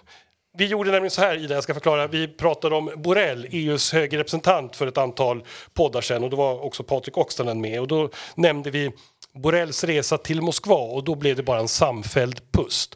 Vi 0.58 0.66
gjorde 0.66 0.92
nämligen 0.92 1.12
så 1.12 1.22
här, 1.22 1.38
Ida, 1.38 1.56
jag 1.56 1.64
ska 1.64 1.74
förklara. 1.74 2.08
Vi 2.08 2.28
pratade 2.28 2.76
om 2.76 2.92
Borrell, 2.96 3.48
EUs 3.52 3.94
höge 3.94 4.18
representant 4.18 4.76
för 4.76 4.88
ett 4.88 4.98
antal 4.98 5.44
poddar 5.74 6.02
sedan 6.02 6.24
och 6.24 6.30
då 6.30 6.38
var 6.38 6.60
också 6.66 6.84
Patrik 6.84 7.18
Oksanen 7.18 7.62
med 7.62 7.80
och 7.80 7.88
då 7.88 8.10
nämnde 8.36 8.72
vi 8.72 8.92
Borrells 9.34 9.84
resa 9.84 10.18
till 10.18 10.42
Moskva 10.42 10.76
och 10.76 11.04
då 11.04 11.16
blev 11.16 11.36
det 11.36 11.44
bara 11.44 11.60
en 11.60 11.68
samfälld 11.68 12.52
pust. 12.52 12.96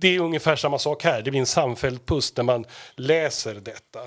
Det 0.00 0.08
är 0.08 0.20
ungefär 0.20 0.56
samma 0.56 0.78
sak 0.78 1.04
här, 1.04 1.22
det 1.22 1.30
blir 1.30 1.40
en 1.40 1.46
samfälld 1.46 2.06
pust 2.06 2.36
när 2.36 2.44
man 2.44 2.64
läser 2.96 3.54
detta. 3.54 4.00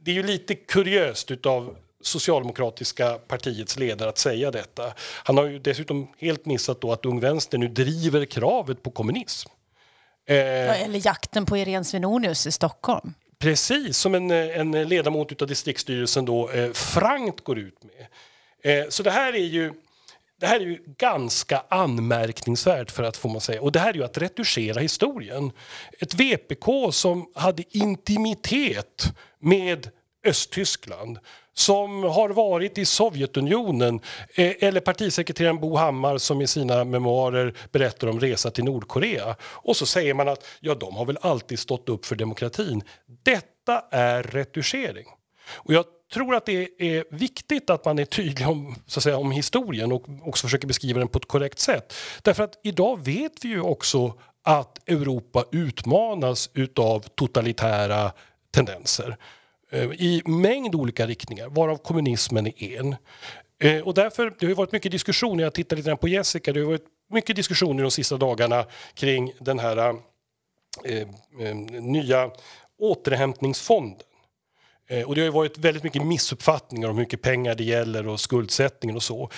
Det 0.00 0.10
är 0.10 0.14
ju 0.14 0.22
lite 0.22 0.54
kuriöst 0.54 1.30
utav 1.30 1.76
socialdemokratiska 2.00 3.18
partiets 3.18 3.78
ledare 3.78 4.08
att 4.08 4.18
säga 4.18 4.50
detta. 4.50 4.92
Han 4.98 5.36
har 5.36 5.44
ju 5.46 5.58
dessutom 5.58 6.08
helt 6.18 6.46
missat 6.46 6.80
då 6.80 6.92
att 6.92 7.06
Ung 7.06 7.20
Vänster 7.20 7.58
nu 7.58 7.68
driver 7.68 8.24
kravet 8.24 8.82
på 8.82 8.90
kommunism. 8.90 9.50
Eh, 10.28 10.82
eller 10.82 11.06
jakten 11.06 11.46
på 11.46 11.56
Irene 11.56 11.84
Svenonius 11.84 12.46
i 12.46 12.52
Stockholm. 12.52 13.14
Precis, 13.38 13.98
som 13.98 14.14
en, 14.14 14.30
en 14.30 14.88
ledamot 14.88 15.42
av 15.42 15.48
distriktsstyrelsen 15.48 16.24
då 16.24 16.50
eh, 16.50 16.72
frankt 16.72 17.44
går 17.44 17.58
ut 17.58 17.78
med. 17.82 18.06
Eh, 18.62 18.88
så 18.88 19.02
det 19.02 19.10
här 19.10 19.32
är 19.32 19.46
ju 19.46 19.72
det 20.40 20.46
här 20.46 20.60
är 20.60 20.64
ju 20.64 20.78
ganska 20.98 21.62
anmärkningsvärt 21.68 22.90
för 22.90 23.02
att 23.02 23.16
få 23.16 23.28
man 23.28 23.40
säga. 23.40 23.62
Och 23.62 23.72
det 23.72 23.78
här 23.78 23.90
är 23.90 23.94
ju 23.94 24.04
att 24.04 24.18
retuschera 24.18 24.80
historien. 24.80 25.52
Ett 26.00 26.14
VPK 26.14 26.92
som 26.92 27.32
hade 27.34 27.64
intimitet 27.70 29.04
med 29.40 29.90
Östtyskland 30.26 31.18
som 31.54 32.02
har 32.02 32.28
varit 32.28 32.78
i 32.78 32.84
Sovjetunionen 32.84 34.00
eh, 34.34 34.52
eller 34.60 34.80
partisekreteraren 34.80 35.60
Bo 35.60 35.76
Hammar 35.76 36.18
som 36.18 36.40
i 36.40 36.46
sina 36.46 36.84
memoarer 36.84 37.54
berättar 37.72 38.08
om 38.08 38.20
resa 38.20 38.50
till 38.50 38.64
Nordkorea. 38.64 39.36
Och 39.42 39.76
så 39.76 39.86
säger 39.86 40.14
man 40.14 40.28
att 40.28 40.46
ja, 40.60 40.74
de 40.74 40.96
har 40.96 41.04
väl 41.04 41.18
alltid 41.20 41.58
stått 41.58 41.88
upp 41.88 42.06
för 42.06 42.16
demokratin. 42.16 42.82
Detta 43.22 43.84
är 43.90 44.22
retuschering. 44.22 45.06
Och 45.50 45.74
jag 45.74 45.84
tror 46.12 46.34
att 46.34 46.46
det 46.46 46.68
är 46.78 47.04
viktigt 47.10 47.70
att 47.70 47.84
man 47.84 47.98
är 47.98 48.04
tydlig 48.04 48.48
om, 48.48 48.74
så 48.86 48.98
att 48.98 49.04
säga, 49.04 49.18
om 49.18 49.30
historien 49.30 49.92
och 49.92 50.04
också 50.22 50.46
försöker 50.46 50.66
beskriva 50.66 50.98
den 50.98 51.08
på 51.08 51.18
ett 51.18 51.28
korrekt 51.28 51.58
sätt. 51.58 51.94
Därför 52.22 52.44
att 52.44 52.60
idag 52.62 53.04
vet 53.04 53.44
vi 53.44 53.48
ju 53.48 53.60
också 53.60 54.14
att 54.42 54.88
Europa 54.88 55.44
utmanas 55.52 56.50
utav 56.54 57.00
totalitära 57.00 58.12
tendenser. 58.50 59.16
Eh, 59.70 59.84
I 59.84 60.22
mängd 60.24 60.74
olika 60.74 61.06
riktningar, 61.06 61.48
varav 61.48 61.76
kommunismen 61.76 62.46
är 62.46 62.80
en. 62.80 62.96
Eh, 63.60 63.80
och 63.80 63.94
därför, 63.94 64.34
det 64.38 64.46
har 64.46 64.54
varit 64.54 64.72
mycket 64.72 64.92
diskussioner, 64.92 65.44
jag 65.44 65.54
tittar 65.54 65.76
lite 65.76 65.96
på 65.96 66.08
Jessica, 66.08 66.52
det 66.52 66.60
har 66.60 66.66
varit 66.66 66.86
mycket 67.10 67.36
diskussioner 67.36 67.82
de 67.82 67.90
sista 67.90 68.16
dagarna 68.16 68.64
kring 68.94 69.32
den 69.40 69.58
här 69.58 69.76
eh, 70.84 70.98
eh 71.40 71.54
nya 71.80 72.30
återhämtningsfonden. 72.78 74.07
Eh, 74.88 75.02
och 75.02 75.14
det 75.14 75.24
har 75.24 75.30
varit 75.30 75.58
väldigt 75.58 75.84
mycket 75.84 76.02
missuppfattningar 76.02 76.88
om 76.88 76.96
hur 76.96 77.02
mycket 77.02 77.22
pengar 77.22 77.54
det 77.54 77.64
gäller 77.64 78.08
och 78.08 78.20
skuldsättningen 78.20 78.96
och 78.96 79.02
så. 79.02 79.30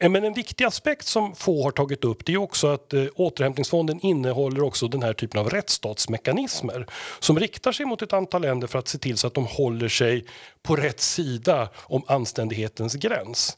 Eh, 0.00 0.10
men 0.10 0.24
en 0.24 0.32
viktig 0.32 0.64
aspekt 0.64 1.06
som 1.06 1.34
få 1.34 1.62
har 1.62 1.70
tagit 1.70 2.04
upp 2.04 2.24
det 2.26 2.32
är 2.32 2.36
också 2.36 2.66
att 2.66 2.92
eh, 2.92 3.04
återhämtningsfonden 3.14 4.00
innehåller 4.00 4.62
också 4.62 4.88
den 4.88 5.02
här 5.02 5.12
typen 5.12 5.40
av 5.40 5.50
rättsstatsmekanismer 5.50 6.86
som 7.20 7.38
riktar 7.38 7.72
sig 7.72 7.86
mot 7.86 8.02
ett 8.02 8.12
antal 8.12 8.42
länder 8.42 8.66
för 8.66 8.78
att 8.78 8.88
se 8.88 8.98
till 8.98 9.18
så 9.18 9.26
att 9.26 9.34
de 9.34 9.46
håller 9.46 9.88
sig 9.88 10.24
på 10.62 10.76
rätt 10.76 11.00
sida 11.00 11.68
om 11.76 12.02
anständighetens 12.06 12.94
gräns. 12.94 13.56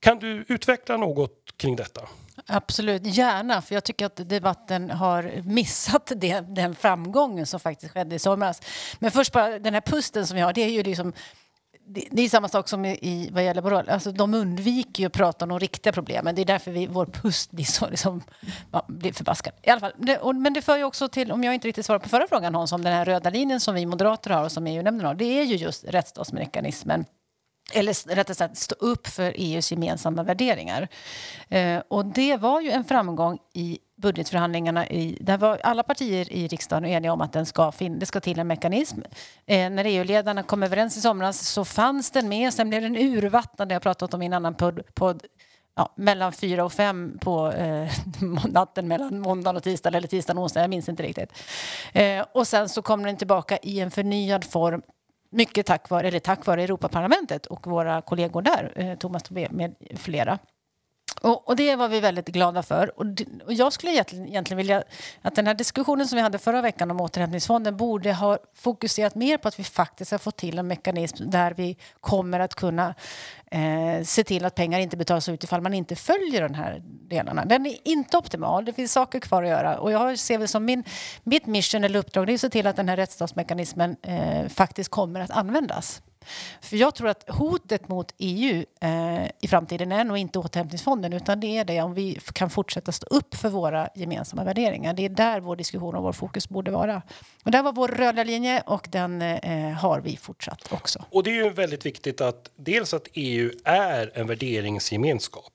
Kan 0.00 0.18
du 0.18 0.44
utveckla 0.48 0.96
något 0.96 1.54
kring 1.56 1.76
detta? 1.76 2.00
Absolut, 2.48 3.06
gärna. 3.06 3.62
För 3.62 3.74
jag 3.74 3.84
tycker 3.84 4.06
att 4.06 4.28
debatten 4.28 4.90
har 4.90 5.42
missat 5.44 6.12
det, 6.16 6.40
den 6.40 6.74
framgången 6.74 7.46
som 7.46 7.60
faktiskt 7.60 7.92
skedde 7.92 8.14
i 8.14 8.18
somras. 8.18 8.62
Men 8.98 9.10
först 9.10 9.32
bara 9.32 9.58
den 9.58 9.74
här 9.74 9.80
pusten 9.80 10.26
som 10.26 10.34
vi 10.34 10.40
har, 10.40 10.52
det 10.52 10.60
är 10.60 10.70
ju 10.70 10.82
liksom 10.82 11.12
det, 12.10 12.22
är 12.22 12.28
samma 12.28 12.48
sak 12.48 12.68
som 12.68 12.84
i, 12.84 13.28
vad 13.32 13.44
gäller 13.44 13.62
moral. 13.62 13.88
Alltså, 13.88 14.12
de 14.12 14.34
undviker 14.34 15.02
ju 15.02 15.06
att 15.06 15.12
prata 15.12 15.44
om 15.44 15.48
de 15.48 15.58
riktiga 15.58 15.92
problemen. 15.92 16.34
Det 16.34 16.42
är 16.42 16.46
därför 16.46 16.70
vi, 16.70 16.86
vår 16.86 17.06
pust 17.06 17.50
blir 17.50 17.64
så 17.64 17.90
liksom, 17.90 18.22
blir 18.86 19.12
förbaskad. 19.12 19.52
I 19.62 19.70
alla 19.70 19.80
fall. 19.80 19.92
Men 20.34 20.52
det 20.52 20.62
för 20.62 20.76
ju 20.76 20.84
också 20.84 21.08
till, 21.08 21.32
om 21.32 21.44
jag 21.44 21.54
inte 21.54 21.68
riktigt 21.68 21.86
svarar 21.86 21.98
på 21.98 22.08
förra 22.08 22.26
frågan 22.28 22.54
Hans, 22.54 22.72
om 22.72 22.84
den 22.84 22.92
här 22.92 23.04
röda 23.04 23.30
linjen 23.30 23.60
som 23.60 23.74
vi 23.74 23.86
moderater 23.86 24.30
har 24.30 24.44
och 24.44 24.52
som 24.52 24.66
EU-nämnden 24.66 25.06
har. 25.06 25.14
Det 25.14 25.24
är 25.24 25.44
ju 25.44 25.56
just 25.56 25.84
rättsstatsmekanismen 25.84 27.04
eller 27.72 28.14
rättare 28.14 28.34
sagt 28.34 28.56
stå 28.56 28.74
upp 28.74 29.06
för 29.06 29.32
EUs 29.36 29.70
gemensamma 29.70 30.22
värderingar. 30.22 30.88
Eh, 31.48 31.82
och 31.88 32.06
det 32.06 32.36
var 32.36 32.60
ju 32.60 32.70
en 32.70 32.84
framgång 32.84 33.38
i 33.54 33.78
budgetförhandlingarna. 33.96 34.88
I, 34.88 35.18
där 35.20 35.38
var 35.38 35.60
alla 35.62 35.82
partier 35.82 36.32
i 36.32 36.48
riksdagen 36.48 36.84
eniga 36.84 37.12
om 37.12 37.20
att 37.20 37.32
den 37.32 37.46
ska 37.46 37.72
fin- 37.72 37.98
det 37.98 38.06
ska 38.06 38.20
till 38.20 38.38
en 38.38 38.46
mekanism. 38.46 39.00
Eh, 39.46 39.70
när 39.70 39.84
EU-ledarna 39.84 40.42
kom 40.42 40.62
överens 40.62 40.96
i 40.96 41.00
somras 41.00 41.48
så 41.48 41.64
fanns 41.64 42.10
den 42.10 42.28
med, 42.28 42.54
sen 42.54 42.68
blev 42.68 42.82
den 42.82 42.96
urvattnad, 42.96 43.68
det 43.68 43.72
har 43.72 43.76
jag 43.76 43.82
pratat 43.82 44.14
om 44.14 44.22
i 44.22 44.26
en 44.26 44.32
annan 44.32 44.54
podd, 44.54 44.80
podd 44.94 45.22
ja, 45.76 45.92
mellan 45.96 46.32
fyra 46.32 46.64
och 46.64 46.72
fem 46.72 47.18
på 47.20 47.52
eh, 47.52 47.90
natten 48.48 48.88
mellan 48.88 49.20
måndag 49.20 49.50
och 49.50 49.62
tisdag 49.62 49.96
eller 49.96 50.08
tisdag 50.08 50.32
och 50.32 50.42
onsdag, 50.42 50.60
jag 50.60 50.70
minns 50.70 50.88
inte 50.88 51.02
riktigt. 51.02 51.32
Eh, 51.92 52.24
och 52.32 52.46
sen 52.46 52.68
så 52.68 52.82
kom 52.82 53.02
den 53.02 53.16
tillbaka 53.16 53.58
i 53.62 53.80
en 53.80 53.90
förnyad 53.90 54.44
form 54.44 54.82
mycket 55.30 55.66
tack 55.66 55.90
vare, 55.90 56.08
eller 56.08 56.18
tack 56.18 56.46
vare 56.46 56.62
Europaparlamentet 56.62 57.46
och 57.46 57.66
våra 57.66 58.02
kollegor 58.02 58.42
där, 58.42 58.72
eh, 58.76 58.94
Thomas 58.98 59.22
Tobé 59.22 59.48
med 59.50 59.74
flera. 59.96 60.38
Och, 61.20 61.48
och, 61.48 61.56
det 61.56 61.76
var 61.76 61.88
vi 61.88 62.00
väldigt 62.00 62.28
glada 62.28 62.62
för. 62.62 63.00
Och, 63.00 63.06
och, 63.46 63.52
jag 63.52 63.72
skulle 63.72 63.92
egentligen 63.92 64.56
vilja 64.56 64.82
att 65.22 65.34
den 65.34 65.46
här 65.46 65.54
diskussionen 65.54 66.08
som 66.08 66.16
vi 66.16 66.22
hade 66.22 66.38
förra 66.38 66.62
veckan 66.62 66.90
om 66.90 67.00
återhämtningsfonden 67.00 67.76
borde 67.76 68.12
ha 68.12 68.38
fokuserat 68.54 69.14
mer 69.14 69.38
på 69.38 69.48
att 69.48 69.58
vi 69.58 69.64
faktiskt 69.64 70.10
har 70.10 70.18
fått 70.18 70.36
till 70.36 70.58
en 70.58 70.66
mekanism 70.66 71.30
där 71.30 71.54
vi 71.54 71.76
kommer 72.00 72.40
att 72.40 72.54
kunna 72.54 72.94
eh, 73.50 74.04
se 74.04 74.24
till 74.24 74.44
att 74.44 74.54
pengar 74.54 74.78
inte 74.80 74.96
betalas 74.96 75.28
ut 75.28 75.44
ifall 75.44 75.60
man 75.60 75.74
inte 75.74 75.96
följer 75.96 76.42
de 76.48 76.54
här 76.54 76.82
delarna. 76.84 77.44
Den 77.44 77.66
är 77.66 77.76
inte 77.84 78.16
optimal, 78.16 78.64
det 78.64 78.72
finns 78.72 78.92
saker 78.92 79.20
kvar 79.20 79.42
att 79.42 79.48
göra. 79.48 79.78
Och 79.78 79.92
jag 79.92 80.18
ser 80.18 80.38
det 80.38 80.48
som 80.48 80.64
min, 80.64 80.84
mitt 81.22 81.46
mission 81.46 81.84
eller 81.84 81.98
uppdrag 81.98 82.26
det 82.26 82.32
är 82.32 82.34
att 82.34 82.40
se 82.40 82.50
till 82.50 82.66
att 82.66 82.76
den 82.76 82.88
här 82.88 82.96
rättsstatsmekanismen 82.96 83.96
eh, 84.02 84.48
faktiskt 84.48 84.90
kommer 84.90 85.20
att 85.20 85.30
användas. 85.30 86.02
För 86.60 86.76
jag 86.76 86.94
tror 86.94 87.08
att 87.08 87.24
hotet 87.28 87.88
mot 87.88 88.14
EU 88.18 88.64
eh, 88.80 89.24
i 89.40 89.48
framtiden 89.48 89.92
är 89.92 90.04
nog 90.04 90.18
inte 90.18 90.38
återhämtningsfonden 90.38 91.12
utan 91.12 91.40
det 91.40 91.58
är 91.58 91.64
det 91.64 91.80
om 91.80 91.94
vi 91.94 92.18
kan 92.32 92.50
fortsätta 92.50 92.92
stå 92.92 93.06
upp 93.06 93.34
för 93.34 93.48
våra 93.48 93.88
gemensamma 93.94 94.44
värderingar. 94.44 94.94
Det 94.94 95.04
är 95.04 95.08
där 95.08 95.40
vår 95.40 95.56
diskussion 95.56 95.94
och 95.94 96.02
vår 96.02 96.12
fokus 96.12 96.48
borde 96.48 96.70
vara. 96.70 97.02
Och 97.44 97.50
där 97.50 97.62
var 97.62 97.72
vår 97.72 97.88
röda 97.88 98.24
linje 98.24 98.62
och 98.66 98.88
den 98.90 99.22
eh, 99.22 99.72
har 99.72 100.00
vi 100.00 100.16
fortsatt 100.16 100.72
också. 100.72 101.04
Och 101.10 101.22
det 101.22 101.30
är 101.30 101.44
ju 101.44 101.50
väldigt 101.50 101.86
viktigt 101.86 102.20
att 102.20 102.50
dels 102.56 102.94
att 102.94 103.08
EU 103.12 103.50
är 103.64 104.10
en 104.14 104.26
värderingsgemenskap 104.26 105.52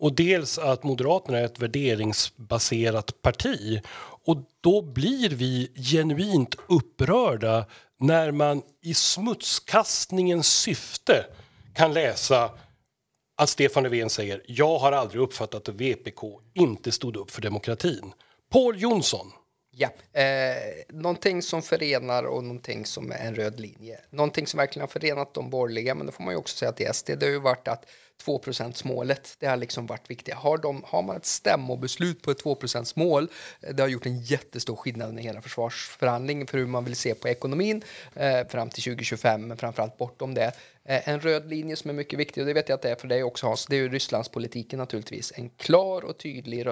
och 0.00 0.14
dels 0.14 0.58
att 0.58 0.82
Moderaterna 0.82 1.38
är 1.38 1.44
ett 1.44 1.58
värderingsbaserat 1.58 3.22
parti 3.22 3.80
Och 4.24 4.36
då 4.60 4.82
blir 4.82 5.28
vi 5.28 5.72
genuint 5.74 6.54
upprörda 6.68 7.66
när 8.00 8.30
man 8.30 8.62
i 8.82 8.94
smutskastningens 8.94 10.48
syfte 10.48 11.26
kan 11.74 11.92
läsa 11.92 12.50
att 13.36 13.48
Stefan 13.48 13.82
Löfven 13.82 14.10
säger 14.10 14.42
jag 14.46 14.78
har 14.78 14.92
aldrig 14.92 15.22
uppfattat 15.22 15.68
att 15.68 15.74
VPK 15.74 16.40
inte 16.54 16.92
stod 16.92 17.16
upp 17.16 17.30
för 17.30 17.42
demokratin. 17.42 18.12
Paul 18.52 18.80
Jonsson. 18.82 19.32
Ja, 19.70 19.88
eh, 20.20 20.56
någonting 20.88 21.42
som 21.42 21.62
förenar 21.62 22.24
och 22.24 22.44
någonting 22.44 22.86
som 22.86 23.12
är 23.12 23.18
en 23.18 23.34
röd 23.34 23.60
linje. 23.60 24.00
Någonting 24.10 24.46
som 24.46 24.58
verkligen 24.58 24.82
har 24.82 24.88
förenat 24.88 25.34
de 25.34 25.50
borgerliga, 25.50 25.94
men 25.94 26.06
det 26.06 26.12
får 26.12 26.24
man 26.24 26.34
ju 26.34 26.38
också 26.38 26.56
säga 26.56 26.72
till 26.72 26.94
SD, 26.94 27.06
det 27.06 27.26
har 27.26 27.30
ju 27.30 27.40
varit 27.40 27.68
att 27.68 27.86
2% 28.26 28.86
målet 28.86 29.36
det 29.38 29.46
har 29.46 29.56
liksom 29.56 29.86
varit 29.86 30.10
viktigt. 30.10 30.34
Har, 30.34 30.58
de, 30.58 30.84
har 30.86 31.02
man 31.02 31.16
ett 31.16 31.26
stämmobeslut 31.26 32.22
på 32.22 32.30
ett 32.30 32.44
2% 32.44 32.92
mål 32.96 33.28
eh, 33.60 33.74
det 33.74 33.82
har 33.82 33.88
gjort 33.88 34.06
en 34.06 34.20
jättestor 34.20 34.76
skillnad 34.76 35.18
i 35.18 35.22
hela 35.22 35.42
försvarsförhandlingen 35.42 36.46
för 36.46 36.58
hur 36.58 36.66
man 36.66 36.84
vill 36.84 36.96
se 36.96 37.14
på 37.14 37.28
ekonomin 37.28 37.82
eh, 38.14 38.46
fram 38.48 38.70
till 38.70 38.82
2025, 38.82 39.48
men 39.48 39.56
framförallt 39.56 39.98
bortom 39.98 40.34
det. 40.34 40.52
Eh, 40.84 41.08
en 41.08 41.20
röd 41.20 41.50
linje 41.50 41.76
som 41.76 41.90
är 41.90 41.94
mycket 41.94 42.18
viktig, 42.18 42.42
och 42.42 42.46
det 42.46 42.52
vet 42.52 42.68
jag 42.68 42.76
att 42.76 42.82
det 42.82 42.90
är 42.90 42.96
för 42.96 43.08
dig 43.08 43.22
också 43.22 43.46
Hans, 43.46 43.66
det 43.66 43.76
är 43.76 43.80
ju 43.80 43.88
Rysslandspolitiken 43.88 44.78
naturligtvis. 44.78 45.32
En 45.36 45.50
klar 45.50 46.04
och 46.04 46.18
tydlig 46.18 46.66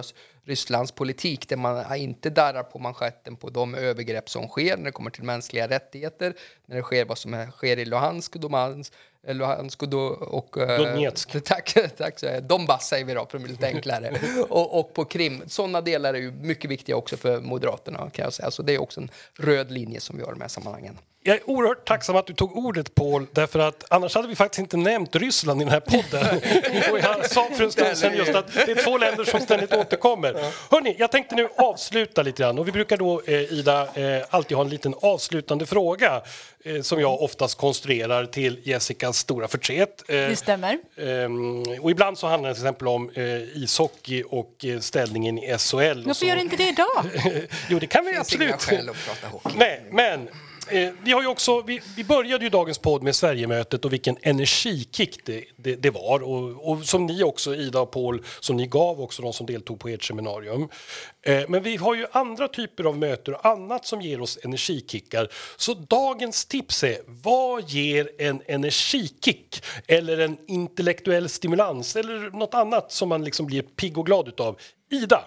Rysslandspolitik 0.45 1.49
där 1.49 1.57
man 1.57 1.97
inte 1.97 2.31
darrar 2.31 2.63
på 2.63 2.79
manschetten 2.79 3.37
på 3.37 3.51
de 3.51 3.75
övergrepp 3.75 4.31
som 4.31 4.49
sker 4.49 4.77
när 4.77 4.85
det 4.85 4.93
kommer 4.93 5.11
till 5.11 5.25
mänskliga 5.25 5.69
rättigheter, 5.69 6.35
när 6.67 6.77
det 6.77 6.83
sker 6.83 7.05
vad 7.05 7.19
som 7.19 7.51
sker 7.51 7.77
i 7.77 7.85
Luhansk 7.85 8.35
och 8.35 8.41
Domansk, 8.41 8.93
Luhansk 9.35 9.83
och... 9.83 9.95
och 10.23 10.59
eh, 10.59 10.79
Donetsk. 10.79 11.45
Tack, 11.45 11.79
tack. 11.97 12.23
Donbass 12.43 12.89
säger 12.89 13.05
vi 13.05 13.15
då, 13.15 13.27
för 13.31 13.39
att 13.39 13.51
lite 13.51 13.67
enklare. 13.67 14.21
och, 14.49 14.79
och 14.79 14.95
på 14.95 15.05
Krim. 15.05 15.43
Sådana 15.47 15.81
delar 15.81 16.15
är 16.15 16.19
ju 16.19 16.33
mycket 16.33 16.71
viktiga 16.71 16.97
också 16.97 17.17
för 17.17 17.41
Moderaterna, 17.41 18.11
kan 18.11 18.23
jag 18.23 18.33
säga. 18.33 18.51
Så 18.51 18.63
det 18.63 18.75
är 18.75 18.83
också 18.83 19.01
en 19.01 19.11
röd 19.39 19.71
linje 19.71 20.01
som 20.01 20.17
vi 20.17 20.23
har 20.23 20.31
i 20.31 20.35
de 20.35 20.41
här 20.41 20.49
sammanhangen. 20.49 20.99
Jag 21.29 21.37
är 21.37 21.51
oerhört 21.51 21.89
tacksam 21.89 22.17
att 22.17 22.27
du 22.27 22.35
tog 22.35 22.57
ordet, 22.57 22.95
Paul, 22.95 23.27
därför 23.33 23.59
att 23.59 23.85
annars 23.89 24.15
hade 24.15 24.29
vi 24.29 24.37
faktiskt 24.37 24.59
inte 24.59 24.77
nämnt 24.77 25.17
Ryssland 25.17 25.63
i 25.63 25.65
den 25.65 25.73
här 25.73 25.81
podden. 25.81 26.41
och 26.93 26.99
jag 26.99 27.31
sa 27.31 27.49
för 27.55 27.65
en 27.65 27.73
stund 27.73 27.97
sedan 27.97 28.17
just 28.17 28.35
att 28.35 28.53
det 28.53 28.71
är 28.71 28.85
två 28.85 28.99
länder 28.99 29.25
som 29.25 29.41
ständigt 29.41 29.75
återkommer. 29.75 30.35
Ja. 30.39 30.51
Hörni, 30.71 30.97
jag 30.99 31.11
tänkte 31.11 31.35
nu 31.35 31.49
avsluta 31.57 32.23
lite 32.23 32.43
grann 32.43 32.59
och 32.59 32.69
vi 32.69 32.73
brukar 32.73 32.97
då, 32.97 33.23
eh, 33.27 33.53
Ida, 33.53 33.83
eh, 33.95 34.25
alltid 34.31 34.57
ha 34.57 34.65
en 34.65 34.71
liten 34.71 34.95
avslutande 35.03 35.67
fråga 35.67 36.23
eh, 36.65 36.83
som 36.83 37.01
jag 37.01 37.23
oftast 37.23 37.59
konstruerar 37.59 38.27
till 38.27 38.61
Jessicas 38.63 39.19
stora 39.19 39.49
förtret. 39.49 40.05
Eh, 40.09 40.15
det 40.15 40.37
stämmer. 40.37 40.79
Ehm, 40.97 41.63
och 41.81 41.91
ibland 41.91 42.19
så 42.19 42.27
handlar 42.27 42.49
det 42.49 42.55
till 42.55 42.65
exempel 42.65 42.89
om 42.89 43.11
eh, 43.15 43.25
ishockey 43.63 44.23
och 44.29 44.65
eh, 44.65 44.81
ställningen 44.81 45.39
i 45.39 45.59
SHL. 45.59 46.03
Varför 46.07 46.27
gör 46.27 46.37
inte 46.37 46.57
det 46.57 46.69
idag? 46.69 47.05
jo, 47.69 47.79
det 47.79 47.87
kan 47.87 48.05
vi 48.05 48.17
absolut. 48.17 48.69
Nej, 49.57 49.83
men 49.91 50.29
Eh, 50.71 50.91
vi, 51.03 51.13
har 51.13 51.23
ju 51.23 51.29
också, 51.29 51.63
vi, 51.63 51.81
vi, 51.97 52.05
började 52.05 52.45
ju 52.45 52.51
dagens 52.51 52.79
podd 52.79 53.03
med 53.03 53.15
Sverigemötet 53.15 53.85
och 53.85 53.93
vilken 53.93 54.17
energikick 54.23 55.27
det, 55.27 55.45
det, 55.57 55.77
det 55.77 55.91
var. 55.91 56.23
Och, 56.23 56.71
och, 56.71 56.85
som 56.85 57.07
ni 57.07 57.23
också, 57.23 57.55
Ida 57.55 57.81
och 57.81 57.91
Paul, 57.91 58.25
som 58.41 58.57
ni 58.57 58.67
gav 58.67 59.01
också 59.01 59.23
de 59.23 59.33
som 59.33 59.47
deltog 59.47 59.81
på 59.81 59.89
ert 59.89 60.05
seminarium. 60.05 60.69
Eh, 61.23 61.43
men 61.49 61.63
vi 61.63 61.77
har 61.77 61.95
ju 61.95 62.07
andra 62.13 62.49
typer 62.49 62.85
av 62.85 62.99
möten 62.99 63.35
och 63.35 63.47
annat 63.47 63.87
som 63.87 64.01
ger 64.01 64.21
oss 64.21 64.39
energikickar. 64.43 65.29
Så 65.57 65.75
dagens 65.75 66.47
tips 66.47 66.85
är, 66.85 66.99
vad 67.07 67.71
ger 67.71 68.11
en 68.19 68.43
energikick? 68.47 69.65
Eller 69.87 70.19
en 70.19 70.39
intellektuell 70.47 71.29
stimulans? 71.29 71.97
Eller 71.97 72.31
något 72.31 72.55
annat 72.55 72.93
som 72.93 73.09
man 73.09 73.25
liksom 73.25 73.47
blir 73.47 73.63
pigg 73.63 73.99
och 73.99 74.07
glad 74.07 74.29
utav? 74.29 74.59
Ida? 74.91 75.25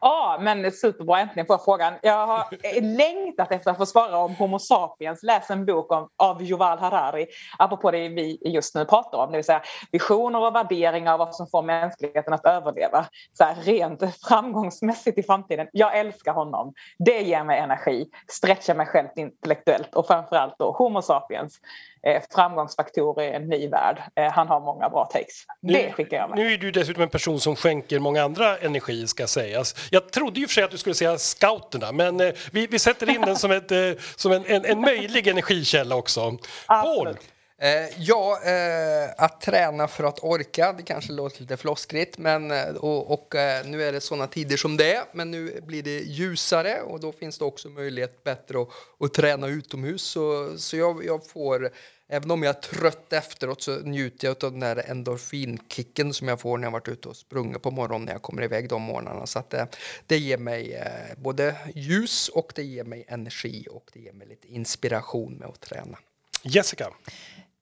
Ja, 0.00 0.38
men 0.40 0.72
superbra. 0.72 1.20
Äntligen 1.20 1.46
får 1.46 1.54
jag 1.54 1.64
frågan. 1.64 1.94
Jag 2.02 2.26
har 2.26 2.46
längtat 2.80 3.52
efter 3.52 3.70
att 3.70 3.76
få 3.76 3.86
svara 3.86 4.18
om 4.18 4.34
Homo 4.34 4.58
sapiens. 4.58 5.22
Läs 5.22 5.50
en 5.50 5.66
bok 5.66 5.92
om, 5.92 6.08
av 6.16 6.42
Yuval 6.42 6.78
Harari, 6.78 7.26
apropå 7.58 7.90
det 7.90 8.08
vi 8.08 8.38
just 8.44 8.74
nu 8.74 8.84
pratar 8.84 9.18
om, 9.18 9.30
det 9.30 9.38
vill 9.38 9.44
säga 9.44 9.62
visioner 9.92 10.46
och 10.46 10.54
värderingar 10.54 11.12
av 11.12 11.18
vad 11.18 11.34
som 11.34 11.46
får 11.46 11.62
mänskligheten 11.62 12.32
att 12.32 12.46
överleva 12.46 13.06
så 13.32 13.44
här, 13.44 13.54
rent 13.54 14.02
framgångsmässigt 14.28 15.18
i 15.18 15.22
framtiden. 15.22 15.68
Jag 15.72 15.98
älskar 15.98 16.32
honom. 16.32 16.74
Det 16.98 17.20
ger 17.20 17.44
mig 17.44 17.58
energi, 17.58 18.06
stretchar 18.28 18.74
mig 18.74 18.86
själv 18.86 19.08
intellektuellt 19.16 19.94
och 19.94 20.06
framförallt 20.06 20.54
då 20.58 20.72
Homo 20.72 21.02
sapiens 21.02 21.60
eh, 22.06 22.22
framgångsfaktorer 22.34 23.22
i 23.22 23.34
en 23.34 23.48
ny 23.48 23.68
värld. 23.68 24.02
Eh, 24.16 24.32
han 24.32 24.48
har 24.48 24.60
många 24.60 24.88
bra 24.88 25.04
takes. 25.04 25.44
Nu, 25.60 25.72
det 25.72 25.92
skickar 25.92 26.16
jag 26.16 26.30
med. 26.30 26.38
Nu 26.38 26.52
är 26.52 26.58
du 26.58 26.70
dessutom 26.70 27.02
en 27.02 27.08
person 27.08 27.40
som 27.40 27.56
skänker 27.56 27.98
många 27.98 28.22
andra 28.22 28.58
energi 28.58 29.06
ska 29.06 29.26
sägas. 29.26 29.88
Jag 29.90 30.10
trodde 30.12 30.40
ju 30.40 30.46
för 30.46 30.54
sig 30.54 30.64
att 30.64 30.70
du 30.70 30.78
skulle 30.78 30.94
säga 30.94 31.18
scouterna, 31.18 31.92
men 31.92 32.20
eh, 32.20 32.32
vi, 32.52 32.66
vi 32.66 32.78
sätter 32.78 33.10
in 33.10 33.20
den 33.20 33.36
som, 33.36 33.50
ett, 33.50 33.72
som 34.16 34.32
en, 34.32 34.44
en, 34.46 34.64
en 34.64 34.80
möjlig 34.80 35.26
energikälla 35.26 35.96
också. 35.96 36.38
Paul! 36.66 37.16
Eh, 37.60 37.88
ja, 37.98 38.40
eh, 38.44 39.10
att 39.24 39.40
träna 39.40 39.88
för 39.88 40.04
att 40.04 40.24
orka, 40.24 40.72
det 40.72 40.82
kanske 40.82 41.12
låter 41.12 41.40
lite 41.40 41.56
floskrigt, 41.56 42.18
men, 42.18 42.50
eh, 42.50 42.68
och, 42.68 43.12
och 43.12 43.34
eh, 43.34 43.66
nu 43.66 43.82
är 43.82 43.92
det 43.92 44.00
sådana 44.00 44.26
tider 44.26 44.56
som 44.56 44.76
det 44.76 44.94
är, 44.94 45.04
men 45.12 45.30
nu 45.30 45.60
blir 45.60 45.82
det 45.82 45.98
ljusare 45.98 46.80
och 46.82 47.00
då 47.00 47.12
finns 47.12 47.38
det 47.38 47.44
också 47.44 47.68
möjlighet 47.68 48.24
bättre 48.24 48.62
att, 48.62 48.68
att 49.00 49.14
träna 49.14 49.46
utomhus. 49.46 50.02
Så, 50.02 50.58
så 50.58 50.76
jag, 50.76 51.04
jag 51.04 51.26
får 51.26 51.70
Även 52.10 52.30
om 52.30 52.42
jag 52.42 52.56
är 52.56 52.60
trött 52.60 53.12
efteråt 53.12 53.62
så 53.62 53.78
njuter 53.78 54.28
jag 54.28 54.44
av 54.44 54.50
den 54.50 54.60
där 54.60 54.90
endorfinkicken 54.90 56.14
som 56.14 56.28
jag 56.28 56.40
får 56.40 56.58
när 56.58 56.66
jag 56.66 56.72
varit 56.72 56.88
ute 56.88 57.08
och 57.08 57.16
sprungit 57.16 57.62
på 57.62 57.70
morgonen 57.70 58.04
när 58.04 58.12
jag 58.12 58.22
kommer 58.22 58.42
iväg 58.42 58.68
de 58.68 58.82
morgnarna. 58.82 59.26
Så 59.26 59.38
att 59.38 59.50
det, 59.50 59.60
eh, 59.60 59.66
det 60.06 60.18
ger 60.18 60.38
mig 60.38 60.74
eh, 60.74 61.18
både 61.18 61.56
ljus 61.74 62.28
och 62.28 62.52
det 62.54 62.62
ger 62.62 62.84
mig 62.84 63.04
energi 63.08 63.66
och 63.70 63.90
det 63.92 64.00
ger 64.00 64.12
mig 64.12 64.26
lite 64.26 64.48
inspiration 64.48 65.34
med 65.34 65.48
att 65.48 65.60
träna. 65.60 65.98
Jessica? 66.42 66.90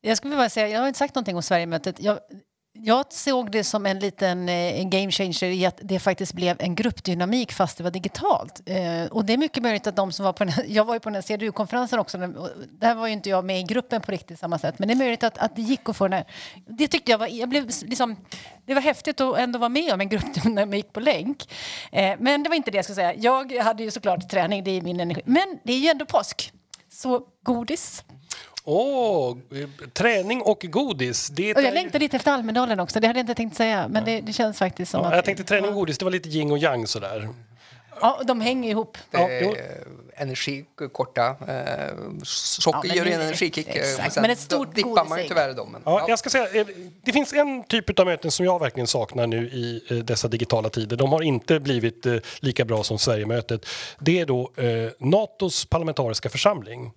Jag 0.01 0.17
skulle 0.17 0.37
bara 0.37 0.49
säga, 0.49 0.69
jag 0.69 0.81
har 0.81 0.89
inte 0.89 0.99
sagt 0.99 1.15
någonting 1.15 1.37
om 1.37 1.43
Sverigemötet. 1.43 2.01
Jag, 2.01 2.19
jag 2.79 3.13
såg 3.13 3.51
det 3.51 3.65
som 3.65 3.87
en 3.87 3.99
liten 3.99 4.49
eh, 4.49 4.81
en 4.81 4.91
game 4.91 5.11
changer 5.11 5.45
i 5.45 5.67
att 5.67 5.79
det 5.83 5.99
faktiskt 5.99 6.33
blev 6.33 6.57
en 6.59 6.75
gruppdynamik 6.75 7.53
fast 7.53 7.79
det 7.79 7.85
var 7.85 7.91
digitalt. 7.91 8.61
Eh, 8.67 9.05
och 9.11 9.25
det 9.25 9.33
är 9.33 9.37
mycket 9.37 9.63
möjligt 9.63 9.87
att 9.87 9.97
de 9.97 10.13
som 10.13 10.25
var 10.25 10.33
på 10.33 10.45
den, 10.45 10.53
här, 10.53 10.65
jag 10.69 10.85
var 10.85 10.95
ju 10.95 11.01
på 11.01 11.09
den 11.09 11.15
här 11.15 11.23
CDU-konferensen 11.23 11.99
också, 11.99 12.19
där 12.69 12.95
var 12.95 13.07
ju 13.07 13.13
inte 13.13 13.31
jag 13.31 13.45
med 13.45 13.61
i 13.61 13.63
gruppen 13.63 14.01
på 14.01 14.13
riktigt 14.13 14.39
samma 14.39 14.59
sätt, 14.59 14.79
men 14.79 14.89
det 14.89 14.95
är 14.95 14.97
möjligt 14.97 15.23
att, 15.25 15.39
att 15.39 15.57
det 15.57 15.63
gick 15.63 15.89
att 15.89 15.97
få 15.97 16.05
den 16.05 16.13
här, 16.13 16.25
det 16.67 16.89
tyckte 16.89 17.11
jag 17.11 17.19
var, 17.19 17.27
jag 17.27 17.49
blev 17.49 17.71
liksom, 17.83 18.17
det 18.67 18.75
var 18.75 18.81
häftigt 18.81 19.21
att 19.21 19.39
ändå 19.39 19.59
vara 19.59 19.69
med 19.69 19.93
om 19.93 20.01
en 20.01 20.09
gruppdynamik 20.09 20.93
på 20.93 21.01
länk. 21.01 21.53
Eh, 21.93 22.17
men 22.19 22.43
det 22.43 22.49
var 22.49 22.57
inte 22.57 22.71
det 22.71 22.77
jag 22.77 22.85
skulle 22.85 22.97
säga. 22.97 23.15
Jag 23.15 23.53
hade 23.53 23.83
ju 23.83 23.91
såklart 23.91 24.29
träning, 24.29 24.65
det 24.65 24.71
är 24.71 24.83
min 24.83 25.01
energi, 25.01 25.23
men 25.25 25.59
det 25.65 25.73
är 25.73 25.79
ju 25.79 25.89
ändå 25.89 26.05
påsk. 26.05 26.53
Så 26.89 27.23
godis. 27.43 28.05
Åh, 28.69 29.33
oh, 29.33 29.37
träning 29.93 30.43
och 30.43 30.65
godis. 30.69 31.29
Det 31.29 31.55
och 31.55 31.63
jag 31.63 31.75
längtar 31.75 31.99
lite 31.99 32.17
efter 32.17 32.33
Almedalen 32.33 32.81
också, 32.81 33.01
det 33.01 33.07
hade 33.07 33.19
jag 33.19 33.23
inte 33.23 33.35
tänkt 33.35 33.57
säga. 33.57 33.89
Men 33.89 34.05
det, 34.05 34.21
det 34.21 34.33
känns 34.33 34.59
faktiskt 34.59 34.91
som 34.91 35.01
ja, 35.01 35.09
att... 35.09 35.15
Jag 35.15 35.25
tänkte 35.25 35.45
träning 35.45 35.69
och 35.69 35.75
godis, 35.75 35.99
det 35.99 36.05
var 36.05 36.13
lite 36.13 36.29
yin 36.29 36.51
och 36.51 36.59
yang 36.59 36.87
sådär. 36.87 37.29
Ja, 38.01 38.21
de 38.25 38.41
hänger 38.41 38.71
ihop. 38.71 38.99
Ja, 39.11 39.29
energi, 40.17 40.65
korta. 40.93 41.27
Eh, 41.27 41.95
socker 42.25 42.89
ja, 42.89 42.95
gör 42.95 43.07
en 43.07 43.21
energikick. 43.21 43.69
Eh, 43.69 43.77
exakt, 43.77 44.17
men 44.17 44.31
ett 44.31 44.39
stort 44.39 44.75
dippar 44.75 45.09
man 45.09 45.23
ju 45.23 45.29
tyvärr 45.29 45.55
dem. 45.55 45.73
Men, 45.73 45.83
ja, 45.85 46.01
ja. 46.01 46.07
Jag 46.09 46.19
ska 46.19 46.31
säga, 46.31 46.61
eh, 46.61 46.67
det 47.03 47.13
finns 47.13 47.33
en 47.33 47.65
typ 47.65 47.99
av 47.99 48.07
möten 48.07 48.31
som 48.31 48.47
jag 48.47 48.59
verkligen 48.59 48.87
saknar 48.87 49.27
nu 49.27 49.49
i 49.49 49.83
eh, 49.91 49.97
dessa 49.97 50.29
digitala 50.29 50.69
tider. 50.69 50.97
De 50.97 51.13
har 51.13 51.23
inte 51.23 51.61
blivit 51.61 52.07
lika 52.41 52.65
bra 52.65 52.83
som 52.83 52.99
Sverigemötet. 52.99 53.67
Det 53.99 54.21
är 54.21 54.27
då 54.27 54.53
eh, 54.57 54.91
Natos 54.99 55.65
parlamentariska 55.65 56.29
församling 56.29 56.93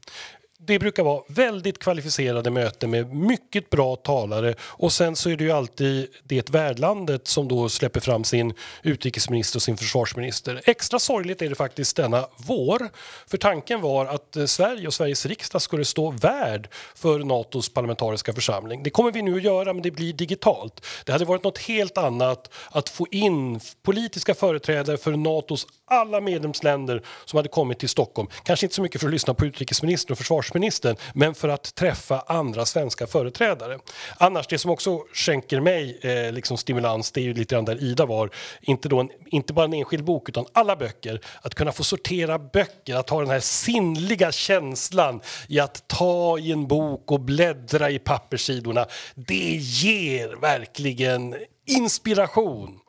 det 0.62 0.80
brukar 0.80 1.04
vara 1.04 1.24
väldigt 1.28 1.80
kvalificerade 1.80 2.50
möten 2.52 2.90
med 2.90 3.14
mycket 3.14 3.70
bra 3.70 3.96
talare 3.96 4.56
och 4.62 4.92
sen 4.92 5.16
så 5.16 5.30
är 5.30 5.36
det 5.36 5.44
ju 5.44 5.52
alltid 5.52 6.08
det 6.24 6.50
värdlandet 6.50 7.28
som 7.28 7.48
då 7.48 7.70
släpper 7.70 8.00
fram 8.00 8.24
sin 8.24 8.54
utrikesminister 8.84 9.58
och 9.58 9.62
sin 9.62 9.78
försvarsminister. 9.78 10.62
Extra 10.66 11.00
sorgligt 11.00 11.42
är 11.42 11.50
det 11.50 11.56
faktiskt 11.56 11.96
denna 11.96 12.28
vår, 12.38 12.90
för 13.28 13.38
tanken 13.38 13.82
var 13.82 14.06
att 14.06 14.36
eh, 14.36 14.46
Sverige 14.46 14.88
och 14.88 14.94
Sveriges 14.94 15.26
riksdag 15.26 15.62
skulle 15.62 15.86
stå 15.86 16.12
värd 16.12 16.70
för 16.96 17.20
Natos 17.20 17.74
parlamentariska 17.74 18.34
församling. 18.34 18.84
Det 18.84 18.90
kommer 18.90 19.12
vi 19.12 19.22
nu 19.22 19.36
att 19.36 19.44
göra, 19.44 19.74
men 19.74 19.82
det 19.82 19.92
blir 19.92 20.14
digitalt. 20.14 20.86
Det 21.06 21.12
hade 21.12 21.26
varit 21.26 21.44
något 21.44 21.58
helt 21.58 21.98
annat 21.98 22.54
att 22.72 22.90
få 22.90 23.08
in 23.12 23.60
politiska 23.84 24.34
företrädare 24.34 24.98
för 24.98 25.12
Natos 25.12 25.68
alla 25.86 26.22
medlemsländer 26.22 27.04
som 27.26 27.38
hade 27.38 27.50
kommit 27.50 27.80
till 27.80 27.90
Stockholm. 27.90 28.30
Kanske 28.44 28.66
inte 28.66 28.76
så 28.76 28.82
mycket 28.82 29.02
för 29.02 29.08
att 29.08 29.14
lyssna 29.14 29.34
på 29.34 29.46
utrikesministern 29.46 30.12
och 30.12 30.18
försvarsministern 30.50 30.96
men 31.14 31.36
för 31.36 31.50
att 31.50 31.76
träffa 31.76 32.20
andra 32.28 32.66
svenska 32.66 33.08
företrädare. 33.08 33.80
Annars, 34.18 34.48
det 34.48 34.58
som 34.58 34.72
också 34.72 35.00
skänker 35.14 35.60
mig 35.60 36.00
eh, 36.02 36.32
liksom 36.32 36.58
stimulans 36.58 37.12
det 37.12 37.22
är 37.22 37.24
ju 37.24 37.34
lite 37.34 37.56
grann 37.56 37.66
där 37.66 37.84
Ida 37.84 38.06
var. 38.06 38.30
Inte, 38.62 38.90
då 38.90 39.00
en, 39.00 39.10
inte 39.26 39.54
bara 39.54 39.66
en 39.66 39.74
enskild 39.74 40.04
bok 40.04 40.30
utan 40.30 40.46
alla 40.54 40.76
böcker. 40.76 41.22
Att 41.42 41.56
kunna 41.56 41.72
få 41.72 41.84
sortera 41.84 42.40
böcker, 42.40 42.96
att 42.96 43.10
ha 43.10 43.20
den 43.20 43.30
här 43.30 43.40
sinnliga 43.40 44.32
känslan 44.32 45.22
i 45.48 45.60
att 45.60 45.88
ta 45.88 46.40
i 46.40 46.52
en 46.52 46.68
bok 46.68 47.12
och 47.12 47.20
bläddra 47.20 47.90
i 47.90 48.00
papperssidorna. 48.00 48.86
Det 49.16 49.56
ger 49.56 50.42
verkligen 50.42 51.36
inspiration. 51.68 52.80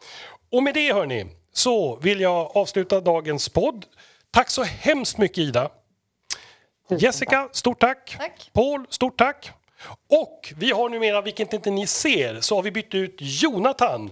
Och 0.52 0.62
med 0.62 0.74
det 0.74 0.92
hörni 0.92 1.26
så 1.52 1.96
vill 1.96 2.20
jag 2.20 2.56
avsluta 2.56 3.00
dagens 3.00 3.48
podd. 3.48 3.84
Tack 4.30 4.50
så 4.50 4.62
hemskt 4.62 5.18
mycket 5.18 5.38
Ida. 5.38 5.70
Jessica, 6.98 7.48
stort 7.52 7.80
tack. 7.80 8.16
Tack. 8.18 8.50
Paul, 8.52 8.86
stort 8.88 9.18
tack. 9.18 9.50
Och 10.10 10.52
vi 10.56 10.70
har 10.70 10.88
numera, 10.88 11.20
vilket 11.22 11.52
inte 11.52 11.70
ni 11.70 11.86
ser, 11.86 12.40
så 12.40 12.54
har 12.54 12.62
vi 12.62 12.70
bytt 12.70 12.94
ut 12.94 13.16
Jonathan 13.18 14.10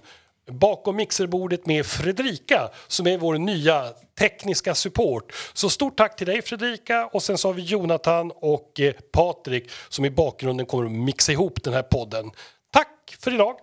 bakom 0.51 0.97
mixerbordet 0.97 1.67
med 1.67 1.87
Fredrika 1.87 2.71
som 2.87 3.07
är 3.07 3.19
vår 3.19 3.39
nya 3.39 3.85
tekniska 4.19 4.75
support. 4.75 5.33
Så 5.53 5.71
stort 5.71 5.97
tack 5.97 6.17
till 6.17 6.27
dig 6.27 6.43
Fredrika 6.43 7.07
och 7.07 7.23
sen 7.23 7.39
så 7.39 7.49
har 7.49 7.55
vi 7.55 7.63
Jonathan 7.63 8.33
och 8.35 8.81
eh, 8.81 8.93
Patrik 9.13 9.71
som 9.89 10.05
i 10.05 10.11
bakgrunden 10.11 10.67
kommer 10.67 10.85
att 10.85 10.93
mixa 10.93 11.33
ihop 11.33 11.63
den 11.63 11.73
här 11.73 11.83
podden. 11.83 12.31
Tack 12.73 13.17
för 13.21 13.35
idag! 13.35 13.57